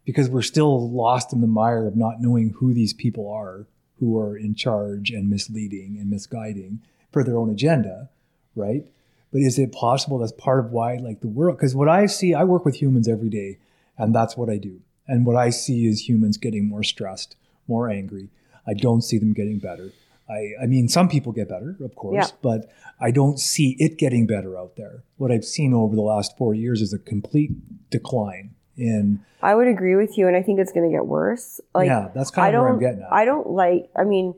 [0.05, 3.65] Because we're still lost in the mire of not knowing who these people are
[4.03, 8.09] who are in charge and misleading and misguiding for their own agenda,
[8.55, 8.85] right?
[9.31, 11.57] But is it possible that's part of why, like the world?
[11.57, 13.59] Because what I see, I work with humans every day,
[13.97, 14.81] and that's what I do.
[15.07, 17.35] And what I see is humans getting more stressed,
[17.67, 18.29] more angry.
[18.67, 19.91] I don't see them getting better.
[20.34, 22.35] I, I mean, some people get better, of course, Yeah.
[22.41, 22.69] but
[22.99, 25.03] I don't see it getting better out there.
[25.18, 27.51] What I've seen over the last four years is a complete
[27.89, 29.19] decline in.
[29.41, 31.60] I would agree with you, and I think it's going to get worse.
[31.76, 33.11] Like, yeah, that's kind of where I'm getting at.
[33.11, 33.89] I don't like.
[33.95, 34.34] I mean,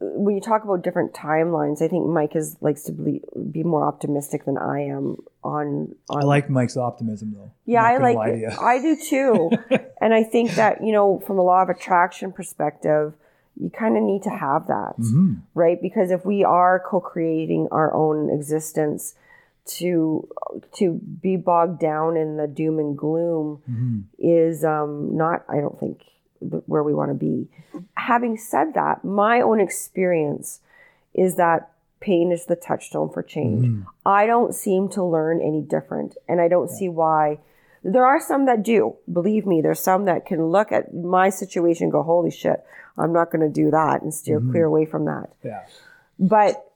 [0.00, 3.86] when you talk about different timelines, I think Mike is likes to be, be more
[3.86, 5.94] optimistic than I am on.
[6.10, 7.52] on I like Mike's optimism, though.
[7.64, 8.52] Yeah, I like it.
[8.58, 9.50] I do too.
[10.00, 13.14] and I think that, you know, from a law of attraction perspective,
[13.60, 15.34] you kind of need to have that, Mm-hmm.
[15.54, 15.80] right?
[15.80, 19.14] Because if we are co-creating our own existence
[19.64, 20.28] to
[20.72, 24.00] to be bogged down in the doom and gloom Mm-hmm.
[24.18, 26.02] is um, not, I don't think,
[26.66, 27.48] where we want to be.
[27.94, 30.60] Having said that, my own experience
[31.14, 31.70] is that
[32.00, 33.66] pain is the touchstone for change.
[33.66, 33.82] Mm-hmm.
[34.04, 37.38] I don't seem to learn any different, and I don't see why.
[37.84, 38.96] There are some that do.
[39.12, 42.64] Believe me, there's some that can look at my situation and go, "Holy shit,
[42.98, 44.50] I'm not going to do that," and steer Mm-hmm.
[44.50, 45.30] clear away from that.
[45.42, 45.62] Yeah.
[46.18, 46.70] But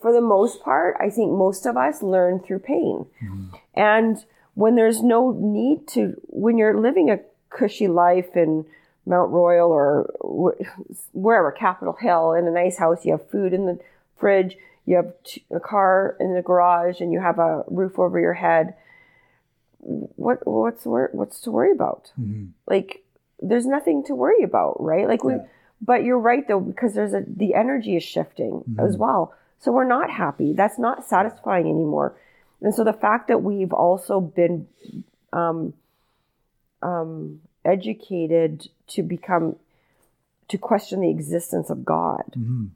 [0.00, 3.06] for the most part, I think most of us learn through pain.
[3.74, 4.24] And
[4.54, 7.20] when there's no need to, when you're living a
[7.50, 8.64] cushy life in
[9.04, 10.04] Mount Royal or
[11.12, 13.78] wherever, Capitol Hill, in a nice house, you have food in the
[14.16, 14.56] fridge,
[14.86, 15.12] you have
[15.50, 18.74] a car in the garage, and you have a roof over your head.
[19.80, 22.12] What what's what's to worry about?
[22.66, 23.02] Like,
[23.42, 25.06] there's nothing to worry about, right?
[25.08, 25.46] Like we, Yeah.
[25.80, 29.34] but you're right though because there's a the energy is shifting as well.
[29.58, 30.52] So we're not happy.
[30.52, 32.14] That's not satisfying anymore.
[32.60, 34.66] And so the fact that we've also been
[35.32, 35.74] um,
[36.82, 39.56] um, educated to become
[40.48, 42.68] to question the existence of God, Mhm.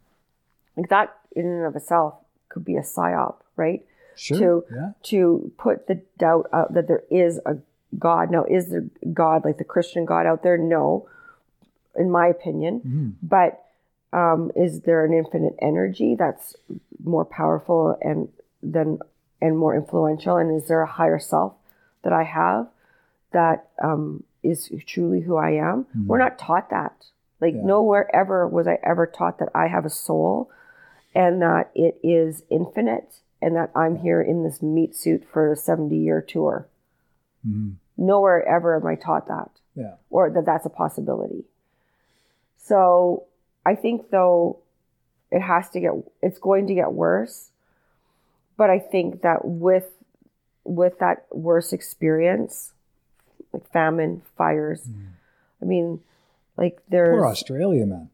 [0.77, 2.15] like that in and of itself
[2.49, 3.85] could be a psyop, right?
[4.15, 4.39] Sure.
[4.39, 4.93] To yeah.
[5.03, 7.57] to put the doubt out that there is a
[7.99, 8.31] God.
[8.31, 10.59] Now, is there God like the Christian God out there?
[10.59, 11.09] No,
[11.97, 12.81] in my opinion.
[12.87, 13.13] Mhm.
[13.23, 13.63] But
[14.13, 16.57] um, is there an infinite energy that's
[17.03, 18.29] more powerful and
[18.63, 18.99] than
[19.43, 20.37] and more influential?
[20.37, 21.55] And is there a higher self
[22.03, 22.69] that I have
[23.33, 25.87] that um, is truly who I am?
[26.07, 27.07] We're not taught that.
[27.41, 27.63] Like Yeah.
[27.65, 30.51] nowhere ever was I ever taught that I have a soul
[31.15, 35.57] and that it is infinite and that I'm here in this meat suit for a
[35.57, 36.67] 70 year tour.
[37.47, 37.75] Mhm.
[37.97, 39.95] Nowhere ever am I taught that Yeah.
[40.11, 41.45] or that that's a possibility.
[42.59, 43.25] So
[43.65, 44.59] I think though
[45.31, 45.93] it has to get
[46.23, 47.51] it's going to get worse.
[48.57, 49.93] But I think that with
[50.65, 52.73] with that worse experience,
[53.53, 54.89] like famine, fires,
[55.63, 56.01] I mean,
[56.57, 58.11] like there's Poor Australia, man.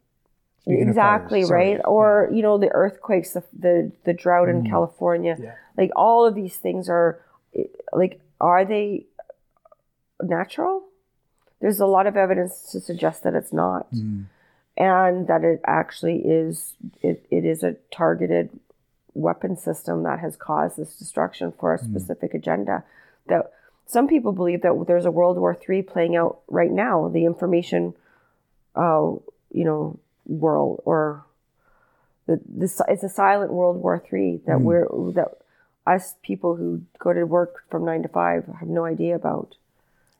[0.60, 4.70] Speaking exactly right or you know the earthquakes the the, the drought in Mm.
[4.70, 5.54] california Yeah.
[5.76, 7.18] like all of these things are
[7.92, 9.06] like are they
[10.22, 10.84] natural.
[11.60, 13.92] There's a lot of evidence to suggest that it's not.
[13.92, 14.26] Mm.
[14.76, 18.48] and that it actually is it, it is a targeted
[19.14, 22.82] weapon system that has caused this destruction for a specific agenda.
[23.26, 23.52] That
[23.86, 27.94] some people believe that there's a world war iii playing out right now the information
[28.74, 29.12] uh,
[29.50, 31.24] you know world or
[32.26, 35.28] the this it's a silent world war iii that we're that
[35.86, 39.56] us people who go to work from nine to five have no idea about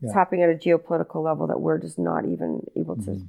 [0.02, 3.28] it's happening at a geopolitical level that we're just not even able to God,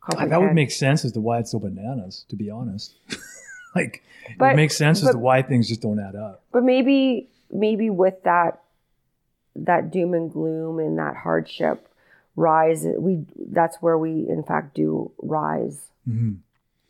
[0.00, 0.32] comprehend.
[0.32, 2.94] that would make sense as to why it's so bananas, to be honest.
[3.74, 4.02] like,
[4.38, 6.42] But- it makes sense as to why things just don't add up.
[6.52, 8.60] but maybe maybe with that
[9.56, 11.88] that doom and gloom and that hardship
[12.36, 16.34] rise we that's where we in fact do rise hmm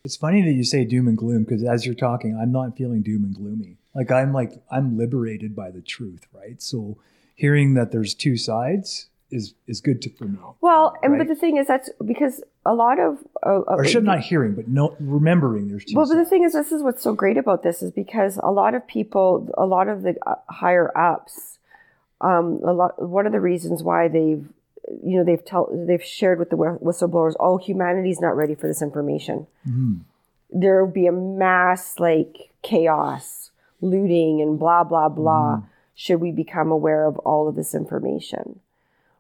[0.04, 3.02] It's funny that you say doom and gloom because as you're talking, I'm not feeling
[3.02, 3.76] doom and gloomy.
[3.94, 6.60] Like I'm like I'm liberated by the truth, right?
[6.60, 6.98] So
[7.42, 10.38] hearing that there's two sides is is good to for me.
[10.60, 11.18] well and Right.
[11.20, 14.66] but the thing is that's because a lot of uh, or should not hearing, but
[14.68, 17.62] no remembering there's two well, but the thing is, this is what's so great about
[17.62, 21.58] this is because a lot of people, a lot of the uh, higher ups,
[22.20, 22.92] um, a lot.
[23.18, 24.44] One of the reasons why they've,
[25.08, 28.66] you know, they've tell they've shared with the whi- whistleblowers, oh, humanity's not ready for
[28.66, 29.46] this information.
[29.68, 30.00] Mhm.
[30.50, 33.50] There will be a mass like chaos,
[33.80, 35.62] looting, and blah blah blah.
[36.00, 38.60] Should we become aware of all of this information?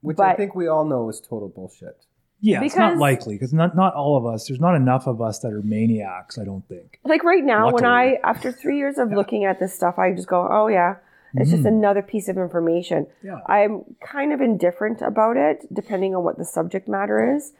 [0.00, 2.04] Which I think we all know is total bullshit.
[2.40, 4.46] Yeah, it's not likely because not not all of us.
[4.46, 6.38] There's not enough of us that are maniacs.
[6.38, 7.00] I don't think.
[7.02, 10.28] Like right now, when I, after three years of looking at this stuff, I just
[10.28, 10.98] go, oh yeah,
[11.34, 11.68] it's just mm.
[11.68, 13.08] another piece of information.
[13.24, 13.40] Yeah.
[13.46, 17.54] I'm kind of indifferent about it, depending on what the subject matter is,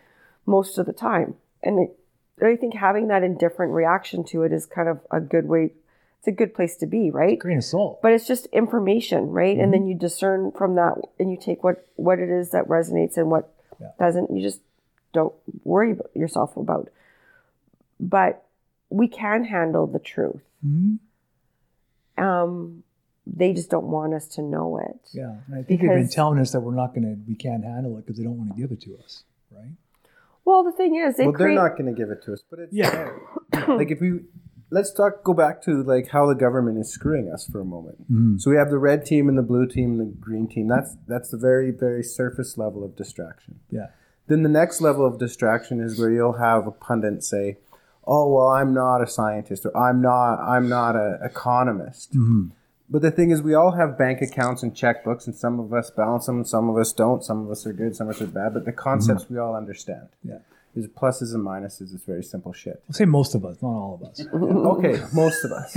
[0.47, 1.35] most of the time.
[1.61, 1.99] And it,
[2.41, 5.73] I think having that indifferent reaction to it is kind of a good way,
[6.19, 7.39] it's a good place to be, right?
[7.39, 8.03] Grain of salt.
[8.03, 9.57] But it's just information, right?
[9.57, 13.17] And then you discern from that and you take what, what it is that resonates
[13.17, 13.93] and what Yeah.
[13.99, 14.31] doesn't.
[14.35, 14.61] You just
[15.13, 15.33] don't
[15.65, 16.89] worry yourself about.
[18.01, 18.45] But
[18.91, 20.43] we can handle the truth.
[20.67, 20.99] Mhm.
[22.17, 22.83] Um,
[23.27, 25.11] they just don't want us to know it.
[25.13, 27.97] Yeah, and I think they've been telling us that we're not gonna, we can't handle
[27.99, 29.23] it because they don't want to give it to us,
[29.53, 29.71] right?
[30.45, 31.55] Well, the thing is, they well, create.
[31.55, 32.91] they're not going to give it to us, but it's Yeah.
[33.53, 33.67] there.
[33.77, 34.21] like if we
[34.71, 38.11] let's talk, go back to like how the government is screwing us for a moment.
[38.13, 38.41] Mhm.
[38.41, 40.69] So we have the red team and the blue team and the green team.
[40.69, 43.61] That's that's the very very surface level of distraction.
[43.71, 43.89] Yeah.
[44.27, 47.57] Then the next level of distraction is where you'll have a pundit say,
[48.07, 52.51] "Oh well, I'm not a scientist, or I'm not I'm not an economist." Mhm.
[52.91, 55.91] But the thing is, we all have bank accounts and checkbooks, and some of us
[55.91, 57.23] balance them, some of us don't.
[57.23, 58.55] Some of us are good, some of us are bad.
[58.55, 60.09] But the concepts we all understand.
[60.25, 60.39] Yeah.
[60.79, 61.93] There's pluses and minuses.
[61.93, 62.81] It's very simple shit.
[62.89, 64.25] I'll say most of us, not all of us.
[64.33, 65.77] okay, most of us.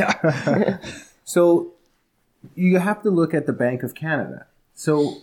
[1.23, 1.71] so
[2.53, 4.45] you have to look at the Bank of Canada.
[4.75, 5.15] So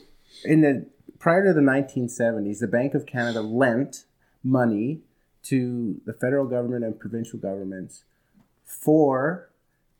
[0.44, 0.86] in the
[1.20, 4.02] prior to the 1970s, the Bank of Canada lent
[4.42, 5.00] money
[5.44, 8.02] to the federal government and provincial governments
[8.64, 9.48] for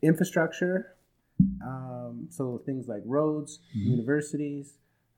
[0.03, 0.95] infrastructure.
[1.65, 4.73] Um, so things like roads, universities,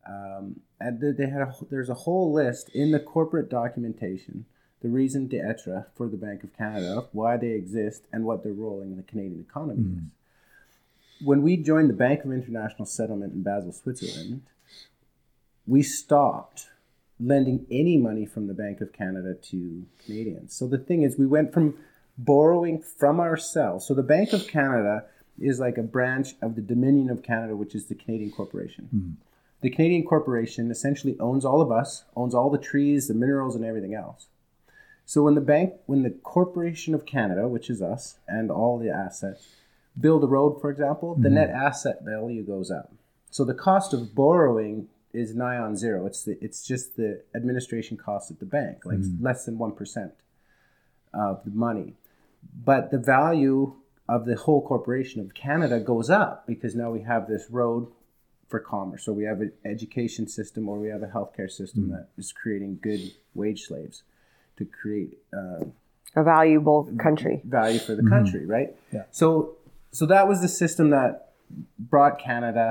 [0.07, 4.45] um, and they- they had a, there's a whole list in the corporate documentation,
[4.83, 8.81] the reason d'etre for the Bank of Canada, why they exist, and what their role
[8.81, 9.99] in the Canadian economy hmm.
[9.99, 11.27] is.
[11.27, 14.43] When we joined the Bank of International Settlement in Basel, Switzerland,
[15.67, 16.69] we stopped
[17.19, 20.55] lending any money from the Bank of Canada to Canadians.
[20.55, 21.75] So the thing is, we went from
[22.17, 23.87] borrowing from ourselves.
[23.87, 25.05] So the Bank of Canada
[25.39, 28.87] is like a branch of the Dominion of Canada, which is the Canadian Corporation.
[28.91, 29.11] Hmm.
[29.61, 33.65] The Canadian Corporation essentially owns all of us, owns all the trees, the minerals, and
[33.65, 34.27] everything else.
[35.11, 38.91] So when the bank, when the Corporation of Canada, which is us, and all the
[38.91, 39.45] assets,
[39.99, 41.35] build a road, for example, the mm-hmm.
[41.35, 42.93] net asset value goes up.
[43.29, 46.07] So the cost of borrowing is nigh on zero.
[46.07, 49.25] It's the, it's just the administration cost at the bank, like mm-hmm.
[49.25, 50.13] less than one percent
[51.13, 51.95] of the money.
[52.65, 53.75] But the value
[54.09, 57.89] of the whole corporation of Canada goes up because now we have this road
[58.47, 59.07] for commerce.
[59.07, 61.95] So we have an education system or we have a healthcare system mm-hmm.
[61.95, 64.05] that is creating good wage slaves
[64.61, 65.61] to create uh,
[66.21, 67.37] A valuable country.
[67.45, 68.71] value for the country, right?
[68.97, 69.05] Yeah.
[69.21, 69.27] So
[69.99, 71.13] so that was the system that
[71.93, 72.67] brought Canada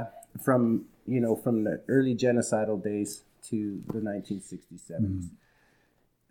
[0.45, 3.09] from you know from the early genocidal days
[3.49, 3.57] to
[3.93, 5.25] the 1967s.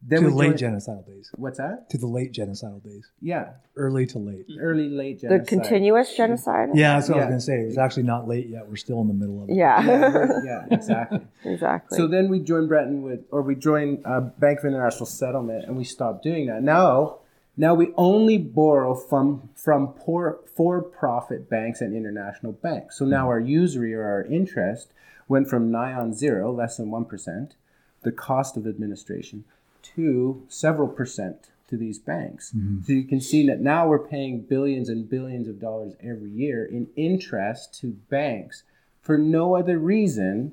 [0.01, 1.31] Then to we the late joined- genocidal days.
[1.35, 1.91] What's that?
[1.91, 3.11] To the late genocidal days.
[3.20, 4.47] Yeah, Early to late.
[4.61, 5.45] early late genocide.
[5.45, 6.69] The continuous genocide.
[6.75, 7.61] Yeah, that's what I was going to say.
[7.62, 8.69] It's actually not late yet.
[8.69, 9.57] We're still in the middle of it.
[9.57, 9.85] Yeah.
[9.85, 11.20] Yeah, yeah, exactly.
[11.45, 11.99] exactly.
[11.99, 15.77] So then we joined Bretton Woods, or we joined uh, Bank of International Settlement, and
[15.77, 16.62] we stopped doing that.
[16.62, 17.19] Now,
[17.57, 22.99] now we only borrow from from poor for-profit banks and international banks.
[22.99, 24.93] So now our usury or our interest
[25.27, 27.57] went from nigh on zero, less than one percent,
[28.03, 29.45] the cost of administration,
[29.83, 32.53] to several percent to these banks.
[32.57, 32.83] Mm-hmm.
[32.85, 36.65] So you can see that now we're paying billions and billions of dollars every year
[36.65, 38.63] in interest to banks
[39.01, 40.53] for no other reason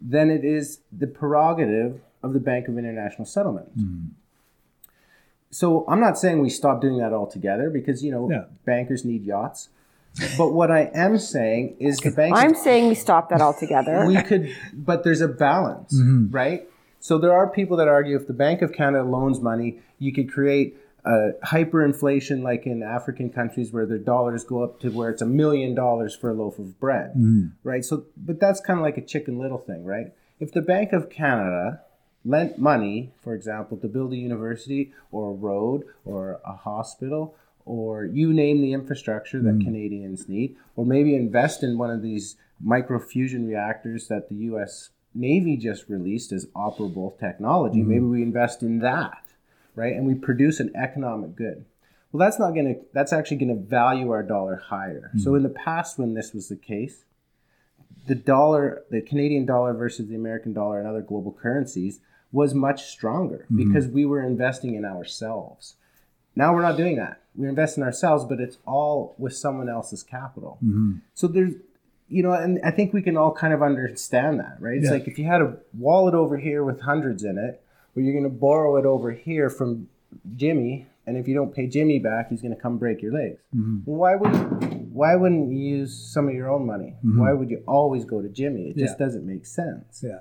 [0.00, 3.78] than it is the prerogative of the Bank of International Settlement.
[3.78, 4.08] Mm-hmm.
[5.50, 8.44] So I'm not saying we stop doing that altogether because you know Yeah.
[8.64, 9.68] bankers need yachts.
[10.38, 14.06] But what I am saying is the banks I'm saying we stop that altogether.
[14.06, 16.34] we could but there's a balance, mm-hmm.
[16.34, 16.68] right?
[17.00, 20.30] So there are people that argue if the Bank of Canada loans money, you could
[20.32, 25.22] create uh, hyperinflation like in African countries where their dollars go up to where it's
[25.22, 27.12] a million dollars for a loaf of bread,
[27.62, 27.84] right?
[27.84, 30.12] So, but that's kind of like a chicken little thing, right?
[30.40, 31.80] If the Bank of Canada
[32.24, 38.04] lent money, for example, to build a university or a road or a hospital or
[38.04, 43.46] you name the infrastructure that Canadians need, or maybe invest in one of these microfusion
[43.46, 47.80] reactors that the US Navy just released as operable technology.
[47.80, 47.88] Mm-hmm.
[47.88, 49.24] Maybe we invest in that,
[49.74, 49.94] right?
[49.94, 51.64] And we produce an economic good.
[52.12, 55.10] Well, that's not going to, that's actually going to value our dollar higher.
[55.10, 55.20] Mm-hmm.
[55.20, 57.04] So in the past, when this was the case,
[58.06, 62.84] the dollar, the Canadian dollar versus the American dollar and other global currencies was much
[62.84, 63.68] stronger mm-hmm.
[63.68, 65.74] because we were investing in ourselves.
[66.36, 67.22] Now we're not doing that.
[67.34, 70.58] We invest in ourselves, but it's all with someone else's capital.
[71.14, 71.54] So there's,
[72.08, 74.76] you know, and I think we can all kind of understand that, right?
[74.76, 74.92] It's Yeah.
[74.92, 77.60] like if you had a wallet over here with hundreds in it,
[77.96, 79.88] or you're going to borrow it over here from
[80.36, 83.40] Jimmy, and if you don't pay Jimmy back, he's going to come break your legs.
[83.54, 83.78] Mm-hmm.
[83.86, 86.94] Well, why would why wouldn't you use some of your own money?
[87.04, 87.20] Mm-hmm.
[87.20, 88.70] Why would you always go to Jimmy?
[88.70, 89.04] It just Yeah.
[89.06, 90.02] doesn't make sense.
[90.02, 90.20] Yeah.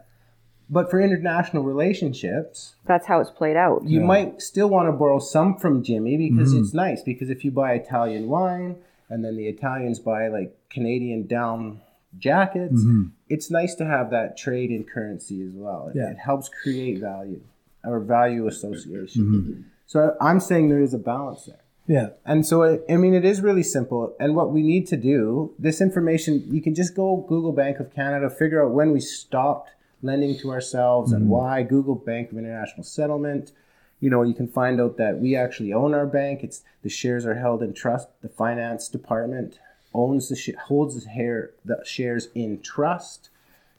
[0.70, 3.84] But for international relationships, That's how it's played out.
[3.86, 4.06] you Yeah.
[4.06, 6.62] might still want to borrow some from Jimmy because mm-hmm.
[6.64, 7.04] it's nice.
[7.04, 8.78] Because if you buy Italian wine
[9.10, 11.82] and then the Italians buy like Canadian down
[12.18, 13.08] jackets, mm-hmm.
[13.30, 15.90] it's nice to have that trade in currency as well.
[15.90, 16.12] It, Yeah.
[16.12, 17.42] it helps create value
[17.84, 19.22] or value association.
[19.24, 19.62] Mm-hmm.
[19.86, 21.62] So I'm saying there is a balance there.
[21.88, 22.10] Yeah.
[22.26, 24.16] And so, I I mean, it is really simple.
[24.20, 27.94] And what we need to do, this information, you can just go Google Bank of
[27.94, 29.70] Canada, figure out when we stopped
[30.02, 31.32] lending to ourselves and mm-hmm.
[31.32, 31.64] why.
[31.64, 33.52] Google Bank of International Settlement.
[34.00, 36.42] You know, you can find out that we actually own our bank.
[36.44, 38.10] It's the shares are held in trust.
[38.22, 39.60] The finance department
[39.94, 43.30] owns the sh- holds the, hair, the shares in trust.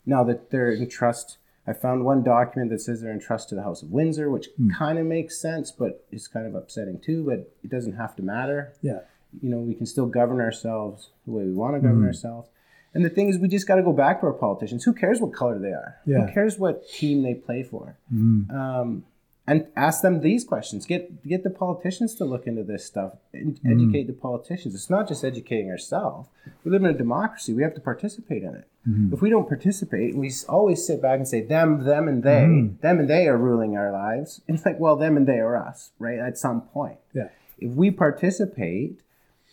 [0.05, 3.55] Now that they're in trust, I found one document that says they're in trust to
[3.55, 4.71] the House of Windsor, which hmm.
[4.71, 7.25] kind of makes sense, but is kind of upsetting too.
[7.25, 8.73] But it doesn't have to matter.
[8.83, 9.01] Yeah.
[9.43, 12.07] You know, we can still govern ourselves the way we want to govern hmm.
[12.07, 12.49] ourselves.
[12.95, 14.85] And the thing is, we just got to go back to our politicians.
[14.85, 15.97] Who cares what color they are?
[16.07, 16.25] Yeah.
[16.25, 17.99] Who cares what team they play for?
[18.09, 18.51] Hmm.
[18.51, 19.05] Um,
[19.49, 20.87] and ask them these questions.
[20.87, 23.73] Get get the politicians to look into this stuff and Mm.
[23.75, 24.75] educate the politicians.
[24.75, 26.29] It's not just educating ourselves.
[26.65, 27.53] We live in a democracy.
[27.55, 28.67] We have to participate in it.
[28.89, 29.15] Mm-hmm.
[29.15, 32.81] If we don't participate, we always sit back and say them, them, and they, Mm.
[32.81, 34.41] them and they are ruling our lives.
[34.49, 36.19] It's like, well, them and they are us, right?
[36.19, 37.29] At some point, Yeah.
[37.59, 39.01] if we participate,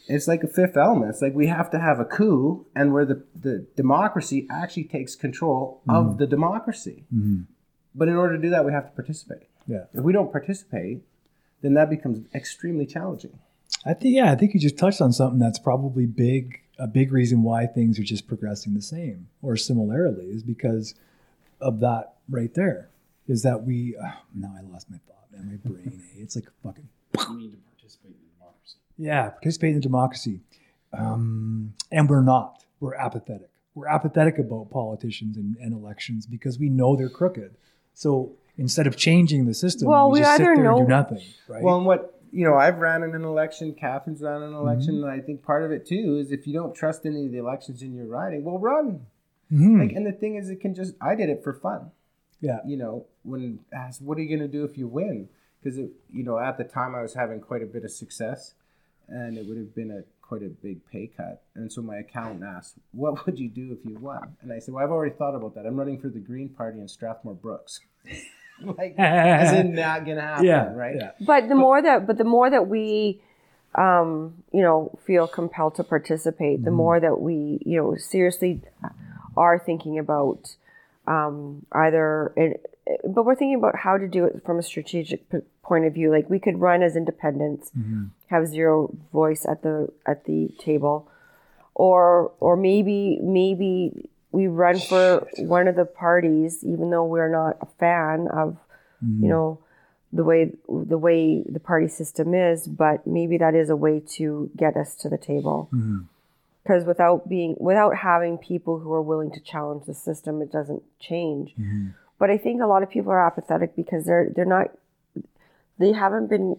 [0.07, 1.09] it's like a fifth element.
[1.11, 5.15] It's like we have to have a coup, and where the, the democracy actually takes
[5.15, 5.95] control Mm-hmm.
[5.95, 7.05] of the democracy.
[7.95, 9.43] But in order to do that, we have to participate.
[9.67, 9.85] Yeah.
[9.93, 11.01] If we don't participate,
[11.61, 13.39] then that becomes extremely challenging.
[13.85, 17.11] I think yeah, I think you just touched on something that's probably big a big
[17.11, 20.95] reason why things are just progressing the same or similarly is because
[21.61, 22.89] of that right there.
[23.27, 25.47] Is that we uh, now I lost my thought, man.
[25.63, 26.01] My brain.
[26.17, 26.19] eh?
[26.21, 26.87] It's like fucking
[27.29, 28.75] We need to participate in the democracy.
[28.97, 30.39] yeah, participate in democracy.
[30.91, 32.63] Um, and we're not.
[32.79, 33.49] We're apathetic.
[33.75, 37.55] We're apathetic about politicians and, and elections because we know they're crooked.
[37.93, 40.83] So instead of changing the system, Well, we, we just sit either there and know-
[40.83, 41.21] do nothing.
[41.47, 41.63] Right.
[41.63, 43.75] Well, and what you know, I've ran in an election.
[43.75, 45.03] Catherine's ran in an election, Mm-hmm.
[45.03, 47.37] and I think part of it too is if you don't trust any of the
[47.37, 49.05] elections in your riding, well, run.
[49.51, 49.79] Mhm.
[49.79, 50.95] Like, and the thing is, it can just.
[50.99, 51.91] I did it for fun.
[52.41, 52.59] yeah.
[52.65, 55.29] you know, when asked, what are you going to do if you win?
[55.61, 58.53] Because, you know, at the time I was having quite a bit of success
[59.07, 61.43] and it would have been a quite a big pay cut.
[61.55, 64.35] And so my accountant asked, what would you do if you won?
[64.41, 65.65] And I said, well, I've already thought about that.
[65.65, 67.79] I'm running for the Green Party in Strathmore Brooks.
[68.77, 70.73] like, as in not going to happen, yeah.
[70.73, 70.95] right?
[70.95, 71.11] Yeah.
[71.21, 73.21] But the more that, but the more that we,
[73.75, 78.61] um, you know, feel compelled to participate, the more that we, you know, seriously
[79.35, 80.55] are thinking about
[81.07, 82.55] um, either, and,
[83.03, 86.11] but we're thinking about how to do it from a strategic p- point of view.
[86.11, 87.71] Like we could run as independents,
[88.27, 91.09] have zero voice at the at the table,
[91.73, 97.57] or or maybe maybe we run for one of the parties, even though we're not
[97.61, 98.57] a fan of,
[99.01, 99.29] you mm-hmm.
[99.29, 99.59] know,
[100.11, 102.67] the way the way the party system is.
[102.67, 105.69] But maybe that is a way to get us to the table.
[105.71, 105.99] Mm-hmm.
[106.63, 110.81] Because without being without having people who are willing to challenge the system, it doesn't
[110.99, 111.51] change.
[111.51, 111.89] Mm-hmm.
[112.17, 114.71] But I think a lot of people are apathetic because they're they're not
[115.77, 116.57] they haven't been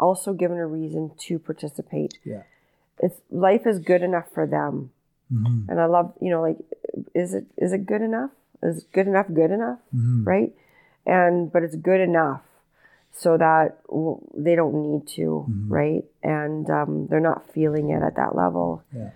[0.00, 2.18] also given a reason to participate.
[2.24, 2.42] Yeah.
[2.98, 4.90] It's life is good enough for them.
[5.32, 5.68] Mhm.
[5.68, 6.58] And I love, you know, like
[7.14, 8.30] is it is it good enough?
[8.62, 9.78] Is good enough good enough?
[9.94, 10.26] Mhm.
[10.26, 10.52] Right?
[11.06, 12.42] And but it's good enough
[13.12, 16.04] so that w- they don't need to, right?
[16.22, 18.82] And um, they're not feeling it at that level.
[18.92, 19.10] Yeah.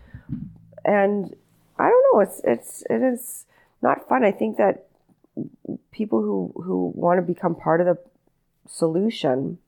[0.84, 1.34] And
[1.78, 3.44] I don't know, it's it's it is
[3.82, 4.24] not fun.
[4.24, 4.86] I think that
[5.92, 7.98] people who who want to become part of the
[8.66, 9.58] solution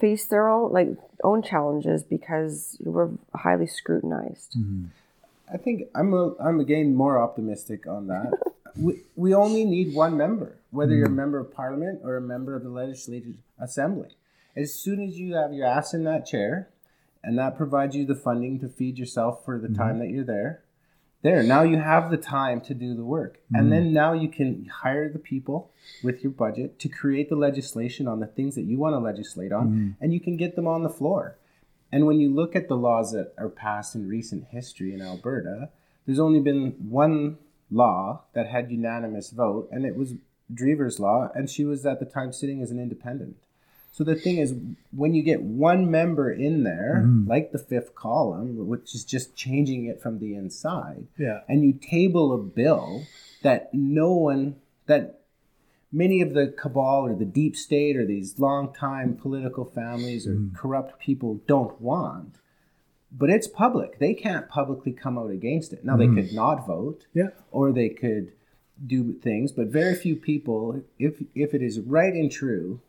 [0.00, 0.88] face their own like
[1.22, 4.56] own challenges because we're highly scrutinized.
[4.58, 4.86] Mm-hmm.
[5.52, 8.32] I think I'm a, I'm again more optimistic on that.
[8.76, 11.16] we, we only need one member, whether you're a mm-hmm.
[11.16, 14.10] member of parliament or a member of the legislative assembly.
[14.56, 16.68] As soon as you have your ass in that chair,
[17.22, 19.76] and that provides you the funding to feed yourself for the mm-hmm.
[19.76, 20.62] time that you're there,
[21.22, 23.92] there now you have the time to do the work, and then mm.
[23.92, 25.70] now you can hire the people
[26.02, 29.52] with your budget to create the legislation on the things that you want to legislate
[29.52, 29.94] on, mm.
[30.00, 31.36] and you can get them on the floor.
[31.92, 35.70] And when you look at the laws that are passed in recent history in Alberta,
[36.06, 37.38] there's only been one
[37.70, 40.14] law that had unanimous vote, and it was
[40.52, 43.36] Drever's law, and she was at the time sitting as an independent.
[43.92, 44.54] So the thing is,
[44.92, 47.28] when you get one member in there, mm-hmm.
[47.28, 51.40] like the fifth column, which is just changing it from the inside, Yeah.
[51.48, 53.04] and you table a bill
[53.42, 54.56] that no one,
[54.86, 55.20] that
[55.92, 60.34] many of the cabal or the deep state or these long time political families or
[60.34, 60.54] mm-hmm.
[60.54, 62.36] corrupt people don't want,
[63.10, 63.98] but it's public.
[63.98, 65.84] They can't publicly come out against it.
[65.84, 66.28] Now, they mm-hmm.
[66.28, 67.30] could not vote Yeah.
[67.50, 68.32] or they could
[68.86, 72.80] do things, but very few people, if if it is right and true,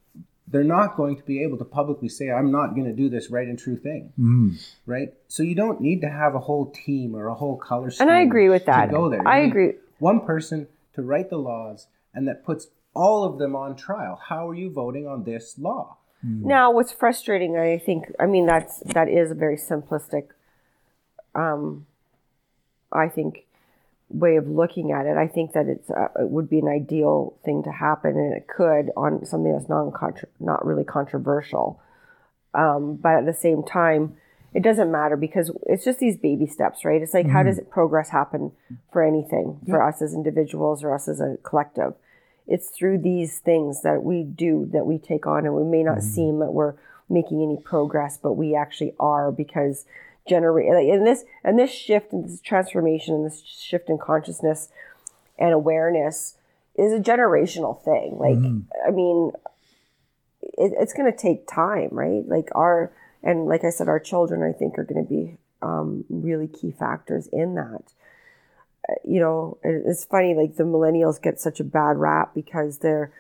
[0.52, 3.30] they're not going to be able to publicly say, "I'm not going to do this
[3.32, 4.62] right and true thing." Mm.
[4.86, 5.14] Right?
[5.28, 8.08] So you don't need to have a whole team or a whole color scheme.
[8.08, 8.92] And I agree with to that.
[8.92, 9.26] go there.
[9.28, 9.74] I You need agree.
[10.00, 14.20] One person to write the laws, and that puts all of them on trial.
[14.30, 15.98] How are you voting on this law?
[16.24, 20.28] Now, what's frustrating, I think, I mean, that's that is a very simplistic,
[21.34, 21.88] um,
[22.92, 23.48] I think,
[24.14, 25.18] way of looking at it.
[25.18, 28.48] I think that it's uh, it would be an ideal thing to happen, and it
[28.48, 29.94] could on something that's non
[30.40, 31.82] not really controversial.
[32.54, 34.18] Um, but at the same time,
[34.54, 37.02] it doesn't matter because it's just these baby steps, right?
[37.02, 38.52] It's like how does progress happen
[38.92, 41.94] for anything for us as individuals or us as a collective?
[42.48, 46.02] It's through these things that we do that we take on, and we may not
[46.04, 46.74] seem that we're
[47.10, 49.86] making any progress, but we actually are because
[50.34, 54.70] generate like in this and this shift and this transformation and this shift in consciousness
[55.38, 56.38] and awareness
[56.76, 58.10] is a generational thing.
[58.26, 58.38] Like,
[58.88, 59.32] I mean,
[60.64, 62.24] it, it's going to take time, right?
[62.36, 62.92] Like our
[63.22, 66.72] and like I said, our children I think are going to be um, really key
[66.72, 67.84] factors in that.
[68.90, 73.12] Uh, You know, it's funny like the millennials get such a bad rap because they're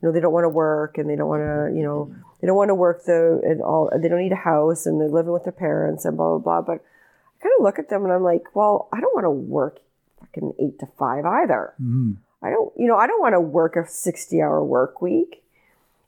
[0.00, 2.46] you know they don't want to work and they don't want to you know they
[2.46, 5.32] don't want to work the and all they don't need a house and they're living
[5.32, 6.60] with their parents and blah blah blah.
[6.62, 9.30] But I kind of look at them and I'm like, well, I don't want to
[9.30, 9.78] work
[10.20, 11.74] fucking eight to five either.
[11.80, 12.16] Mhm.
[12.42, 15.42] I don't, you know, I don't want to work a 60 hour work week,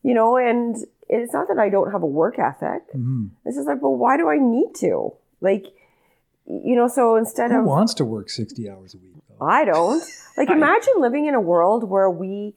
[0.02, 0.77] you know, and
[1.09, 2.90] it's not that I don't have a work ethic.
[2.94, 3.31] Mhm.
[3.44, 5.12] It's just like, well, why do I need to?
[5.43, 5.66] Like,
[6.47, 9.44] you know, so instead Who of, wants to work 60 hours a week, though?
[9.44, 10.02] I don't.
[10.39, 12.55] Like, imagine living in a world where we,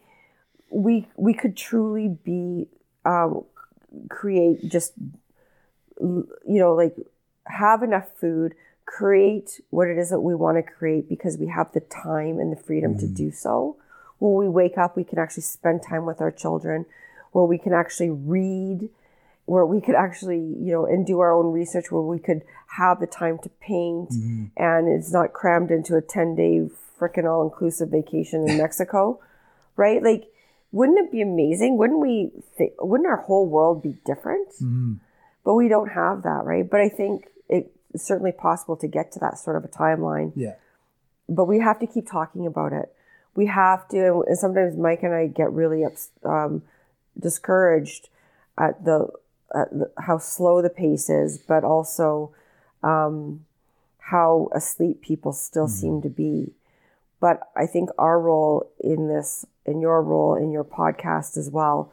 [0.76, 2.68] we, we could truly be,
[3.06, 3.46] um,
[4.10, 4.94] create just,
[6.00, 6.96] you know, like
[7.48, 8.54] have enough food,
[8.86, 12.52] create what it is that we want to create because we have the time and
[12.52, 13.78] the freedom to do so.
[14.20, 16.86] When we wake up, we can actually spend time with our children,
[17.32, 18.90] where we can actually read,
[19.46, 22.42] where we could actually, you know, and do our own research, where we could
[22.78, 24.12] have the time to paint
[24.58, 26.68] and it's not crammed into a 10 day
[27.00, 29.20] freaking all inclusive vacation in Mexico,
[29.78, 30.04] right?
[30.04, 30.26] Like,
[30.76, 31.78] wouldn't it be amazing?
[31.78, 34.50] Wouldn't we, th- wouldn't our whole world be different?
[34.62, 35.00] Mhm.
[35.46, 36.70] But we don't have that, right?
[36.70, 40.34] But I think it's certainly possible to get to that sort of a timeline.
[40.36, 40.56] Yeah.
[41.30, 42.94] But we have to keep talking about it.
[43.36, 46.64] We have to, and sometimes Mike and I get really ups, um,
[47.18, 48.10] discouraged
[48.58, 49.08] at the,
[49.54, 52.32] at the how slow the pace is, but also
[52.84, 53.46] um,
[54.12, 56.52] how asleep people still seem to be.
[57.26, 61.92] But I think our role in this, in your role in your podcast as well,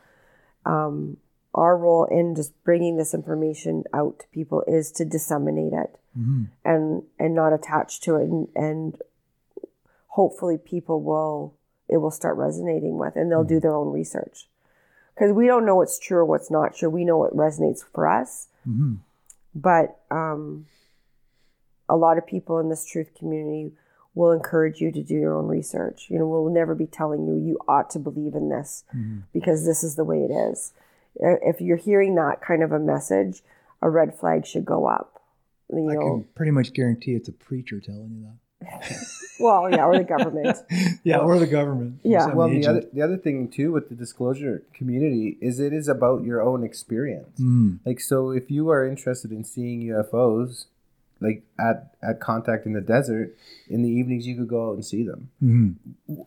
[0.67, 1.17] um,
[1.55, 6.49] our role in just bringing this information out to people is to disseminate it Mhm.
[6.71, 8.25] and and not attach to it.
[8.29, 9.01] And, and
[10.19, 11.55] hopefully people will
[11.89, 14.49] it will start resonating with and they'll do their own research.
[15.15, 16.91] Because we don't know what's true or what's not true.
[16.91, 18.49] We know what resonates for us.
[18.69, 18.99] Mhm.
[19.55, 20.67] but um,
[21.89, 23.73] a lot of people in this truth community
[24.14, 27.34] will encourage you to do your own research you know we'll never be telling you
[27.34, 28.84] you ought to believe in this
[29.32, 30.72] because this is the way it is
[31.22, 33.43] Uh, if you're hearing that kind of a message
[33.80, 35.22] a red flag should go up
[35.70, 38.39] you I know can pretty much guarantee it's a preacher telling you that.
[39.40, 40.56] well yeah or the government
[41.05, 42.01] yeah, or the government.
[42.02, 42.26] Yeah.
[42.26, 45.89] some Well, the other, the other thing too with the disclosure community is it is
[45.89, 47.40] about your own experience.
[47.40, 47.80] Mm.
[47.84, 50.66] Like, so if you are interested in seeing UFOs,
[51.23, 53.36] like at, at Contact in the Desert,
[53.69, 55.31] in the evenings you could go out and see them.
[55.43, 55.74] Mhm.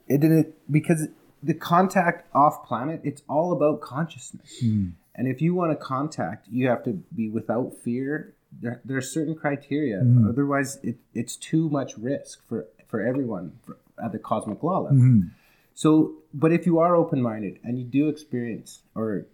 [0.07, 1.07] It didn't because
[1.43, 4.63] the contact off planet, it's all about consciousness.
[4.63, 4.93] Mm.
[5.13, 8.34] And if you want to contact, you have to be without fear.
[8.61, 10.01] There, there are certain criteria.
[10.01, 10.27] Mhm.
[10.27, 14.97] Otherwise, it, it's too much risk for, for everyone for, at the cosmic law level.
[14.97, 15.30] Mhm.
[15.73, 19.26] So, but if you are open minded and you do experience or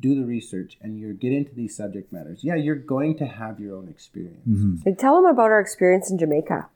[0.00, 3.60] do the research and you get into these subject matters, yeah, you're going to have
[3.60, 4.46] your own experience.
[4.48, 4.84] Mhm.
[4.86, 6.68] Like, tell them about our experience in Jamaica.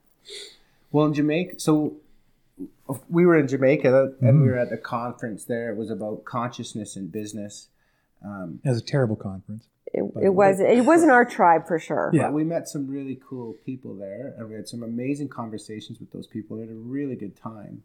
[0.91, 1.93] Well, in Jamaica, so
[3.09, 5.71] we were in Jamaica and we were at a conference there.
[5.71, 7.67] It was about consciousness and business.
[8.23, 9.65] Um, It was a terrible conference.
[9.91, 12.11] It, it was it wasn't our tribe for sure.
[12.13, 12.23] Yeah.
[12.27, 16.11] But we met some really cool people there, and we had some amazing conversations with
[16.11, 16.57] those people.
[16.57, 17.81] We had a really good time.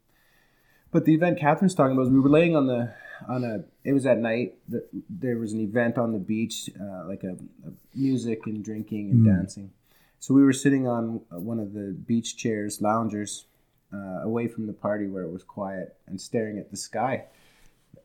[0.94, 2.94] But the event Catherine's talking about, was we were laying on the
[3.28, 3.64] on a.
[3.82, 4.54] It was at night.
[4.68, 7.32] The, there was an event on the beach, uh, like a,
[7.66, 9.72] a music and drinking and dancing.
[10.20, 13.46] So we were sitting on one of the beach chairs, loungers,
[13.92, 17.24] uh, away from the party where it was quiet, and staring at the sky.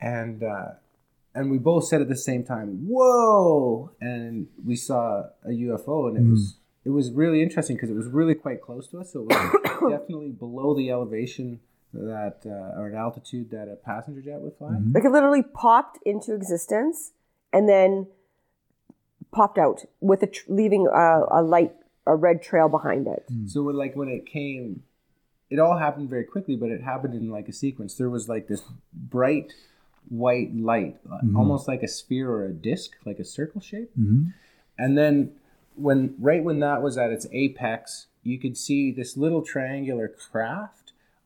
[0.01, 0.69] And uh,
[1.35, 6.17] and we both said at the same time, "Whoa!" And we saw a UFO, and
[6.17, 6.55] it was
[6.85, 9.13] it was really interesting because it was really quite close to us.
[9.13, 11.59] So it was definitely below the elevation
[11.93, 14.75] that uh, or an altitude that a passenger jet would fly.
[14.93, 17.11] Like it literally popped into existence
[17.51, 18.07] and then
[19.31, 21.73] popped out with a tr- leaving a, a light
[22.05, 23.25] a red trail behind it.
[23.47, 24.81] So when, like when it came,
[25.49, 27.93] it all happened very quickly, but it happened in like a sequence.
[27.95, 28.63] There was like this
[28.93, 29.53] bright
[30.09, 33.91] white light, uh, almost like a sphere or a disc, like a circle shape.
[33.97, 34.33] Mhm.
[34.77, 35.33] And then
[35.75, 40.78] when right when that was at its apex, you could see this little triangular craft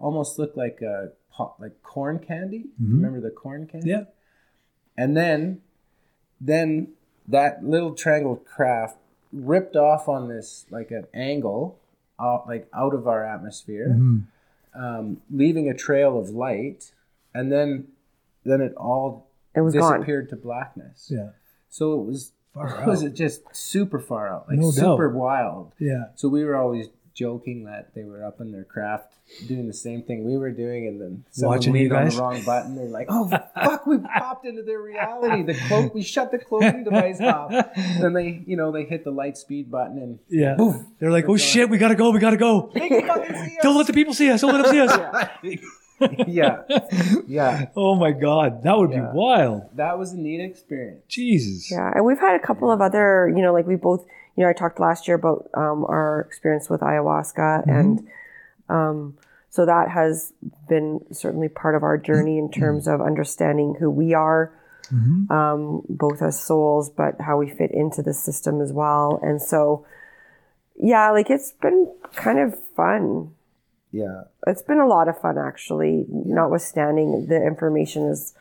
[0.04, 1.12] almost looked like a
[1.60, 2.66] like corn candy.
[2.80, 3.90] Remember the corn candy?
[3.90, 4.04] Yeah.
[4.98, 5.62] And then
[6.40, 6.90] then
[7.28, 8.98] that little triangle craft
[9.32, 11.80] ripped off on this like an angle
[12.20, 14.24] out, like out of our atmosphere Mhm.
[14.76, 16.94] um, leaving a trail of light
[17.34, 17.88] and then
[18.44, 19.94] then it all It was gone.
[20.00, 21.30] disappeared to blackness Yeah.
[21.70, 23.14] so it was Far it was out.
[23.14, 25.18] just super far out like No super doubt.
[25.18, 26.06] wild Yeah.
[26.16, 29.14] so we were always joking that they were up in their craft
[29.48, 32.18] doing the same thing we were doing, and then someone Watching you leaned on the
[32.18, 32.76] wrong button.
[32.76, 35.44] They're like, "Oh fuck, we popped into their reality.
[35.44, 37.52] The cloak, we shut the cloaking device off."
[38.00, 40.56] Then they, you know, they hit the light speed button and Yeah.
[40.56, 40.76] Poof.
[41.00, 42.72] They're like, oh shit, we gotta go, we gotta go.
[42.74, 44.42] they can fucking see Don't let the people see us.
[44.42, 45.70] Don't let them see us.
[46.28, 46.64] yeah,
[47.28, 47.66] yeah.
[47.76, 49.02] Oh my god, that would Yeah.
[49.12, 49.64] be wild.
[49.76, 51.04] That was a neat experience.
[51.08, 51.72] Jesus.
[51.72, 54.50] Yeah, and we've had a couple of other, you know, like we both, you know,
[54.50, 58.08] I talked last year about um, our experience with ayahuasca, and
[58.70, 59.18] um,
[59.50, 60.34] so that has
[60.68, 64.52] been certainly part of our journey in terms of understanding who we are,
[64.92, 65.30] Mhm.
[65.32, 69.20] um, both as souls, but how we fit into the system as well.
[69.22, 69.86] And so,
[70.76, 73.32] yeah, like it's been kind of fun.
[73.92, 76.06] Yeah, It's been a lot of fun, actually.
[76.10, 78.34] Notwithstanding, the information is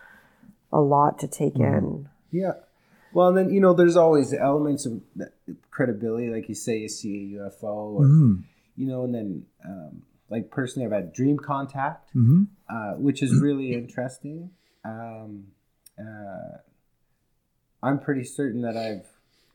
[0.72, 2.08] a lot to take in.
[2.30, 2.54] yeah.
[3.14, 5.00] Well, and then you know, there's always elements of
[5.70, 7.64] credibility, like you say, you see a UFO,
[7.98, 8.44] or Mhm.
[8.76, 12.14] you know, and then um, like personally, I've had dream contact.
[12.14, 12.46] Mhm.
[12.68, 14.50] uh, which is really interesting.
[14.82, 15.48] Um,
[15.98, 16.58] uh,
[17.82, 19.06] I'm pretty certain that I've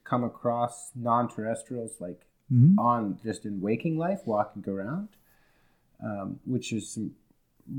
[0.04, 2.78] come across non-terrestrials like Mhm.
[2.78, 5.10] on just in waking life, walking around,
[6.00, 7.16] um, which is some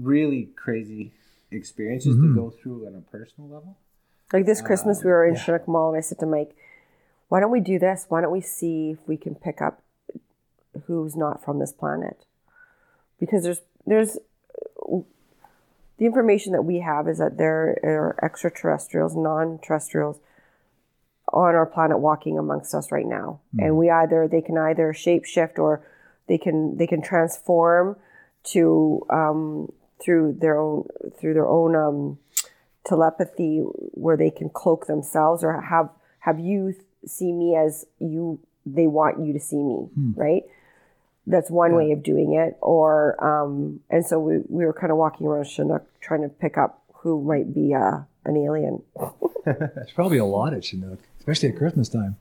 [0.01, 1.13] really crazy
[1.53, 2.23] experiences Mhm.
[2.23, 3.77] to go through on a personal level.
[4.33, 5.43] Like this Christmas, we were in yeah.
[5.43, 6.55] Chinook Mall, and I said to Mike,
[7.29, 8.07] "Why don't we do this?
[8.09, 9.83] Why don't we see if we can pick up
[10.87, 12.25] who's not from this planet?
[13.19, 14.19] Because there's there's
[15.99, 20.21] the information that we have is that there are extraterrestrials, non-terrestrials
[21.33, 25.59] on our planet walking amongst us right now, and we either they can either shapeshift
[25.59, 25.83] or
[26.27, 27.97] they can they can transform
[28.45, 30.87] to um, through their own
[31.19, 32.19] through their own um,
[32.89, 33.59] telepathy
[34.05, 35.89] where they can cloak themselves or have
[36.21, 36.75] have you
[37.07, 40.43] see me as you they want you to see me right
[41.27, 44.97] that's one way of doing it or um and so we, we were kind of
[44.99, 48.83] walking around chinook trying to pick up who might be uh, an alien
[49.45, 52.17] There's probably a lot at Chinook, especially at Christmas time.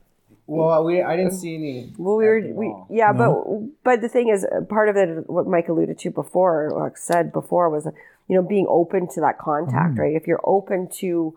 [0.46, 1.92] Well, we I didn't see any.
[1.98, 2.66] well we were we,
[2.96, 3.70] yeah No?
[3.84, 6.92] but but the thing is uh, part of it what mike alluded to before or
[6.96, 7.86] said before was
[8.28, 9.98] you know being open to that contact mm.
[9.98, 11.34] right if you're open to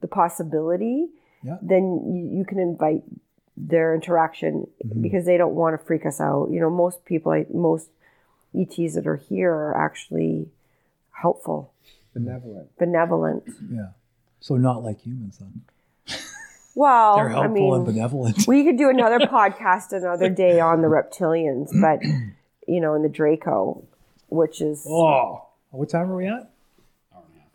[0.00, 1.08] the possibility
[1.42, 1.58] Yeah.
[1.62, 1.84] then
[2.14, 3.02] you, you can invite
[3.56, 5.02] their interaction mm-hmm.
[5.02, 7.88] because they don't want to freak us out you know most people most
[8.58, 10.48] ets that are here are actually
[11.12, 11.72] helpful
[12.14, 12.76] benevolent.
[12.78, 13.88] benevolent Yeah.
[14.40, 15.60] So not like humans then.
[16.74, 18.46] well They're i helpful mean and benevolent.
[18.48, 22.00] we could do another podcast another day on the reptilians but
[22.66, 23.84] you know in the draco
[24.28, 25.44] which is oh.
[25.70, 26.50] What time are we at?
[27.14, 27.48] Hour and a half.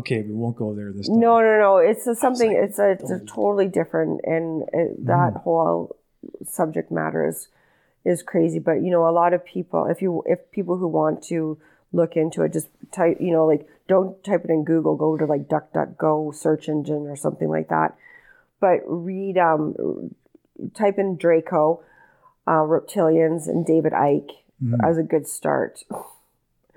[0.00, 1.20] Okay, we won't go there this time.
[1.20, 1.76] no no no.
[1.78, 5.96] It's a something it's a, it's a totally different and it, that whole
[6.46, 7.48] subject matter is
[8.04, 8.58] is crazy.
[8.58, 11.58] But you know a lot of people if you if people who want to
[11.92, 14.96] look into it just type you know like don't type it in google.
[14.96, 17.96] Go to like duckduckgo search engine or something like that.
[18.60, 20.14] But read um
[20.74, 21.82] type in draco
[22.46, 24.30] uh, reptilians and David Icke
[24.82, 25.84] as a good start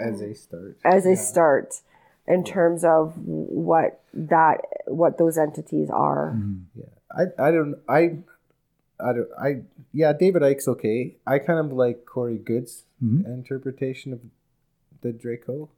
[0.01, 0.77] As a start.
[0.83, 1.81] as a start
[2.27, 6.37] in terms of what that what those entities are.
[6.75, 8.01] Yeah, I, I don't I
[8.99, 9.61] I don't I
[9.93, 11.15] yeah David Icke's okay.
[11.25, 13.25] I kind of like Corey Goode's Mhm.
[13.25, 14.19] interpretation of
[15.01, 15.69] the Draco.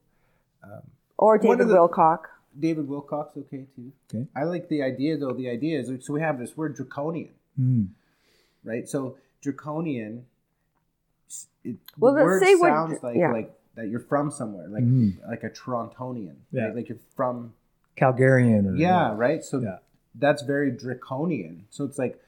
[1.18, 2.26] Or David the- Wilcock.
[2.60, 3.92] David Wilcock's okay too.
[4.14, 4.28] Okay.
[4.36, 5.32] I like the idea though.
[5.34, 7.88] The idea is so we have this word draconian, Mm.
[8.64, 8.88] right?
[8.88, 10.26] So draconian.
[11.64, 13.32] It, Well, the let's word say what- sounds like yeah.
[13.32, 15.28] like that you're from somewhere, like Mhm.
[15.28, 16.66] like a Torontonian, Yeah.
[16.66, 16.76] right?
[16.76, 17.54] Like you're from
[17.98, 19.44] Calgarian or Yeah, right.
[19.44, 19.80] So Yeah.
[20.16, 21.66] that's very draconian.
[21.70, 22.20] So it's like,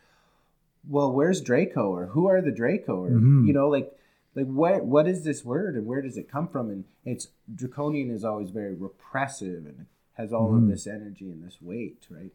[0.87, 3.45] well, where's Draco or who are the Draco or Mhm.
[3.47, 3.91] you know, like
[4.35, 6.69] like what what is this word and where does it come from?
[6.69, 10.63] And it's draconian is always very repressive and has all Mhm.
[10.63, 12.31] of this energy and this weight, right?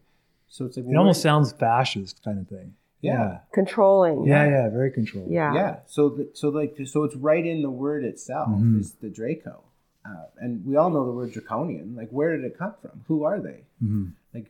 [0.47, 2.75] So it's like It almost sounds fascist kind of thing.
[3.01, 3.39] Yeah.
[3.53, 4.25] Controlling.
[4.25, 5.53] Yeah, yeah, very controlling Yeah.
[5.53, 5.75] yeah.
[5.87, 8.79] So the, so like so it's right in the word itself Mhm.
[8.79, 9.63] is the Draco.
[10.05, 11.95] Uh, and we all know the word draconian.
[11.95, 13.01] Like, where did it come from?
[13.07, 13.61] Who are they?
[13.83, 14.11] Mhm.
[14.33, 14.49] like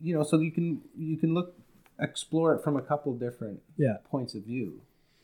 [0.00, 1.54] you know so you can you can look
[1.98, 3.98] explore it from a couple different Yeah.
[4.10, 4.80] points of view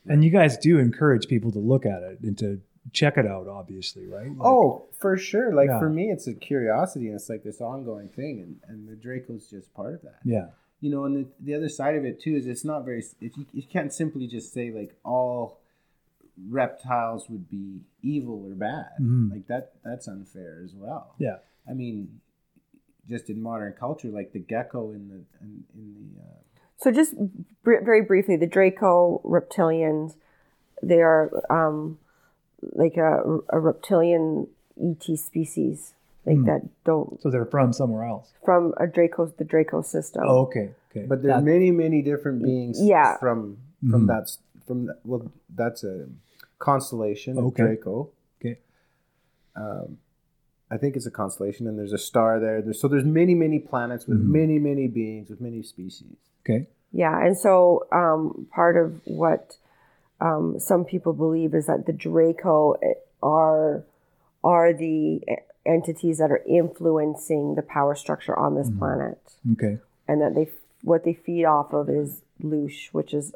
[0.06, 2.60] And you guys do encourage people to look at it and to
[2.92, 4.28] check it out, obviously, right?
[4.30, 5.78] Like- oh for sure like Yeah.
[5.78, 9.48] for me it's a curiosity and it's like this ongoing thing and, and the draco's
[9.50, 10.48] just part of that yeah.
[10.80, 13.36] You know and the, the other side of it too is it's not very if
[13.36, 15.58] you, you can't simply just say like all
[16.48, 19.32] reptiles would be evil or bad Mhm.
[19.32, 21.38] like that that's unfair as well Yeah.
[21.68, 22.20] i mean
[23.08, 26.24] just in modern culture like the gecko in the in, in the uh,
[26.76, 27.14] So just
[27.64, 30.14] br- very briefly, the Draco reptilians
[30.80, 31.98] they are um,
[32.60, 34.46] like a, a reptilian
[34.80, 35.94] ET species,
[36.26, 38.32] like that don't So they're from somewhere else.
[38.44, 40.22] from a Draco the Draco system.
[40.26, 40.70] Oh, okay.
[40.90, 41.06] Okay.
[41.06, 43.16] But there's That- many, many different beings Yeah.
[43.18, 43.58] from
[43.90, 44.06] from Mhm.
[44.08, 46.06] that's from that, well that's a
[46.58, 47.62] constellation of Okay.
[47.62, 48.10] Draco.
[48.40, 48.58] Okay.
[49.56, 49.98] Um,
[50.70, 52.60] I think it's a constellation, and there's a star there.
[52.60, 54.28] There's, so there's many, many planets with Mhm.
[54.32, 56.16] many, many beings with many species.
[56.42, 56.66] Okay.
[56.92, 59.56] Yeah, and so um, part of what
[60.20, 63.84] um, some people believe is that the Draco eh, are
[64.42, 65.36] are the eh,
[65.68, 68.78] entities that are influencing the power structure on this Mm-hmm.
[68.78, 69.20] planet,
[69.52, 69.78] Okay.
[70.08, 70.48] and that they
[70.82, 73.34] what they feed off of is loosh, which is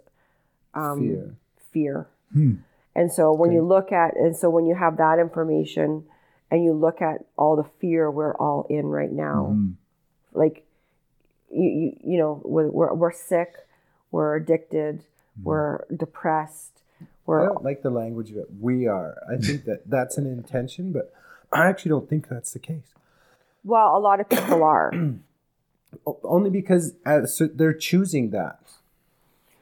[0.74, 1.34] um, Fear.
[1.72, 2.06] fear.
[2.32, 2.54] Hmm.
[2.94, 3.56] And so when Okay.
[3.56, 6.04] you look at and so when you have that information
[6.50, 9.74] and you look at all the fear we're all in right now, Mhm.
[10.32, 10.64] like
[11.50, 13.50] you you, you know we're, we're, sick
[14.10, 15.04] we're addicted
[15.42, 16.72] we're depressed
[17.26, 19.16] we're I don't like the language that we are.
[19.32, 21.12] I think that that's an intention, but
[21.52, 22.88] I actually don't think that's the case.
[23.64, 24.92] well a lot of people are
[26.24, 28.58] Only because uh, so they're choosing that.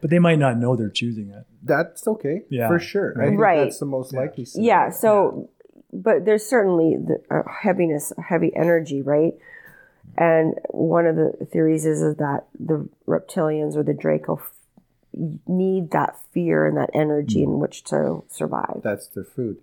[0.01, 1.45] But they might not know they're choosing it.
[1.63, 2.69] That's okay, Yeah.
[2.69, 3.21] for sure.
[3.21, 3.65] I think Right.
[3.65, 4.45] that's the most likely.
[4.45, 4.67] scenario.
[4.69, 5.51] yeah so
[5.93, 9.35] but there's certainly the uh, heaviness heavy energy right
[10.17, 14.53] and one of the theories is, is that the reptilians or the draco f-
[15.47, 19.57] need that fear and that energy in which to survive that's their food.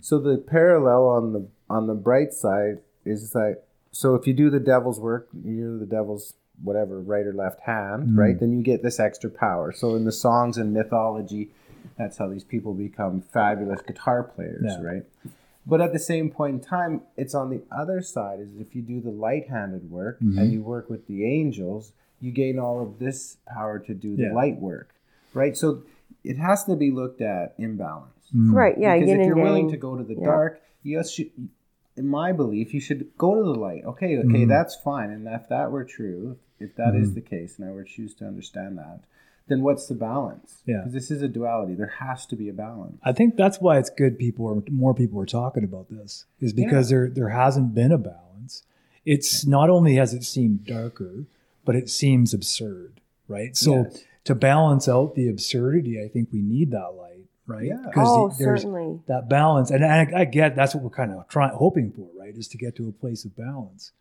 [0.00, 4.50] So the parallel on the on the bright side is that so if you do
[4.50, 8.18] the devil's work, you're the devil's whatever right or left hand, mm.
[8.18, 8.38] right?
[8.38, 9.72] Then you get this extra power.
[9.72, 11.50] So in the songs and mythology,
[11.98, 14.82] that's how these people become fabulous guitar players, Yeah.
[14.82, 15.02] right?
[15.66, 18.82] But at the same point in time, it's on the other side is if you
[18.82, 20.50] do the light-handed work and mm-hmm.
[20.50, 24.34] you work with the angels, you gain all of this power to do the Yeah.
[24.34, 24.94] light work,
[25.32, 25.56] right?
[25.56, 25.82] So
[26.22, 28.10] it has to be looked at in balance.
[28.34, 28.52] Mm.
[28.52, 29.72] right yeah because yin if you're willing yang.
[29.72, 30.24] to go to the Yeah.
[30.24, 31.30] dark, you should,
[31.96, 33.82] in my belief, you should go to the light.
[33.84, 34.48] Okay, okay, mm-hmm.
[34.48, 35.10] that's fine.
[35.10, 37.14] And if that were true, if that is mm-hmm.
[37.14, 39.00] the case, and I were to choose to understand that,
[39.48, 40.62] then what's the balance?
[40.66, 40.78] Yeah.
[40.78, 41.74] because this is a duality.
[41.74, 42.98] There has to be a balance.
[43.04, 46.52] I think that's why it's good people are more people are talking about this is
[46.52, 48.62] because there there hasn't been a balance.
[49.04, 51.26] It's not only has it seemed darker,
[51.64, 53.54] but it seems absurd, right?
[53.54, 54.04] So Yes.
[54.24, 57.13] to balance out the absurdity, I think we need that light,
[57.46, 57.66] right?
[57.66, 57.90] Yeah.
[57.96, 61.28] oh the- there's certainly that balance, and I, I get that's what we're kind of
[61.28, 62.34] trying hoping for, right?
[62.36, 63.92] Is to get to a place of balance.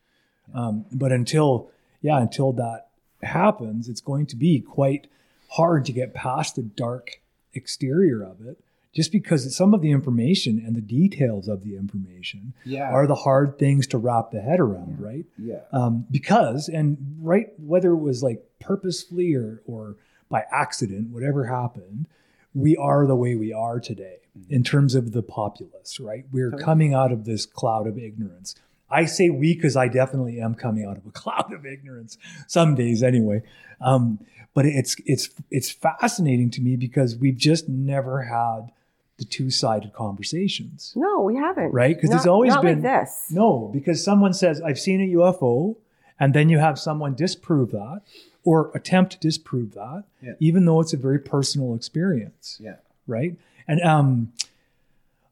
[0.54, 1.70] Um, but until
[2.02, 2.88] yeah, until that
[3.22, 5.08] happens, it's going to be quite
[5.52, 7.22] hard to get past the dark
[7.54, 8.58] exterior of it,
[8.94, 12.90] just because some of the information and the details of the information Yeah.
[12.92, 15.26] are the hard things to wrap the head around, right?
[15.38, 19.96] Yeah, um, because and right whether it was like purposefully or or
[20.30, 22.08] by accident whatever happened
[22.54, 24.18] we are the way we are today
[24.50, 26.26] in terms of the populace right?
[26.32, 26.64] We're Totally.
[26.64, 28.56] coming out of this cloud of ignorance.
[28.90, 32.18] I say we because i definitely am coming out of a cloud of ignorance
[32.48, 33.42] some days anyway.
[33.82, 34.20] Um,
[34.54, 38.72] but it's it's it's fascinating to me because we've just never had
[39.18, 40.94] the two-sided conversations.
[40.96, 41.72] No we haven't.
[41.74, 41.96] Right?
[41.96, 43.28] Because it's always not been- like this.
[43.32, 45.76] No, because someone says, I've seen a UFO,
[46.20, 48.02] and then you have someone disprove that
[48.44, 50.34] or attempt to disprove that, Yeah.
[50.40, 52.58] even though it's a very personal experience.
[52.62, 52.76] yeah.
[53.08, 53.38] Right.
[53.68, 54.34] And um,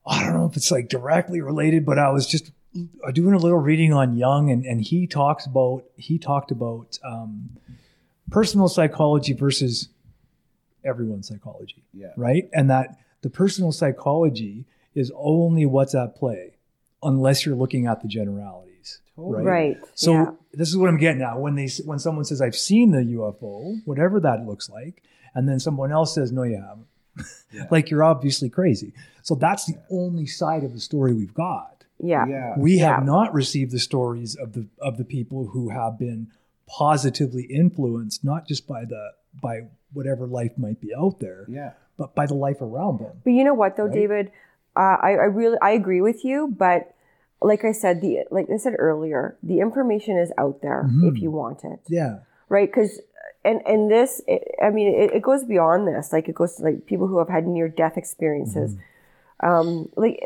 [0.05, 2.51] I don't know if it's like directly related, but I was just
[3.13, 7.49] doing a little reading on Jung, and, and he talks about, he talked about um,
[8.29, 9.89] personal psychology versus
[10.83, 12.13] everyone's psychology Yeah.
[12.17, 12.49] right?
[12.53, 14.65] And that the personal psychology
[14.95, 16.53] is only what's at play
[17.03, 18.70] unless you're looking at the generalities, Totally.
[19.29, 19.43] Right?
[19.45, 20.31] right So yeah.
[20.53, 23.79] this is what I'm getting at when they when someone says I've seen the UFO,
[23.85, 25.03] whatever that looks like,
[25.35, 26.87] and then someone else says no, you haven't.
[27.51, 27.67] Yeah.
[27.71, 28.93] like you're obviously crazy.
[29.23, 31.83] So that's the only side of the story we've got.
[31.99, 32.53] yeah Yeah.
[32.57, 33.05] We have Yeah.
[33.05, 36.27] not received the stories of the of the people who have been
[36.67, 39.11] positively influenced, not just by the
[39.41, 39.61] by
[39.93, 41.71] whatever life might be out there, Yeah.
[41.97, 43.11] but by the life around them.
[43.23, 43.93] But you know what, though, Right?
[43.93, 44.31] David,
[44.75, 46.53] uh, I, I really I agree with you.
[46.57, 46.93] But
[47.41, 51.09] like I said, the like I said earlier, the information is out there Mhm.
[51.11, 52.19] if you want it, Yeah.
[52.49, 52.67] right?
[52.69, 53.01] Because
[53.43, 56.13] and and this, it, I mean, it, it goes beyond this.
[56.13, 58.75] Like it goes to like people who have had near death experiences.
[59.39, 60.23] Um, like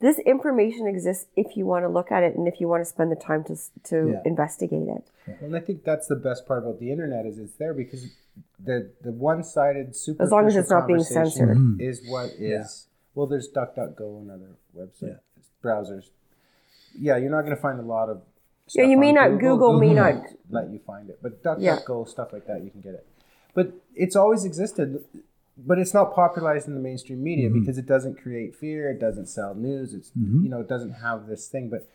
[0.00, 2.86] this information exists if you want to look at it and if you want to
[2.86, 3.56] spend the time to
[3.90, 4.22] to Yeah.
[4.24, 5.04] investigate it.
[5.42, 8.06] And I think that's the best part about the internet is it's there because
[8.58, 11.56] the the one-sided super As long as it's not being censored.
[11.58, 11.80] Mhm.
[11.80, 15.18] is what is well there's DuckDuckGo and other website
[15.62, 16.10] browsers.
[16.98, 18.22] Yeah, you're not going to find a lot of
[18.74, 21.18] Yeah, you may on not- Google may not- let you find it.
[21.22, 21.76] But Yeah.
[21.78, 23.06] DuckDuckGo stuff like that you can get it.
[23.54, 25.04] But it's always existed.
[25.56, 27.60] but it's not popularized in the mainstream media Mhm.
[27.60, 28.90] because it doesn't create fear.
[28.90, 29.94] It doesn't sell news.
[29.94, 30.42] It's Mhm.
[30.42, 31.68] you know it doesn't have this thing.
[31.70, 31.86] But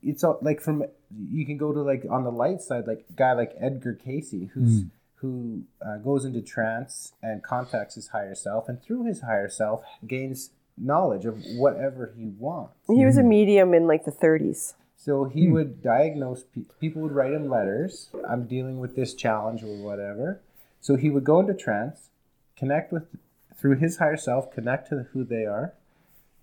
[0.00, 0.84] it's all, like from
[1.32, 4.30] you can go to like on the light side, like a guy like Edgar Cayce,
[4.52, 4.90] who's Mm.
[5.16, 9.82] who uh, goes into trance and contacts his higher self, and through his higher self
[10.06, 10.50] gains
[10.80, 12.74] knowledge of whatever he wants.
[12.88, 14.74] He was a medium in like the 30s.
[14.96, 15.52] So he Hmm.
[15.52, 18.10] would diagnose pe- people would write him letters.
[18.28, 20.40] I'm dealing with this challenge or whatever.
[20.80, 22.10] So he would go into trance,
[22.56, 23.04] connect with
[23.54, 25.74] through his higher self, connect to who they are,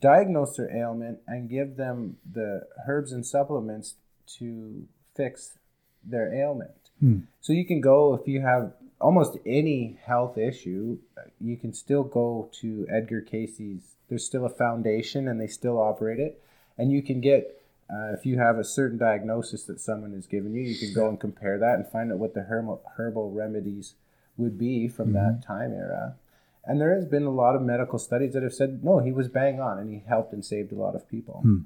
[0.02, 3.96] diagnose their ailment, and give them the herbs and supplements
[4.38, 5.58] to fix
[6.04, 6.92] their ailment.
[7.00, 7.20] Hmm.
[7.42, 10.98] So you can go if you have almost any health issue,
[11.40, 13.96] you can still go to Edgar Cayce's.
[14.10, 16.42] There's still a foundation, and they still operate it,
[16.78, 17.54] and you can get.
[17.90, 21.08] Uh, if you have a certain diagnosis that someone has given you, you can go
[21.08, 23.94] and compare that and find out what the herbal, herbal remedies
[24.36, 26.16] would be from that time era.
[26.66, 29.30] And there has been a lot of medical studies that have said, no, he was
[29.30, 31.40] bang on and he helped and saved a lot of people.
[31.44, 31.58] Hmm.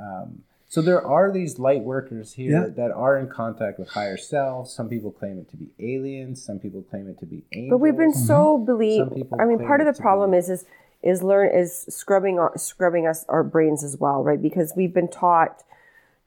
[0.00, 2.68] Um, so there are these light workers here Yeah.
[2.74, 4.72] that are in contact with higher selves.
[4.72, 6.42] Some people claim it to be aliens.
[6.42, 7.70] Some people claim it to be angels.
[7.70, 9.00] But we've been so believe.
[9.00, 10.64] Some people I mean, part of the problem be- is is
[11.02, 14.40] is learn is scrubbing our, scrubbing us our brains as well, right?
[14.40, 15.62] Because we've been taught,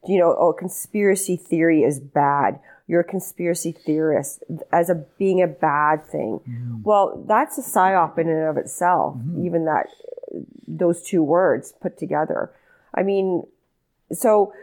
[0.08, 2.60] you know, oh, conspiracy theory is bad.
[2.88, 6.40] You're a conspiracy theorist as a being a bad thing.
[6.50, 6.84] Mm-hmm.
[6.84, 9.16] Well, that's a psyop in and of itself.
[9.16, 9.46] Mm-hmm.
[9.46, 9.88] Even that
[10.68, 12.52] those two words put together.
[12.96, 13.44] I mean,
[14.12, 14.54] so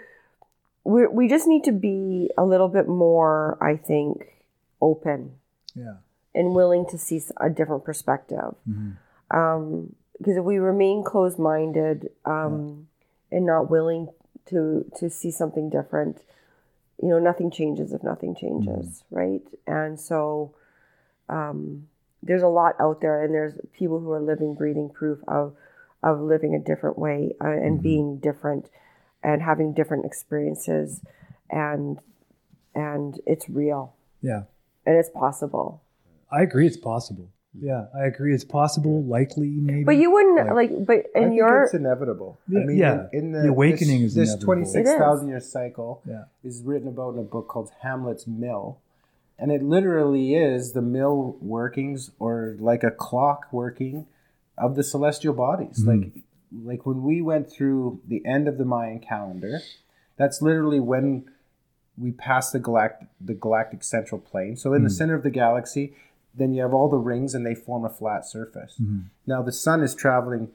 [0.85, 4.43] we we just need to be a little bit more, I think,
[4.81, 5.33] open
[5.75, 5.97] Yeah.
[6.35, 8.55] and willing to see a different perspective.
[8.69, 8.91] Mm-hmm.
[9.31, 12.89] Um, because if we remain closed minded um,
[13.31, 14.09] and not willing
[14.47, 16.23] to to see something different,
[17.03, 19.43] you know, nothing changes if nothing changes, right?
[19.67, 20.55] And so
[21.29, 21.89] um,
[22.23, 25.55] there's a lot out there, and there's people who are living, breathing proof of
[26.03, 28.71] of living a different way uh, and being different
[29.23, 31.03] and having different experiences,
[31.51, 31.99] and
[32.75, 34.45] and it's real Yeah.
[34.85, 35.83] and it's possible.
[36.31, 37.31] I agree it's possible.
[37.61, 39.85] Yeah, I agree it's possible, likely maybe.
[39.85, 42.39] But you wouldn't Like- like, but I in think your it's inevitable.
[42.49, 43.07] Yeah, I mean, yeah.
[43.13, 44.53] in, in the, The awakening this, is this inevitable.
[44.55, 44.73] It is.
[44.75, 46.25] 26,000 year cycle Yeah.
[46.45, 48.79] is written about in a book called Hamlet's Mill.
[49.39, 54.07] And it literally is the mill workings or like a clock working
[54.57, 55.85] of the celestial bodies.
[55.85, 55.87] Mhm.
[55.87, 56.13] Like
[56.65, 59.59] like when we went through the end of the Mayan calendar,
[60.17, 61.25] that's literally when
[61.99, 64.57] we pass the galactic the galactic central plane.
[64.57, 64.93] So in the Mhm.
[64.93, 65.93] center of the galaxy,
[66.37, 68.79] then you have all the rings and they form a flat surface.
[68.81, 69.05] Mhm.
[69.27, 70.49] Now the sun is traveling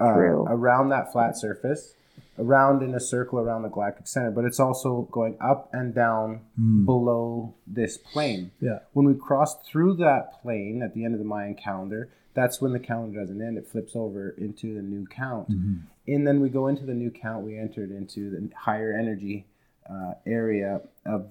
[0.00, 0.06] uh,
[0.46, 1.94] around that flat surface,
[2.38, 6.40] around in a circle around the galactic center, but it's also going up and down
[6.58, 6.86] Mm.
[6.86, 8.50] below this plane.
[8.60, 8.78] Yeah.
[8.94, 12.72] When we cross through that plane at the end of the Mayan calendar, that's when
[12.72, 13.58] the calendar doesn't end.
[13.58, 15.50] It flips over into the new count.
[15.50, 15.80] Mhm.
[16.08, 19.46] And then we go into the new count, we entered into the higher energy
[19.88, 21.26] uh, area of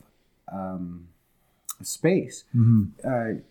[0.51, 1.07] um,
[1.81, 2.43] space.
[2.55, 2.89] Mhm.
[3.03, 3.41] Uh,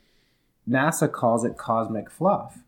[0.69, 2.59] NASA calls it cosmic fluff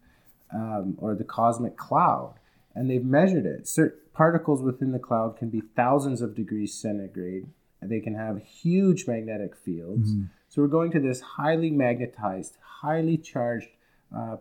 [0.52, 2.34] um, or the cosmic cloud.
[2.74, 3.66] And they've measured it.
[3.68, 7.46] Certain particles within the cloud can be thousands of degrees centigrade.
[7.80, 10.12] And they can have huge magnetic fields.
[10.14, 10.28] Mhm.
[10.48, 13.68] So we're going to this highly magnetized, highly charged,
[14.14, 14.36] uh,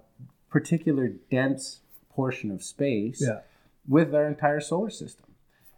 [0.49, 3.41] particular dense portion of space Yeah.
[3.87, 5.25] with our entire solar system.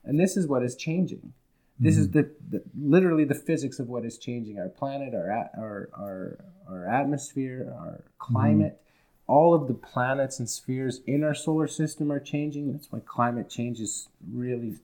[0.03, 1.33] And this is what is changing.
[1.81, 5.89] This is the, the literally the physics of what is changing our planet, our our,
[5.97, 6.37] our
[6.69, 8.79] our atmosphere, our climate.
[9.27, 12.71] All of the planets and spheres in our solar system are changing.
[12.71, 14.75] That's why climate change is really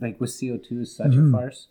[0.00, 1.28] like with CO two is such Mhm.
[1.28, 1.68] a farce.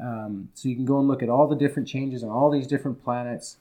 [0.00, 2.66] Um, so you can go and look at all the different changes on all these
[2.66, 3.56] different planets.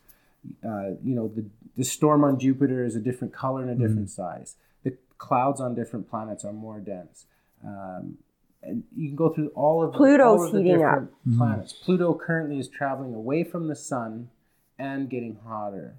[0.63, 1.45] Uh, you know, the
[1.77, 4.57] the storm on Jupiter is a different color and a different size.
[4.83, 7.25] The clouds on different planets are more dense.
[7.65, 8.17] Um,
[8.63, 10.91] and you can go through all of Pluto's all of the heating up.
[10.93, 11.73] different planets.
[11.73, 14.29] Pluto currently is traveling away from the sun
[14.77, 15.95] and getting hotter.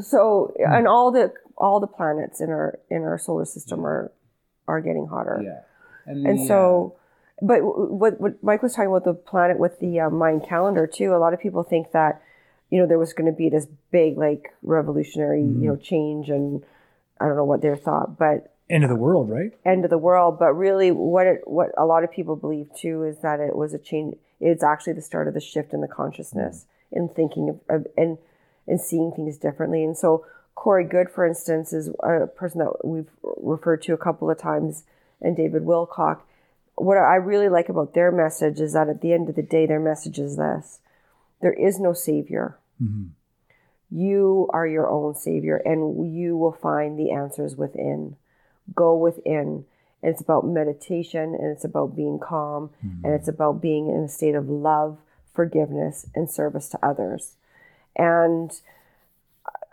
[0.00, 4.12] So, and all the all the planets in our in our solar system are
[4.68, 5.40] are getting hotter.
[5.42, 5.60] Yeah,
[6.12, 6.96] and, And the, uh, so,
[7.40, 11.14] but what what Mike was talking about the planet with the uh, Mayan calendar too.
[11.14, 12.20] A lot of people think that
[12.70, 15.62] you know there was going to be this big like revolutionary Mm-hmm.
[15.62, 16.62] you know change, and
[17.20, 19.52] I don't know what their thought, but End of the world, right?
[19.64, 20.38] end of the world.
[20.38, 23.72] But really, what it what a lot of people believe too is that it was
[23.74, 24.16] a change.
[24.40, 28.18] It's actually the start of the shift in the consciousness in thinking of, of and
[28.66, 29.84] and seeing things differently.
[29.84, 30.26] And so
[30.56, 34.84] Corey Goode, for instance, is a person that we've referred to a couple of times,
[35.20, 36.20] and David Wilcock.
[36.74, 39.66] What I really like about their message is that at the end of the day,
[39.66, 40.80] their message is this:
[41.40, 42.58] there is no savior.
[42.82, 43.10] Mhm.
[43.90, 48.16] You are your own savior, and you will find the answers within.
[48.74, 49.64] Go within.
[50.02, 52.70] And it's about meditation, and it's about being calm,
[53.02, 54.98] and it's about being in a state of love,
[55.34, 57.36] forgiveness, and service to others.
[57.96, 58.52] And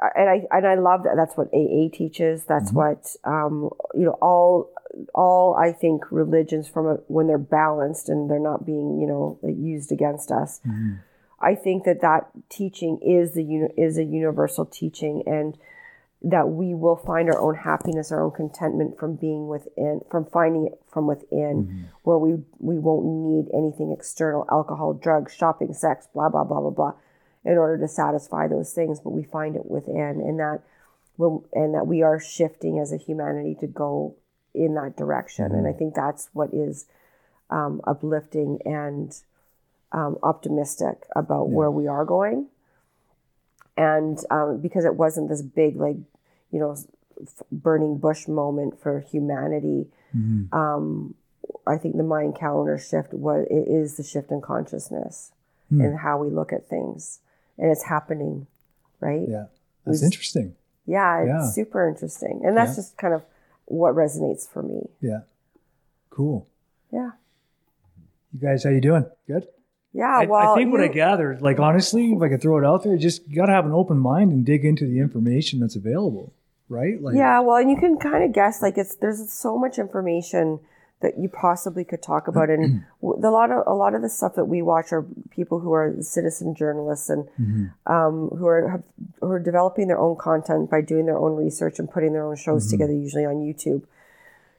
[0.01, 1.15] uh, and I and I love that.
[1.15, 2.45] That's what AA teaches.
[2.45, 2.77] That's mm-hmm.
[2.77, 4.17] what um, you know.
[4.21, 4.71] All
[5.13, 9.39] all I think religions from a, when they're balanced and they're not being you know
[9.43, 10.61] used against us.
[10.65, 10.95] Mm-hmm.
[11.41, 15.57] I think that that teaching is the is a universal teaching, and
[16.23, 20.67] that we will find our own happiness, our own contentment from being within, from finding
[20.67, 26.29] it from within, where we we won't need anything external, alcohol, drugs, shopping, sex, blah
[26.29, 26.93] blah blah blah blah,
[27.43, 29.01] in order to satisfy those things.
[29.01, 30.61] But we find it within, and that
[31.17, 34.15] when, and that we are shifting as a humanity to go
[34.53, 35.51] in that direction.
[35.51, 36.85] And I think that's what is
[37.49, 39.13] um, uplifting and
[39.91, 42.47] um, optimistic about where we are going.
[43.77, 45.97] And um, because it wasn't this big, like,
[46.51, 46.77] you know,
[47.21, 49.87] f- burning bush moment for humanity,
[50.51, 51.15] um,
[51.65, 55.31] I think the Mayan calendar shift was it is the shift in consciousness
[55.71, 57.19] and how we look at things,
[57.57, 58.45] and it's happening,
[58.99, 59.27] right?
[59.27, 59.45] Yeah.
[59.85, 60.55] That's We- interesting.
[60.85, 61.49] Yeah, it's Yeah.
[61.49, 62.75] super interesting, and that's Yeah.
[62.75, 63.23] just kind of
[63.65, 64.87] what resonates for me.
[65.01, 65.21] Yeah.
[66.11, 66.45] Cool.
[66.91, 67.11] Yeah,
[68.33, 69.05] You guys, how you doing?
[69.25, 69.47] Good.
[69.93, 70.19] Yeah.
[70.21, 72.83] I, well, I think what I gathered, like honestly, if I could throw it out
[72.83, 75.75] there, just you got to have an open mind and dig into the information that's
[75.75, 76.33] available,
[76.67, 77.01] right?
[77.01, 80.59] Like, yeah, well, and you can kind of guess like it's there's so much information
[81.01, 84.35] that you possibly could talk about, and the lot of a lot of the stuff
[84.35, 87.27] that we watch are people who are citizen journalists and
[87.85, 88.83] um, who are have,
[89.19, 92.35] who are developing their own content by doing their own research and putting their own
[92.35, 93.83] shows together, usually on YouTube.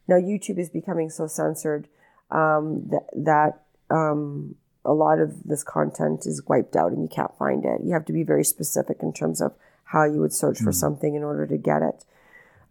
[0.06, 1.88] Now, YouTube is becoming so censored
[2.30, 4.54] um, that that um,
[4.84, 7.80] a lot of this content is wiped out and you can't find it.
[7.82, 9.52] You have to be very specific in terms of
[9.84, 12.04] how you would search for something in order to get it,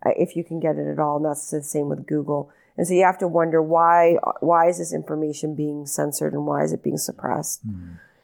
[0.06, 1.18] uh, if you can get it at all.
[1.18, 2.50] And that's the same with Google.
[2.78, 6.64] And so you have to wonder why why is this information being censored and why
[6.64, 7.62] is it being suppressed?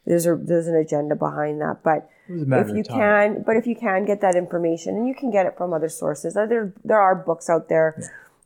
[0.05, 3.43] There's a there's an agenda behind that, but It was a matter if you can,
[3.45, 6.35] but if you can get that information, and you can get it from other sources,
[6.35, 7.95] uh, there there are books out there.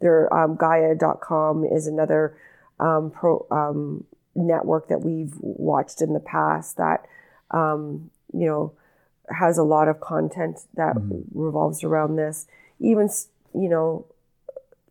[0.02, 2.36] There, um, Gaia.com is another
[2.82, 4.04] um, pro um,
[4.36, 7.06] network that we've watched in the past that
[7.52, 8.74] um, you know
[9.30, 10.96] has a lot of content that
[11.34, 12.48] revolves around this.
[12.80, 13.10] Even
[13.54, 14.06] you know,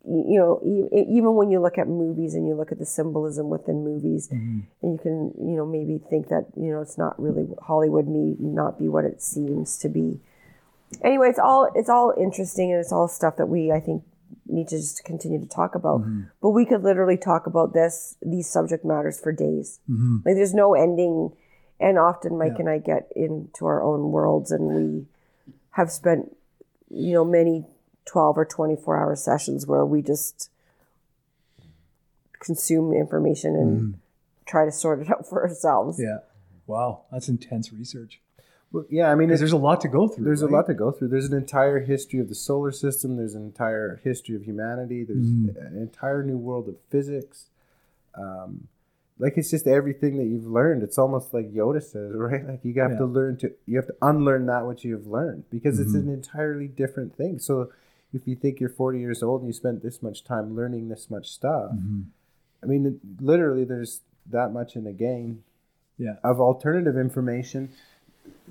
[0.04, 0.60] you know,
[0.92, 4.66] even when you look at movies and you look at the symbolism within movies, and
[4.82, 8.78] you can you know maybe think that you know it's not really Hollywood may not
[8.78, 10.20] be what it seems to be.
[11.02, 14.02] Anyway, it's all it's all interesting and it's all stuff that we I think
[14.46, 16.02] need to just continue to talk about.
[16.02, 16.22] Mm-hmm.
[16.40, 19.80] But we could literally talk about this these subject matters for days.
[19.90, 20.18] Mm-hmm.
[20.24, 21.32] Like there's no ending.
[21.80, 25.06] And often Mike and I get into our own worlds and we
[25.70, 26.36] have spent,
[26.88, 27.64] you know, many
[28.04, 30.48] 12 or 24 hour sessions where we just
[32.38, 33.98] consume information and mm.
[34.46, 36.00] try to sort it out for ourselves.
[36.00, 36.18] Yeah.
[36.66, 37.02] Wow.
[37.10, 38.20] That's intense research.
[38.72, 40.24] Well, yeah, I mean, there's a lot to go through.
[40.24, 41.08] there's a lot to go through.
[41.08, 43.16] There's an entire history of the solar system.
[43.18, 45.04] There's an entire history of humanity.
[45.04, 45.58] There's mm-hmm.
[45.58, 47.46] an entire new world of physics.
[48.14, 48.68] Um,
[49.18, 50.82] like it's just everything that you've learned.
[50.82, 52.46] It's almost like Yoda says, right?
[52.46, 52.98] Like you have Yeah.
[52.98, 56.08] to learn to, you have to unlearn that which you've learned because it's mm-hmm.
[56.08, 57.38] an entirely different thing.
[57.38, 57.70] So
[58.14, 61.10] if you think you're 40 years old and you spent this much time learning this
[61.10, 62.02] much stuff, mm-hmm.
[62.62, 64.00] I mean, literally, there's
[64.30, 65.44] that much in the game
[65.98, 66.16] Yeah.
[66.24, 67.70] of alternative information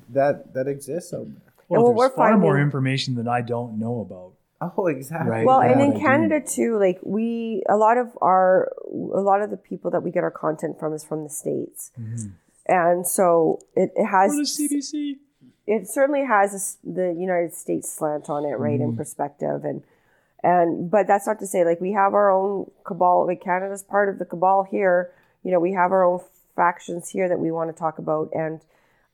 [0.09, 1.53] that that exists out there.
[1.67, 4.33] Well, well, there's we're far more information than I don't know about.
[4.77, 5.29] Oh, exactly.
[5.29, 5.45] Right.
[5.45, 6.05] Well, and Yeah, in they do.
[6.05, 10.11] Canada too, like we, a lot of our, a lot of the people that we
[10.11, 12.29] get our content from is from the states, mm-hmm.
[12.67, 15.15] and so it, it has Or the CBC.
[15.65, 18.97] it certainly has this, the United States slant on it, right, in mm-hmm.
[18.97, 19.81] perspective, and
[20.43, 23.25] and but that's not to say like we have our own cabal.
[23.25, 25.11] Like Canada's part of the cabal here.
[25.43, 26.19] You know, we have our own
[26.55, 28.61] factions here that we want to talk about and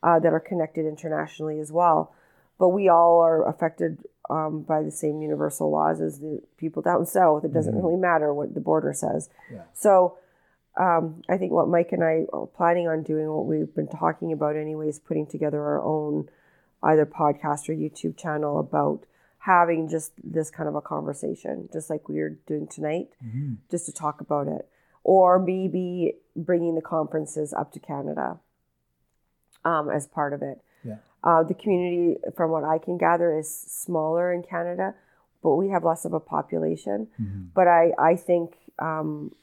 [0.02, 2.14] uh, that are connected internationally as well.
[2.58, 7.06] But we all are affected um, by the same universal laws as the people down
[7.06, 7.44] south.
[7.44, 9.30] It doesn't really matter what the border says.
[9.52, 9.62] Yeah.
[9.74, 10.18] So
[10.78, 14.32] um, I think what Mike and I are planning on doing, what we've been talking
[14.32, 16.28] about anyway, is putting together our own
[16.82, 19.04] either podcast or YouTube channel about
[19.38, 23.08] having just this kind of a conversation, just like we are doing tonight,
[23.70, 24.68] just to talk about it.
[25.04, 28.38] Or maybe bringing the conferences up to Canada
[29.68, 30.60] um, as part of it.
[30.84, 30.96] Yeah.
[31.22, 34.94] Uh, the community, from what I can gather, is smaller in Canada,
[35.42, 37.08] but we have less of a population.
[37.54, 39.34] But I, I think um,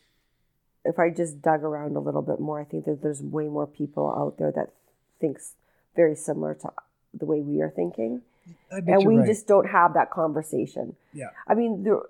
[0.83, 3.67] if I just dug around a little bit more, I think that there's way more
[3.67, 4.69] people out there that
[5.19, 5.53] thinks
[5.95, 6.71] very similar to
[7.13, 8.21] the way we are thinking
[8.69, 9.25] and we right.
[9.25, 11.29] just don't have that conversation yeah.
[11.47, 12.03] I mean, the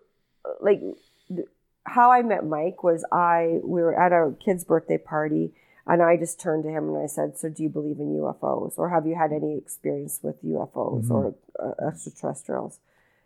[0.60, 0.82] like
[1.30, 1.46] the,
[1.84, 5.54] how I met Mike was I we were at a kid's birthday party,
[5.88, 8.78] and I just turned to him and I said, "So do you believe in UFOs,
[8.78, 12.80] or have you had any experience with UFOs or uh, extraterrestrials?"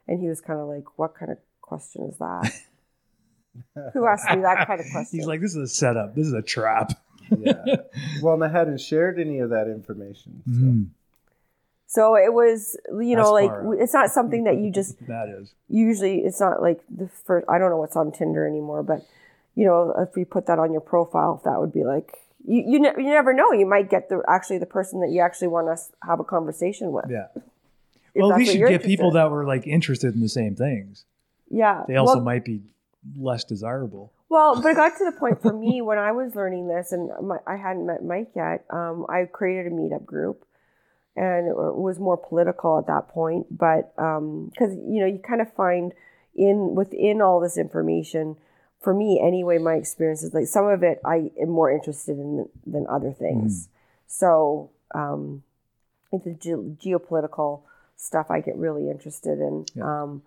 [0.07, 2.51] And he was kind of like, "What kind of question is that?"
[3.93, 5.19] Who asked me that kind of question?
[5.19, 6.15] He's like, this is a setup.
[6.15, 6.93] This is a trap.
[7.37, 7.63] yeah.
[8.21, 10.41] Well, and I hadn't shared any of that information.
[10.45, 10.51] So.
[10.51, 10.87] Mm,
[11.87, 15.29] so it was, you know, That's like far it's not something that you just that
[15.29, 15.53] is.
[15.67, 19.03] usually it's not like the first i don't know what's on tinder anymore but
[19.55, 22.13] you know if you put that on your profile that would be like
[22.45, 25.21] you you, ne- you never know you might get the actually the person that you
[25.21, 27.27] actually want to have a conversation with Yeah.
[28.15, 30.29] Well, we that's least what you you're get people that were like interested in the
[30.29, 31.05] same things.
[31.49, 32.61] yeah They also well, might be
[33.17, 34.11] less desirable.
[34.29, 37.09] well but it got to the point for me when i was learning this and
[37.25, 40.43] my, i hadn't met mike yet um, i created a meetup group
[41.15, 45.51] and it was more political at that point but because you know you kind of
[45.53, 45.93] find
[46.35, 48.35] in within all this information
[48.79, 52.47] for me anyway my experience is like some of it i am more interested in
[52.65, 53.67] than other things.
[54.07, 55.43] So um
[56.11, 57.61] the ge- geopolitical
[57.95, 59.65] stuff i get really interested in.
[59.75, 60.01] Yeah.
[60.03, 60.21] um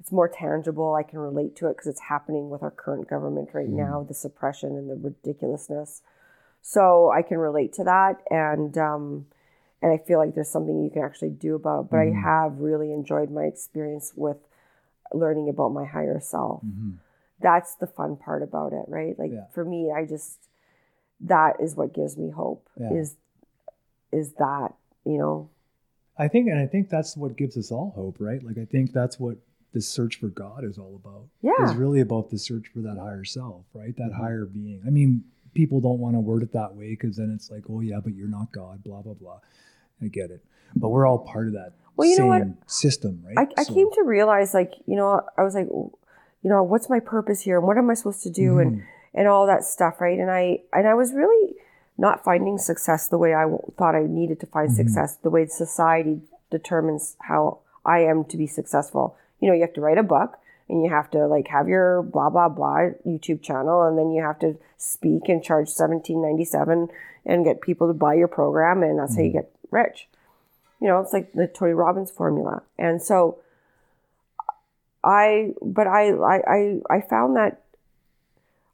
[0.00, 0.94] it's more tangible.
[0.94, 4.14] I can relate to it because it's happening with our current government right now the
[4.14, 6.02] suppression and the ridiculousness.
[6.60, 9.26] So i can relate to that and um
[9.82, 11.90] and I feel like there's something you can actually do about it.
[11.90, 14.36] But I have really enjoyed my experience with
[15.12, 16.62] learning about my higher self.
[17.42, 19.18] That's the fun part about it, right?
[19.18, 19.46] Like Yeah.
[19.52, 20.38] for me, I just
[21.20, 22.68] that is what gives me hope.
[22.78, 22.92] Yeah.
[22.92, 23.16] Is
[24.12, 24.74] is that
[25.04, 25.48] you know?
[26.18, 28.42] I think, and I think that's what gives us all hope, right?
[28.44, 29.38] Like, I think that's what
[29.72, 31.24] this search for God is all about.
[31.40, 31.52] Yeah.
[31.60, 33.96] It's really about the search for that higher self, right?
[33.96, 34.16] That Mhm.
[34.16, 34.82] higher being.
[34.86, 35.24] I mean,
[35.54, 38.12] people don't want to word it that way because then it's like, oh, yeah, but
[38.14, 39.40] you're not God, blah, blah, blah.
[40.02, 40.44] I get it.
[40.76, 42.70] But we're all part of that Well, you know same what?
[42.70, 43.38] system, right?
[43.38, 45.68] I, I So- came to realize, like you know, I was like,
[46.42, 48.82] you know, what's my purpose here, and what am I supposed to do, and Mhm.
[49.14, 50.18] and all that stuff, right?
[50.18, 51.54] And I and I was really
[51.98, 53.44] not finding success the way I
[53.76, 54.74] thought I needed to find Mhm.
[54.74, 59.14] success, the way society determines how I am to be successful.
[59.40, 60.38] You know, you have to write a book
[60.68, 64.22] and you have to like have your blah blah blah YouTube channel and then you
[64.22, 66.88] have to speak and charge 17.97
[67.26, 69.32] and get people to buy your program and that's how you Mhm.
[69.34, 70.08] get rich.
[70.80, 72.62] You know, it's like the Tony Robbins formula.
[72.78, 73.36] And so
[75.04, 77.62] I but I I I, found that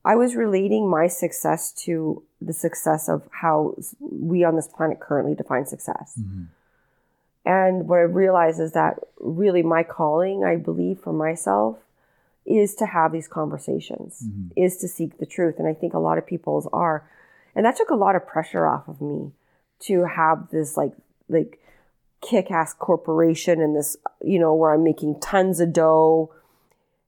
[0.05, 5.35] I was relating my success to the success of how we on this planet currently
[5.35, 6.19] define success.
[6.21, 6.47] Mhm.
[7.45, 11.79] And what I realized is that really my calling, I believe for myself,
[12.45, 14.53] is to have these conversations, Mhm.
[14.57, 15.59] is to seek the truth.
[15.59, 17.05] And I think a lot of people's are.
[17.55, 19.33] And that took a lot of pressure off of me
[19.81, 20.93] to have this like
[21.31, 21.58] like
[22.21, 26.31] kick ass corporation and this, you know, where I'm making tons of dough.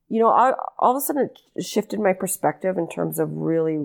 [0.09, 3.79] You know, I, all of a sudden it shifted my perspective in terms of really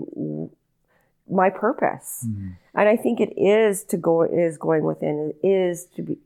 [1.29, 2.53] my purpose Mhm.
[2.73, 5.33] and I think it is to go is going within.
[5.43, 6.17] It is to be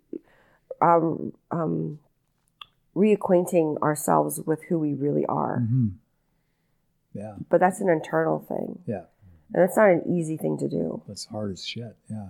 [0.82, 2.00] um, um,
[2.96, 5.60] reacquainting ourselves with who we really are.
[5.60, 5.92] Mhm.
[7.14, 9.04] Yeah, But that's an internal thing, yeah.
[9.54, 11.02] and that's not an easy thing to do.
[11.08, 11.96] That's hard as shit.
[12.10, 12.30] Yeah.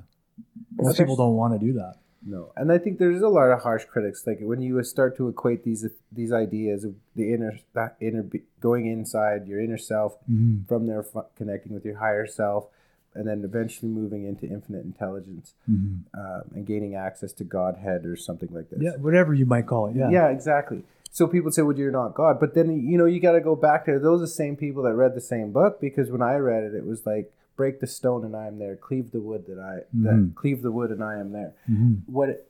[0.76, 1.98] Most people don't want to do that.
[2.26, 4.27] No, and I think there's a lot of harsh critics.
[4.27, 8.23] Like when you start to equate these these ideas of the inner that inner
[8.60, 10.68] going inside your inner self, Mhm.
[10.68, 11.03] from there
[11.35, 12.68] connecting with your higher self,
[13.15, 16.02] and then eventually moving into infinite intelligence Mhm.
[16.14, 18.81] um, and gaining access to Godhead or something like this.
[18.81, 19.95] Yeah, whatever you might call it.
[19.95, 20.10] Yeah.
[20.11, 20.84] Yeah, exactly.
[21.14, 23.56] So people say, "Well, you're not God," but then you know you got to go
[23.56, 26.35] back to those are the same people that read the same book because when I
[26.35, 29.45] read it, it was like, "Break the stone and I am there; cleave the wood
[29.48, 30.36] that I that Mhm.
[30.36, 32.02] cleave the wood and I am there." Mhm.
[32.07, 32.49] What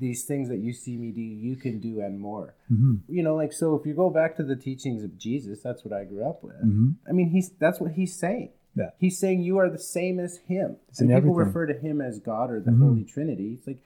[0.00, 2.54] these things that you see me do, you can do and more.
[2.70, 3.00] Mhm.
[3.08, 3.74] You know, like so.
[3.76, 6.60] If you go back to the teachings of Jesus, that's what I grew up with.
[6.64, 6.94] Mhm.
[7.06, 8.50] I mean, he's that's what he's saying.
[8.74, 8.90] Yeah.
[8.98, 10.76] He's saying you are the same as him.
[10.88, 11.36] It's and people everything.
[11.46, 12.78] refer to him as God or the Mhm.
[12.78, 13.52] Holy Trinity.
[13.54, 13.82] It's like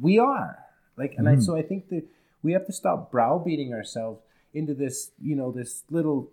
[0.00, 0.58] we are.
[0.96, 1.42] Like and I Mhm.
[1.42, 2.04] so I think that
[2.42, 4.20] we have to stop browbeating ourselves
[4.54, 6.30] into this, you know, this little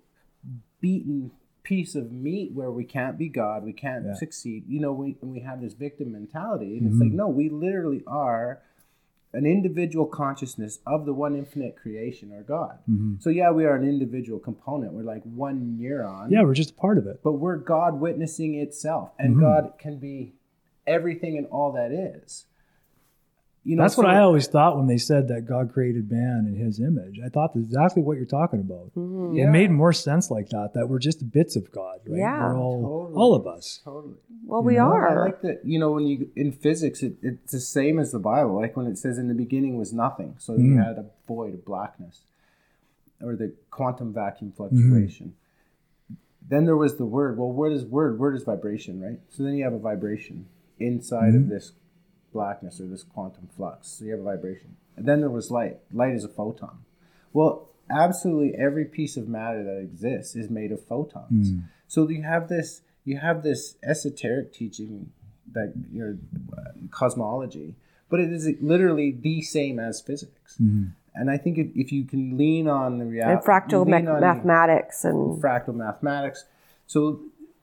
[0.81, 1.31] beaten
[1.69, 4.13] piece of meat where we can't be God, we can't Yeah.
[4.15, 4.61] succeed.
[4.67, 6.77] You know, we we have this victim mentality.
[6.77, 8.61] And it's like, no, we literally are
[9.33, 12.79] an individual consciousness of the one infinite creation or God.
[12.89, 13.21] Mhm.
[13.21, 14.93] So yeah, we are an individual component.
[14.93, 16.31] We're like one neuron.
[16.31, 17.19] Yeah, we're just a part of it.
[17.23, 19.11] But we're God witnessing itself.
[19.19, 19.39] And Mhm.
[19.41, 20.33] God can be
[20.87, 22.47] everything and all that is.
[23.65, 26.45] You know, That's what so- I always thought when they said that God created man
[26.47, 27.19] in his image.
[27.23, 28.95] I thought that's exactly what you're talking about.
[28.95, 29.37] Mhm.
[29.37, 32.19] It made more sense like that, that we're just bits of God, right?
[32.19, 33.15] Yeah, we're all, totally.
[33.21, 33.81] all of us.
[33.83, 34.15] Totally.
[34.45, 35.09] Well, we Well, are.
[35.09, 35.65] I like that.
[35.65, 38.55] You know, when you in physics, it, it's the same as the Bible.
[38.55, 40.83] Like when it says, "In the beginning was nothing," so you Mm.
[40.85, 42.21] had a void, a blackness,
[43.21, 45.33] or the quantum vacuum fluctuation.
[46.47, 47.37] Then there was the word.
[47.37, 48.17] Well, word is word.
[48.19, 49.19] Word is vibration, right?
[49.29, 50.45] So then you have a vibration
[50.79, 51.73] inside of this
[52.33, 53.87] blackness or this quantum flux.
[53.87, 54.75] So you have a vibration.
[54.95, 55.79] And then there was light.
[55.93, 56.79] Light is a photon.
[57.33, 61.51] Well, absolutely every piece of matter that exists is made of photons.
[61.87, 65.11] So you have this you have this esoteric teaching
[65.53, 66.17] that your
[66.55, 66.61] uh,
[66.91, 67.75] cosmology,
[68.09, 70.57] but it is literally the same as physics.
[71.15, 75.03] And I think if, if you can lean on the reality and fractal me- mathematics
[75.05, 76.45] and fractal mathematics.
[76.85, 77.21] So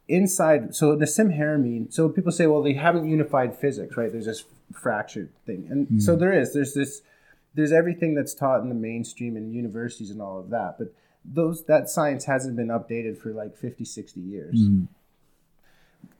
[0.08, 4.10] inside, so Nassim Haramein, so people say, well, they haven't unified physics, right?
[4.10, 5.66] There's this fractured thing.
[5.70, 5.98] And hmm.
[5.98, 7.02] so there is, there's this,
[7.54, 10.76] there's everything that's taught in the mainstream and universities and all of that.
[10.78, 10.92] But
[11.24, 14.58] those, that science hasn't been updated for like 50, 60 years.
[14.58, 14.84] Hmm.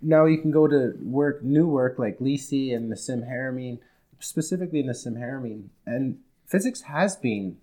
[0.03, 3.79] Now you can go to work, new work like Lisi and Nassim Haramein,
[4.19, 7.59] specifically in Nassim Haramein, and physics has been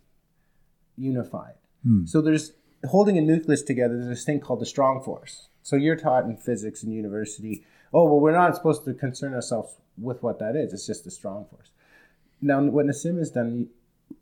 [0.97, 1.55] unified.
[1.84, 2.05] Hmm.
[2.05, 2.53] So there's
[2.85, 3.95] holding a nucleus together.
[3.95, 5.47] There's this thing called the strong force.
[5.61, 7.65] So you're taught in physics in university.
[7.93, 10.73] Oh well, we're not supposed to concern ourselves with what that is.
[10.73, 11.69] It's just the strong force.
[12.41, 13.69] Now, what Nassim has done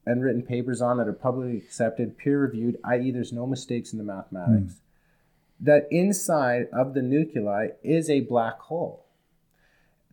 [0.05, 3.97] and written papers on that are publicly accepted, peer reviewed, i.e., there's no mistakes in
[3.97, 4.73] the mathematics.
[4.73, 5.65] Hmm.
[5.65, 9.05] That inside of the nuclei is a black hole.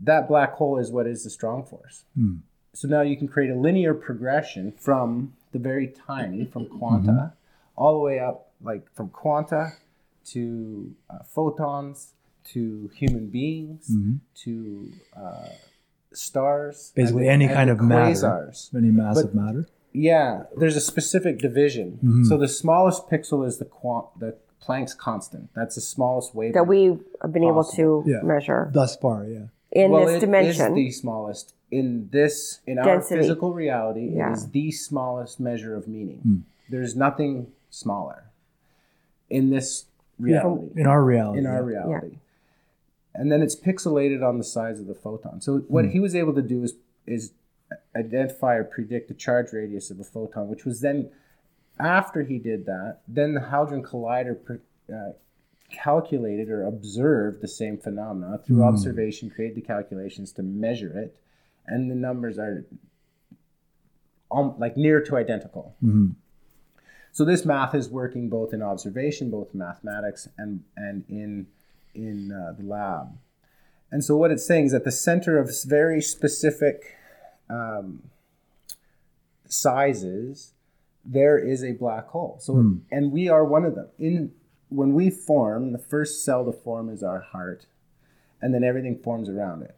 [0.01, 2.05] That black hole is what is the strong force.
[2.14, 2.36] Hmm.
[2.74, 7.35] So now you can create a linear progression from the very tiny, from quanta, mm-hmm.
[7.76, 9.72] all the way up, like from quanta
[10.26, 12.12] to uh, photons
[12.53, 14.16] to human beings mm-hmm.
[14.45, 15.49] to uh,
[16.12, 16.93] stars.
[16.95, 18.11] Basically, the- any and kind the of matter.
[18.12, 18.75] quasars.
[18.75, 19.66] Any massive But- matter.
[19.93, 21.93] Yeah, there's a specific division.
[22.05, 22.25] Mm-hmm.
[22.25, 25.49] So the smallest pixel is the quant, the Planck's constant.
[25.55, 26.55] That's the smallest wavelength.
[26.55, 28.20] that we have been able to Yeah.
[28.23, 29.47] measure Thus far, yeah.
[29.73, 30.75] in well, this it is dimension.
[30.75, 34.11] the smallest in this in our physical reality.
[34.15, 34.31] Yeah.
[34.31, 36.19] It is the smallest measure of meaning.
[36.19, 36.37] Hmm.
[36.69, 38.25] There's nothing smaller
[39.31, 39.87] in this
[40.19, 40.69] reality.
[40.77, 41.39] In our reality.
[41.39, 42.01] in our yeah.
[43.19, 45.40] And then it's pixelated on the size of the photon.
[45.40, 46.74] So what he was able to do is
[47.07, 47.32] is
[47.97, 51.11] identify or predict the charge radius of a photon, which was then
[51.81, 54.59] after he did that, then the Hadron Collider pre-
[54.95, 55.12] uh,
[55.70, 61.16] calculated or observed the same phenomena through observation, created the calculations to measure it,
[61.66, 62.65] and the numbers are
[64.31, 65.74] um, like near to identical.
[67.12, 71.49] So this math is working both in observation, both mathematics, and and in
[71.99, 73.19] in uh, the lab.
[73.91, 76.97] And so what it's saying is at the center of very specific
[77.49, 78.03] um,
[79.47, 80.53] sizes,
[81.05, 82.37] there is a black hole.
[82.41, 82.55] So
[82.91, 83.89] and we are one of them.
[83.99, 84.33] In
[84.69, 87.65] when we form, the first cell to form is our heart,
[88.43, 89.75] and then everything forms around it.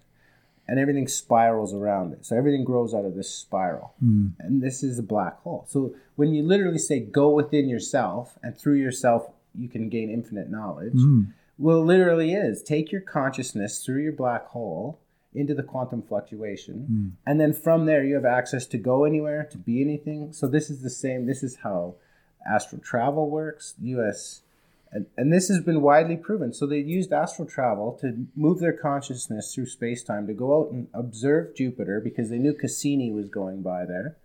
[0.67, 2.25] And everything spirals around it.
[2.25, 3.95] So everything grows out of this spiral.
[4.39, 5.67] And this is a black hole.
[5.69, 10.49] So when you literally say go within yourself and through yourself you can gain infinite
[10.49, 10.95] knowledge,
[11.61, 14.99] well, it literally is take your consciousness through your black hole
[15.35, 17.17] into the quantum fluctuation.
[17.25, 20.33] And then from there you have access to go anywhere, to be anything.
[20.33, 21.27] So this is the same.
[21.27, 21.95] This is how
[22.51, 23.75] astral travel works.
[23.83, 24.43] US
[24.93, 26.53] and, and this has been widely proven.
[26.53, 30.73] So they used astral travel to move their consciousness through space time to go out
[30.73, 34.17] and observe Jupiter because they knew Cassini was going by there.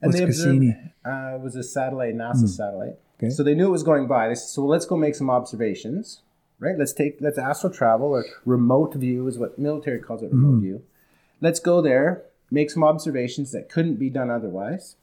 [0.00, 0.92] What's they observed- Cassini?
[1.04, 2.98] Uh, it was a satellite, NASA satellite.
[3.18, 3.30] Okay.
[3.30, 4.28] So they knew it was going by.
[4.28, 6.20] They said, so let's go make some observations,
[6.58, 6.78] right?
[6.78, 10.60] Let's take let's astral travel or remote view is what military calls it, remote mm-hmm.
[10.60, 10.82] view.
[11.40, 14.96] Let's go there, make some observations that couldn't be done otherwise,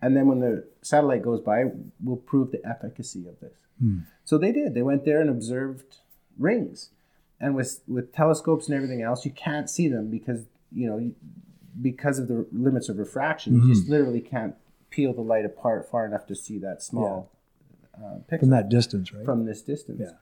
[0.00, 1.64] and then when the satellite goes by,
[2.02, 3.52] we'll prove the efficacy of this.
[3.78, 3.98] Hmm.
[4.24, 4.74] So they did.
[4.74, 5.98] They went there and observed
[6.38, 6.90] rings,
[7.40, 11.12] and with with telescopes and everything else, you can't see them because you know
[11.80, 13.54] because of the limits of refraction.
[13.54, 13.92] You just mm-hmm.
[13.92, 14.54] literally can't
[14.90, 17.30] peel the light apart far enough to see that small
[17.96, 19.24] uh, pixel From that distance, right?
[19.24, 20.00] from this distance.
[20.00, 20.12] Yeah.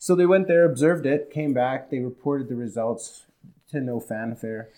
[0.00, 1.90] So they went there, observed it, came back.
[1.90, 3.26] They reported the results
[3.68, 4.70] to no fanfare.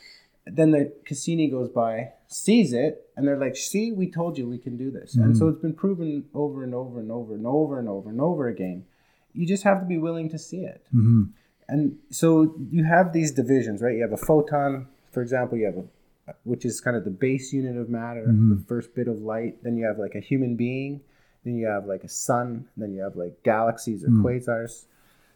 [0.45, 4.59] Then the Cassini goes by, sees it, and they're like, "See, we told you we
[4.59, 5.53] can do this." And so mm-hmm.
[5.53, 8.85] it's been proven over and over and over and over and over and over again.
[9.33, 10.85] You just have to be willing to see it.
[10.89, 11.23] Mm-hmm.
[11.69, 13.95] And so you have these divisions, right?
[13.95, 15.57] You have a photon, for example.
[15.57, 18.63] You have a, which is kind of the base unit of matter, the mm-hmm.
[18.63, 19.63] first bit of light.
[19.63, 21.01] Then you have like a human being.
[21.45, 22.67] Then you have like a sun.
[22.77, 24.25] Then you have like galaxies or mm.
[24.25, 24.87] quasars.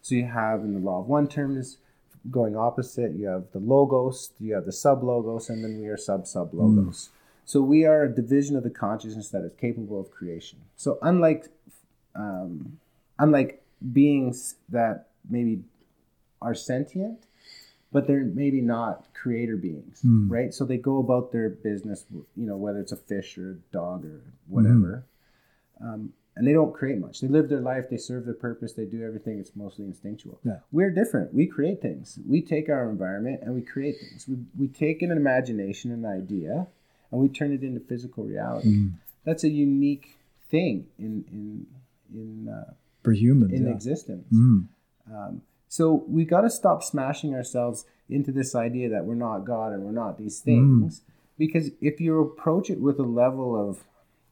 [0.07, 1.79] So you have in the law of one terms
[2.31, 3.17] going opposite.
[3.17, 4.31] You have the logos.
[4.39, 7.11] You have the sub logos, and then we are sub sub logos.
[7.45, 10.61] So we are a division of the consciousness that is capable of creation.
[10.77, 11.49] So unlike
[12.15, 12.79] um,
[13.19, 15.65] unlike beings that maybe
[16.41, 17.25] are sentient,
[17.91, 20.31] but they're maybe not creator beings, Mm.
[20.31, 20.55] right?
[20.55, 24.05] So they go about their business, you know, whether it's a fish or a dog
[24.05, 25.05] or whatever,
[25.81, 27.21] um, and they don't create much.
[27.21, 29.39] They live their life, they serve their purpose, they do everything.
[29.39, 30.39] It's mostly instinctual.
[30.45, 30.59] Yeah.
[30.71, 31.33] We're different.
[31.33, 32.19] We create things.
[32.29, 34.27] We take our environment and we create things.
[34.29, 36.67] We, we take an imagination, an idea,
[37.11, 38.81] and we turn it into physical reality.
[38.81, 38.93] Mm.
[39.25, 40.19] That's a unique
[40.51, 41.67] thing in in
[42.15, 43.53] in uh, For humans.
[43.53, 43.73] in yeah.
[43.73, 44.27] existence.
[44.33, 44.67] Mm.
[45.13, 49.73] Um, so we got to stop smashing ourselves into this idea that we're not God
[49.73, 51.03] and we're not these things.
[51.39, 53.85] Because if you approach it with a level of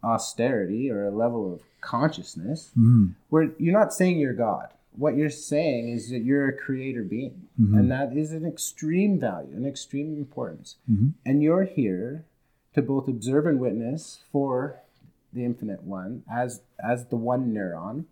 [0.04, 3.14] austerity or a level of consciousness, Mm.
[3.30, 4.68] where you're not saying you're God.
[4.96, 7.48] What you're saying is that you're a creator being.
[7.60, 7.78] Mhm.
[7.78, 10.76] And that is an extreme value, an extreme importance.
[10.90, 11.12] Mhm.
[11.26, 12.24] And you're here
[12.74, 14.76] to both observe and witness for
[15.32, 18.04] the infinite one as as the one neuron,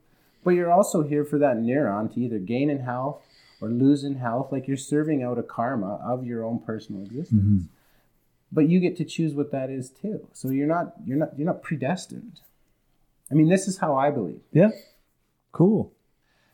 [0.43, 3.23] but you're also here for that neuron to either gain in health
[3.60, 7.69] or lose in health, like you're serving out a karma of your own personal existence.
[8.55, 10.27] But you get to choose what that is too.
[10.33, 12.41] So you're not you're not you're not predestined.
[13.31, 14.41] I mean, this is how I believe.
[14.53, 14.70] Yeah.
[15.53, 15.93] Cool.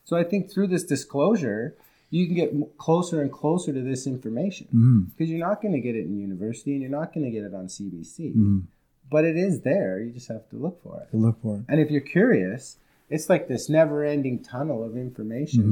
[0.05, 1.75] So I think through this disclosure,
[2.09, 5.05] you can get closer and closer to this information Mm.
[5.15, 7.43] because you're not going to get it in university and you're not going to get
[7.43, 8.33] it on CBC.
[8.35, 8.63] Mm.
[9.11, 9.99] But it is there.
[9.99, 11.11] You just have to look for it.
[11.11, 11.63] To look for it.
[11.67, 12.77] And if you're curious,
[13.09, 15.63] it's like this never-ending tunnel of information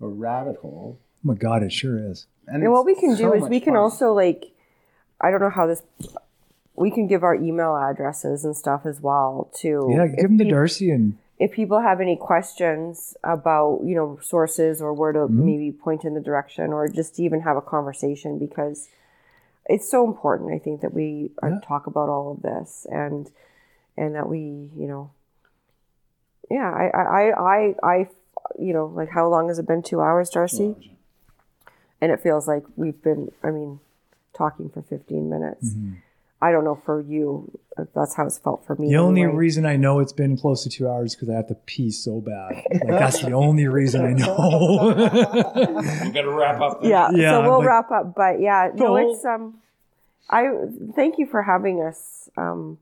[0.00, 0.04] Mm-hmm.
[0.04, 0.98] or rabbit hole.
[1.00, 2.26] Oh my God, it sure is.
[2.46, 3.82] And, And what we can so do is we can fun.
[3.82, 4.52] also like,
[5.20, 5.82] I don't know how this.
[6.76, 9.88] We can give our email addresses and stuff as well too.
[9.90, 13.94] Yeah, If give them to peop- Darcy and if people have any questions about you
[13.94, 15.44] know sources or where to Mm-hmm.
[15.46, 18.88] maybe point in the direction or just to even have a conversation because
[19.66, 21.60] it's so important i think that we uh, Yeah.
[21.62, 23.30] talk about all of this and
[23.96, 24.38] and that we
[24.76, 25.10] you know
[26.50, 28.08] yeah I, I i i i
[28.58, 30.74] you know like how long has it been two hours darcy
[32.00, 33.80] and it feels like we've been i mean
[34.36, 35.74] talking for 15 minutes
[36.42, 37.50] i don't know for you
[37.94, 38.92] that's how it's felt for me Mm-hmm.
[38.92, 39.36] the only anyway.
[39.36, 42.20] reason I know it's been close to two hours because I have to pee so
[42.20, 42.62] bad.
[42.72, 44.92] Like that's the only reason I know.
[44.94, 46.82] we got to wrap up.
[46.82, 46.90] Then.
[46.90, 49.12] yeah, Yeah, so we'll like- wrap up but yeah no Cool.
[49.14, 49.58] it's um
[50.28, 50.44] i
[50.94, 52.78] thank you for having us um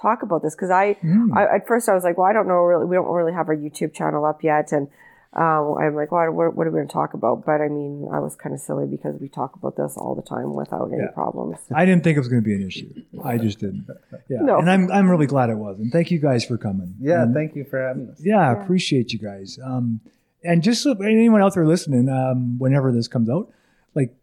[0.00, 1.34] talk about this because I, Mm.
[1.36, 3.48] I at first i was like well i don't know really we don't really have
[3.48, 4.88] our youtube channel up yet and
[5.36, 8.06] um, i'm like well, what, what are we going to talk about but i mean
[8.12, 11.02] i was kind of silly because we talk about this all the time without any
[11.02, 11.08] Yeah.
[11.12, 12.90] problems I didn't think it was going to be an issue.
[13.24, 13.86] I just didn't.
[14.28, 14.58] Yeah, No.
[14.58, 15.78] and I'm I'm really glad it was.
[15.80, 16.94] And thank you guys for coming.
[17.00, 18.20] Yeah, And- thank you for having us.
[18.22, 19.58] yeah, I appreciate you guys.
[19.62, 20.00] Um,
[20.42, 23.50] and just so anyone out there listening, um, whenever this comes out,
[23.94, 24.14] like,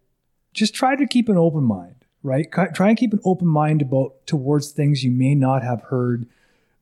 [0.53, 2.49] just try to keep an open mind, right?
[2.51, 6.27] Try and keep an open mind about towards things you may not have heard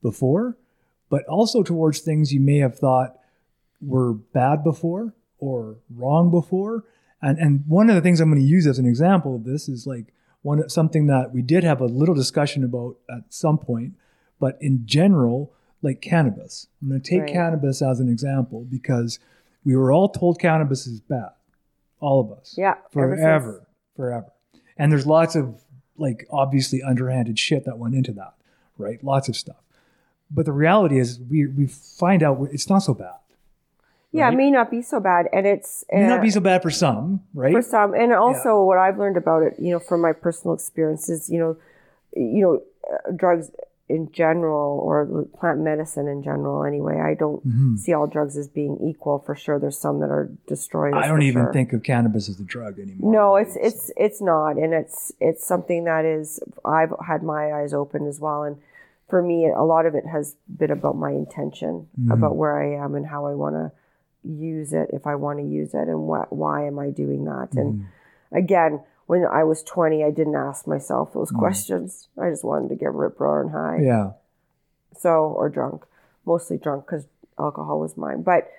[0.01, 0.57] before,
[1.09, 3.17] but also towards things you may have thought
[3.81, 6.83] were bad before or wrong before.
[7.21, 9.67] And and one of the things I'm going to use as an example of this
[9.69, 13.93] is like one something that we did have a little discussion about at some point,
[14.39, 15.51] but in general,
[15.81, 16.67] like cannabis.
[16.81, 17.31] I'm going to take Right.
[17.33, 19.19] cannabis as an example because
[19.65, 21.31] we were all told cannabis is bad,
[21.99, 24.31] all of us, yeah forever, forever.
[24.77, 25.61] And there's lots of
[25.97, 28.33] like obviously underhanded shit that went into that,
[28.77, 29.03] right?
[29.03, 29.57] Lots of stuff.
[30.31, 33.15] But the reality is, we we find out it's not so bad.
[34.11, 34.33] Yeah right?
[34.33, 36.61] it may not be so bad and it's It may not uh, be so bad
[36.61, 37.53] for some, right?
[37.53, 41.29] for some and also what i've learned about it you know from my personal experiences
[41.29, 41.57] you know
[42.15, 42.61] you know
[42.91, 43.51] uh, drugs
[43.87, 47.77] in general or plant medicine in general anyway i don't Mhm.
[47.77, 51.23] see all drugs as being equal for sure there's some that are destroyers I don't
[51.23, 51.53] even sure.
[51.53, 53.11] think of cannabis as a drug anymore.
[53.11, 57.73] no it's it's it's not and it's it's something that is i've had my eyes
[57.73, 58.57] open as well and
[59.07, 62.13] for me a lot of it has been about my intention Mhm.
[62.13, 63.71] about where i am and how i want to
[64.23, 67.49] use it if i want to use it and what why am i doing that
[67.53, 68.37] and Mm-hmm.
[68.37, 72.75] again when i was 20 i didn't ask myself those questions i just wanted to
[72.75, 73.79] get rip roaring high.
[73.81, 74.11] Yeah.
[74.97, 75.85] so or drunk
[76.25, 77.05] mostly drunk because
[77.39, 78.51] alcohol was mine but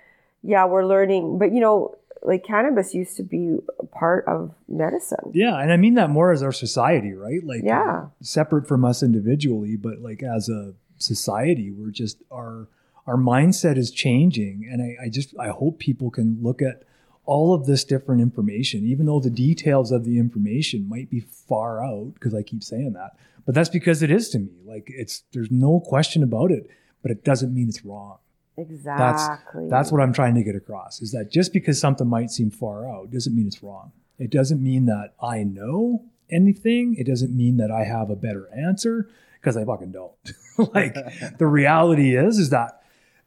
[0.42, 5.30] yeah we're learning but you know like cannabis used to be a part of medicine
[5.32, 7.42] Yeah, and I mean that more as our society, right?
[7.44, 8.06] Like Yeah.
[8.20, 12.68] separate from us individually, but like as a society, we're just our
[13.10, 14.68] our mindset is changing.
[14.70, 16.84] And I, I just I hope people can look at
[17.24, 21.84] all of this different information, even though the details of the information might be far
[21.84, 23.16] out, because I keep saying that.
[23.44, 24.52] But that's because it is to me.
[24.64, 26.70] Like it's there's no question about it,
[27.02, 28.18] but it doesn't mean it's wrong.
[28.56, 32.30] That's exactly that's what I'm trying to get across is that just because something might
[32.30, 33.90] seem far out doesn't mean it's wrong.
[34.18, 36.94] It doesn't mean that I know anything.
[36.96, 39.08] It doesn't mean that I have a better answer
[39.40, 40.12] because I fucking don't.
[40.74, 40.94] like
[41.38, 42.79] the reality is is that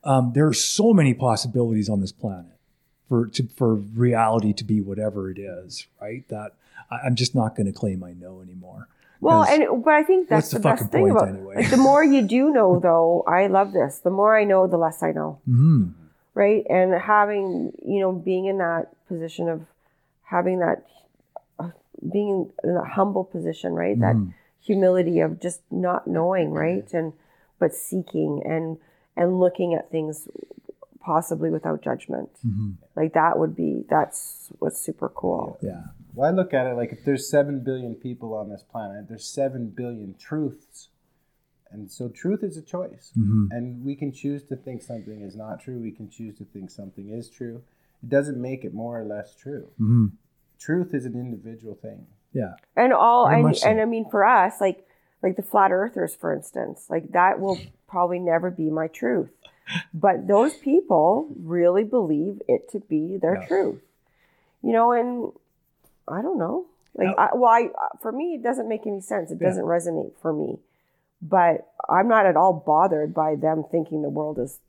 [0.04, 2.58] um, there are so many possibilities on this planet
[3.10, 6.28] for to, for reality to be whatever it is, right?
[6.30, 6.54] That
[6.92, 8.88] I, I'm just not going to claim I know anymore.
[9.22, 11.56] Well, and but I think that's the the, best fucking thing point about anyway?
[11.56, 13.24] like the more you do know, though.
[13.28, 14.00] I love this.
[14.00, 15.40] The more I know, the less I know.
[15.48, 15.94] Mhm.
[16.36, 19.62] right and having you know being in that position of
[20.24, 20.84] having that
[21.60, 21.70] uh,
[22.12, 24.34] being in a humble position right that Mhm.
[24.60, 27.14] humility of just not knowing right and
[27.60, 28.78] but seeking and
[29.16, 30.28] and looking at things
[31.00, 32.76] possibly without judgment Mhm.
[32.96, 35.84] like that would be that's what's super cool yeah,
[36.16, 39.26] Well, I look at it like if there's seven billion people on this planet, there's
[39.26, 40.90] seven billion truths,
[41.72, 43.48] and so truth is a choice, Mhm.
[43.52, 45.80] and we can choose to think something is not true.
[45.80, 47.64] We can choose to think something is true.
[48.04, 49.70] It doesn't make it more or less true.
[49.80, 50.12] Mhm.
[50.60, 52.06] Truth is an individual thing.
[52.32, 53.70] yeah, and all Very and, so.
[53.70, 54.88] and i mean for us like
[55.24, 57.70] like the flat earthers for instance like that will mm.
[57.88, 59.30] probably never be my truth
[59.94, 63.48] but those people really believe it to be their Yeah.
[63.48, 63.82] truth
[64.62, 65.32] you know and
[66.08, 69.02] i don't know like Now- I, well I, uh, for me it doesn't make any
[69.02, 69.48] sense it Yeah.
[69.48, 70.60] doesn't resonate for me
[71.22, 74.60] but i'm not at all bothered by them thinking the world is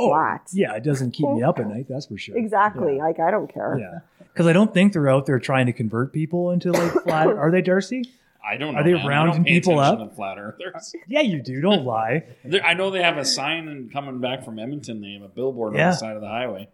[0.00, 0.74] oh, flat Oh, yeah.
[0.74, 1.86] It doesn't keep me up at night.
[1.88, 2.36] That's for sure.
[2.36, 3.04] exactly Yeah.
[3.04, 4.00] like i don't care Yeah,
[4.32, 7.26] because I don't think they're out there trying to convert people into like flat.
[7.42, 8.02] Are they, Darcy?
[8.44, 8.80] I don't know.
[8.80, 9.06] Are they man.
[9.06, 9.98] Rounding don't pay people up?
[9.98, 10.94] to flat earthers.
[11.08, 11.60] Yeah, you do.
[11.60, 12.24] Don't lie.
[12.64, 15.00] I know they have a sign and coming back from Edmonton.
[15.00, 16.68] They have a billboard on the side of the highway.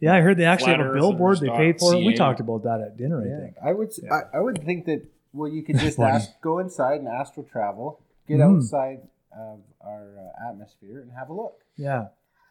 [0.00, 1.40] Yeah, I heard they actually have a billboard.
[1.40, 2.04] They paid for it.
[2.04, 3.20] We talked about that at dinner.
[3.20, 3.56] I think.
[3.64, 3.88] I would.
[3.88, 4.14] s Yeah.
[4.32, 5.02] I I would think that.
[5.34, 8.56] Well, you could just ask, go inside and astral travel, get Mhm.
[8.56, 9.00] outside
[9.36, 12.06] of our uh, atmosphere, and have a look Yeah,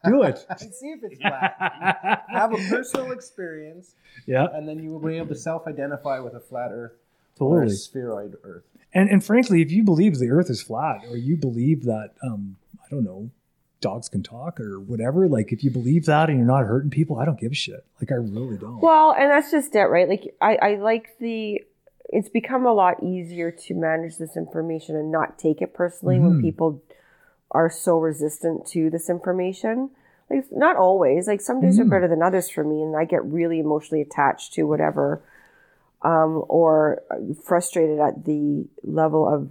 [0.05, 0.45] do it.
[0.47, 1.55] and see if it's flat.
[2.29, 3.95] have a personal experience,
[4.27, 7.06] yeah, and then you will be able to self-identify with a flat Earth or a
[7.37, 7.75] totally.
[7.75, 8.63] spheroid Earth.
[8.93, 12.57] And and frankly, if you believe the Earth is flat, or you believe that um,
[12.85, 13.29] I don't know,
[13.81, 17.19] dogs can talk or whatever, like if you believe that and you're not hurting people,
[17.19, 17.85] I don't give a shit.
[18.01, 18.79] Like I really don't.
[18.81, 20.07] Well, and that's just it, right?
[20.09, 21.61] Like I, I like the
[22.09, 26.35] it's become a lot easier to manage this information and not take it personally when
[26.35, 26.41] Mhm.
[26.41, 26.81] people
[27.51, 29.89] are so resistant to this information.
[30.29, 31.27] Like not always.
[31.27, 31.89] Like some days are Mhm.
[31.89, 35.21] better than others for me and I get really emotionally attached to whatever
[36.01, 37.01] um, or
[37.43, 39.49] frustrated at the level of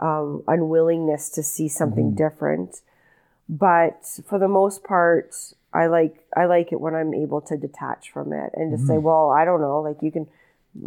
[0.00, 2.16] um, unwillingness to see something Mhm.
[2.16, 2.80] different.
[3.48, 5.34] But for the most part,
[5.72, 8.94] I like I like it when I'm able to detach from it and just say,
[8.96, 9.02] Mhm.
[9.02, 10.26] well, I don't know, like you can,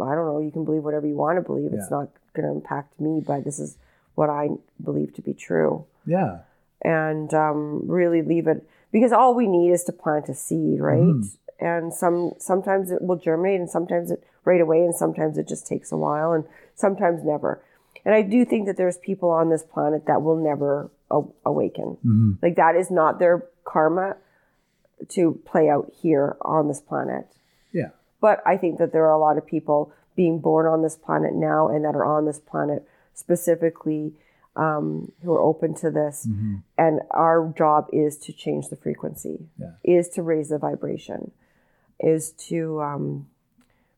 [0.00, 1.72] I don't know, you can believe whatever you want to believe.
[1.72, 3.76] It's not going to impact me, but this is
[4.14, 4.50] what I
[4.82, 6.38] believe to be true, yeah,
[6.82, 11.02] and um, really leave it because all we need is to plant a seed, right?
[11.02, 11.36] Mhm.
[11.60, 15.66] And some sometimes it will germinate, and sometimes it right away, and sometimes it just
[15.72, 16.44] takes a while, and
[16.74, 17.52] sometimes never.
[18.04, 21.88] And I do think that there's people on this planet that will never a- awaken.
[22.02, 23.36] hmm Like that is not their
[23.72, 24.16] karma
[25.16, 27.24] to play out here on this planet.
[27.72, 30.96] yeah, But I think that there are a lot of people being born on this
[31.06, 32.80] planet now and that are on this planet
[33.14, 34.12] specifically
[34.56, 36.16] um, who are open to this.
[36.28, 39.74] hmm And our job is to change the frequency, Yeah.
[39.98, 41.20] is to raise the vibration,
[42.14, 42.58] is to
[42.90, 43.04] um,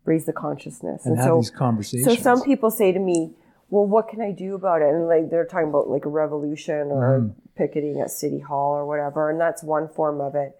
[0.04, 1.04] raise the consciousness.
[1.06, 2.16] and have so, these conversations.
[2.16, 3.32] so some people say to me,
[3.68, 6.90] "Well, what can I do about it?" And like they're talking about like a revolution
[6.90, 7.32] or Mhm.
[7.54, 10.56] picketing at city hall or whatever, and that's one form of it.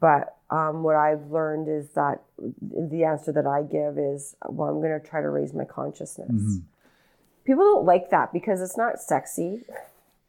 [0.00, 2.22] But um, what I've learned is that
[2.60, 6.30] the answer that I give is, "Well, I'm going to try to raise my consciousness."
[6.30, 6.62] Mhm.
[7.44, 9.64] People don't like that because it's not sexy.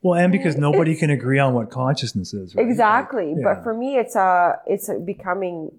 [0.02, 2.56] Well, and because nobody It's- can agree on what consciousness is.
[2.56, 2.66] Right?
[2.66, 3.36] Exactly.
[3.36, 5.72] Like, But for me, it's a it's a becoming.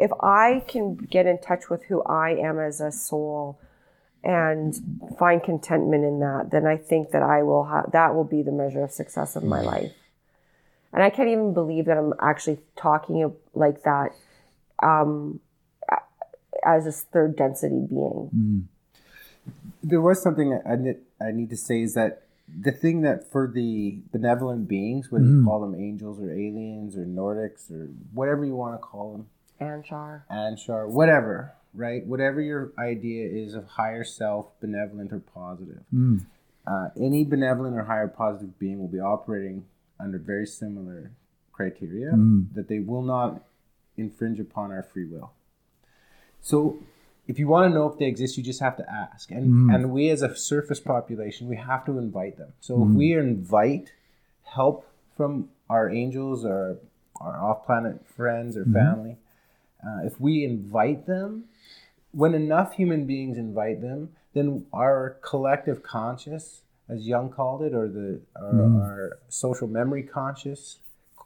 [0.00, 3.58] If I can get in touch with who I am as a soul,
[4.22, 4.74] and
[5.18, 8.52] find contentment in that, then I think that I will have that will be the
[8.52, 9.92] measure of success of my life.
[10.92, 14.10] And I can't even believe that I'm actually talking like that
[14.82, 15.40] um,
[16.64, 18.30] as a third density being.
[18.36, 18.62] Mm.
[19.82, 22.24] There was something I need, I need to say is that
[22.60, 25.44] the thing that for the benevolent beings, whether you Mhm.
[25.44, 29.28] call them angels or aliens or Nordics or whatever you want to call them,
[29.60, 30.22] Anshar.
[30.30, 32.04] Anshar, whatever, right?
[32.06, 36.24] Whatever your idea is of higher self, benevolent or positive, Mm.
[36.66, 39.64] uh, any benevolent or higher positive being will be operating
[39.98, 41.10] under very similar
[41.52, 42.46] criteria Mm.
[42.54, 43.42] that they will not
[43.96, 45.32] infringe upon our free will.
[46.40, 46.78] So,
[47.28, 49.30] if you want to know if they exist, you just have to ask.
[49.30, 49.74] And Mm.
[49.74, 52.54] and we as a surface population, we have to invite them.
[52.60, 52.90] So Mm.
[52.90, 53.92] if we invite
[54.44, 56.78] help from our angels or
[57.20, 58.72] our off-planet friends or Mhm.
[58.72, 59.18] family,
[59.86, 61.44] uh, if we invite them,
[62.12, 67.88] when enough human beings invite them, then our collective conscious, as Jung called it, or
[67.88, 68.80] the our, Mhm.
[68.82, 70.78] our social memory conscious,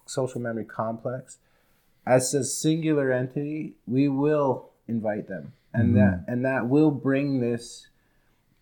[0.07, 1.39] social memory complex,
[2.07, 7.87] as a singular entity, we will invite them, and that and that will bring this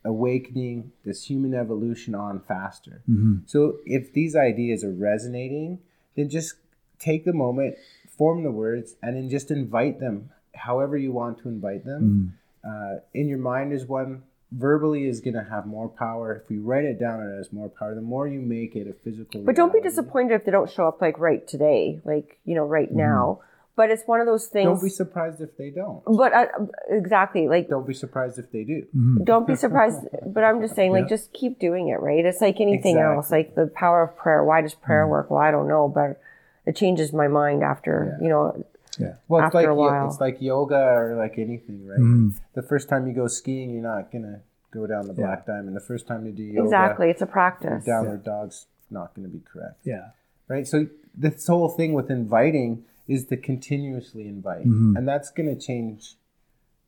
[0.04, 3.02] awakening, this human evolution on faster.
[3.46, 5.78] So if these ideas are resonating,
[6.16, 6.54] then just
[6.98, 7.76] take the moment,
[8.22, 12.34] form the words, and then just invite them however you want to invite them.
[12.64, 14.22] Uh, in your mind is one.
[14.52, 16.26] Verbally is going to have more power.
[16.40, 17.94] If we write it down, it has more power.
[17.96, 19.40] The more you make it a physical.
[19.48, 22.66] But don't be disappointed if they don't show up like right today, like you know,
[22.78, 23.40] right now.
[23.74, 24.66] But it's one of those things.
[24.66, 26.02] Don't be surprised if they don't.
[26.04, 26.46] but uh,
[26.90, 28.86] exactly, like Don't be surprised if they do.
[29.24, 30.00] don't be surprised.
[30.26, 32.22] but I'm just saying, like, just keep doing it, right?
[32.30, 34.44] It's like anything else, like the power of prayer.
[34.44, 35.30] Why does prayer work?
[35.30, 36.20] Well, I don't know, but
[36.66, 38.64] it changes my mind after, you know,
[38.98, 39.14] Yeah.
[39.28, 40.06] Well, it's like a yo- while.
[40.08, 41.98] it's like yoga or like anything, right?
[41.98, 42.30] Mm-hmm.
[42.54, 44.40] The first time you go skiing, you're not gonna
[44.70, 45.74] go down the black diamond.
[45.76, 47.10] The first time you do yoga, exactly.
[47.10, 47.84] It's a practice.
[47.84, 50.10] downward dog's not gonna be correct, Yeah.
[50.48, 50.66] right?
[50.66, 54.96] So this whole thing with inviting is to continuously invite, mm-hmm.
[54.96, 56.16] and that's gonna change.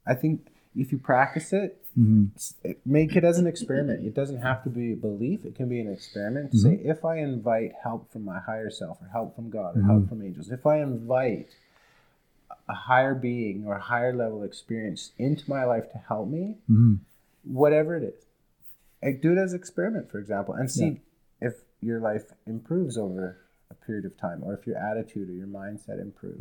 [0.07, 1.84] I think if you practice it,
[2.65, 4.05] it- make it as an experiment.
[4.05, 5.45] It doesn't have to be a belief.
[5.45, 6.53] It can be an experiment.
[6.53, 6.91] to Say, mm-hmm.
[6.91, 10.09] if I invite help from my higher self, or help from God, or help mm-hmm.
[10.09, 11.49] from angels, if I invite
[12.69, 16.95] a higher being or a higher level experience into my life to help me, mm-hmm.
[17.45, 18.25] whatever it is.
[19.03, 21.01] Like, do it as an experiment, for example, and see
[21.41, 23.39] if your life improves over
[23.71, 26.41] a period of time, or if your attitude or your mindset improves.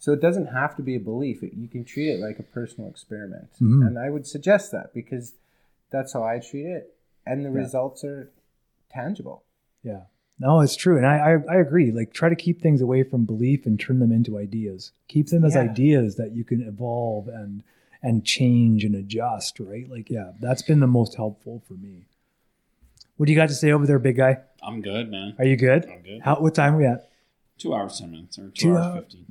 [0.00, 1.42] So it doesn't have to be a belief.
[1.42, 3.86] It, you can treat it like a personal experiment, mm-hmm.
[3.86, 5.34] and I would suggest that because
[5.90, 6.94] that's how I treat it,
[7.24, 8.30] and the results are
[8.90, 9.44] tangible.
[9.84, 10.02] Yeah.
[10.38, 10.96] No, it's true.
[10.96, 11.92] And I, I, I agree.
[11.92, 14.92] Like try to keep things away from belief and turn them into ideas.
[15.06, 15.60] Keep them as Yeah.
[15.60, 17.62] ideas that you can evolve and
[18.02, 19.86] and change and adjust, right?
[19.90, 22.06] Like, yeah, that's been the most helpful for me.
[23.18, 24.38] What do you got to say over there, big guy?
[24.62, 25.34] I'm good, man.
[25.38, 25.84] Are you good?
[25.84, 26.22] I'm good.
[26.22, 27.09] How what time are we at?
[27.60, 29.04] Two hours, ten minutes, or two, Two hours hours.
[29.04, 29.26] fifteen.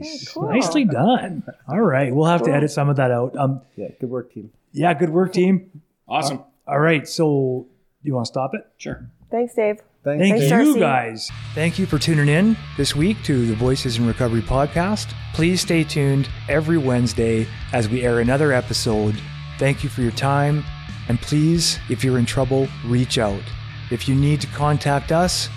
[0.00, 0.28] Nice.
[0.32, 0.48] cool.
[0.48, 1.42] Nicely done.
[1.68, 2.14] All right.
[2.14, 3.36] We'll have to edit some of that out.
[3.36, 4.50] Um Yeah, good work, team.
[4.72, 5.82] yeah, good work, team.
[6.08, 6.40] Awesome.
[6.66, 7.06] All right.
[7.08, 7.66] So
[8.02, 8.66] you want to stop it?
[8.78, 9.08] Sure.
[9.30, 9.78] Thanks, Dave.
[10.04, 10.20] Thanks.
[10.20, 10.80] Thank Thanks, you, Darcy.
[10.80, 11.30] guys.
[11.54, 15.12] Thank you for tuning in this week to the Voices in Recovery podcast.
[15.32, 19.14] Please stay tuned every Wednesday as we air another episode.
[19.58, 20.64] Thank you for your time.
[21.08, 23.42] And please, if you're in trouble, reach out.
[23.90, 25.48] If you need to contact us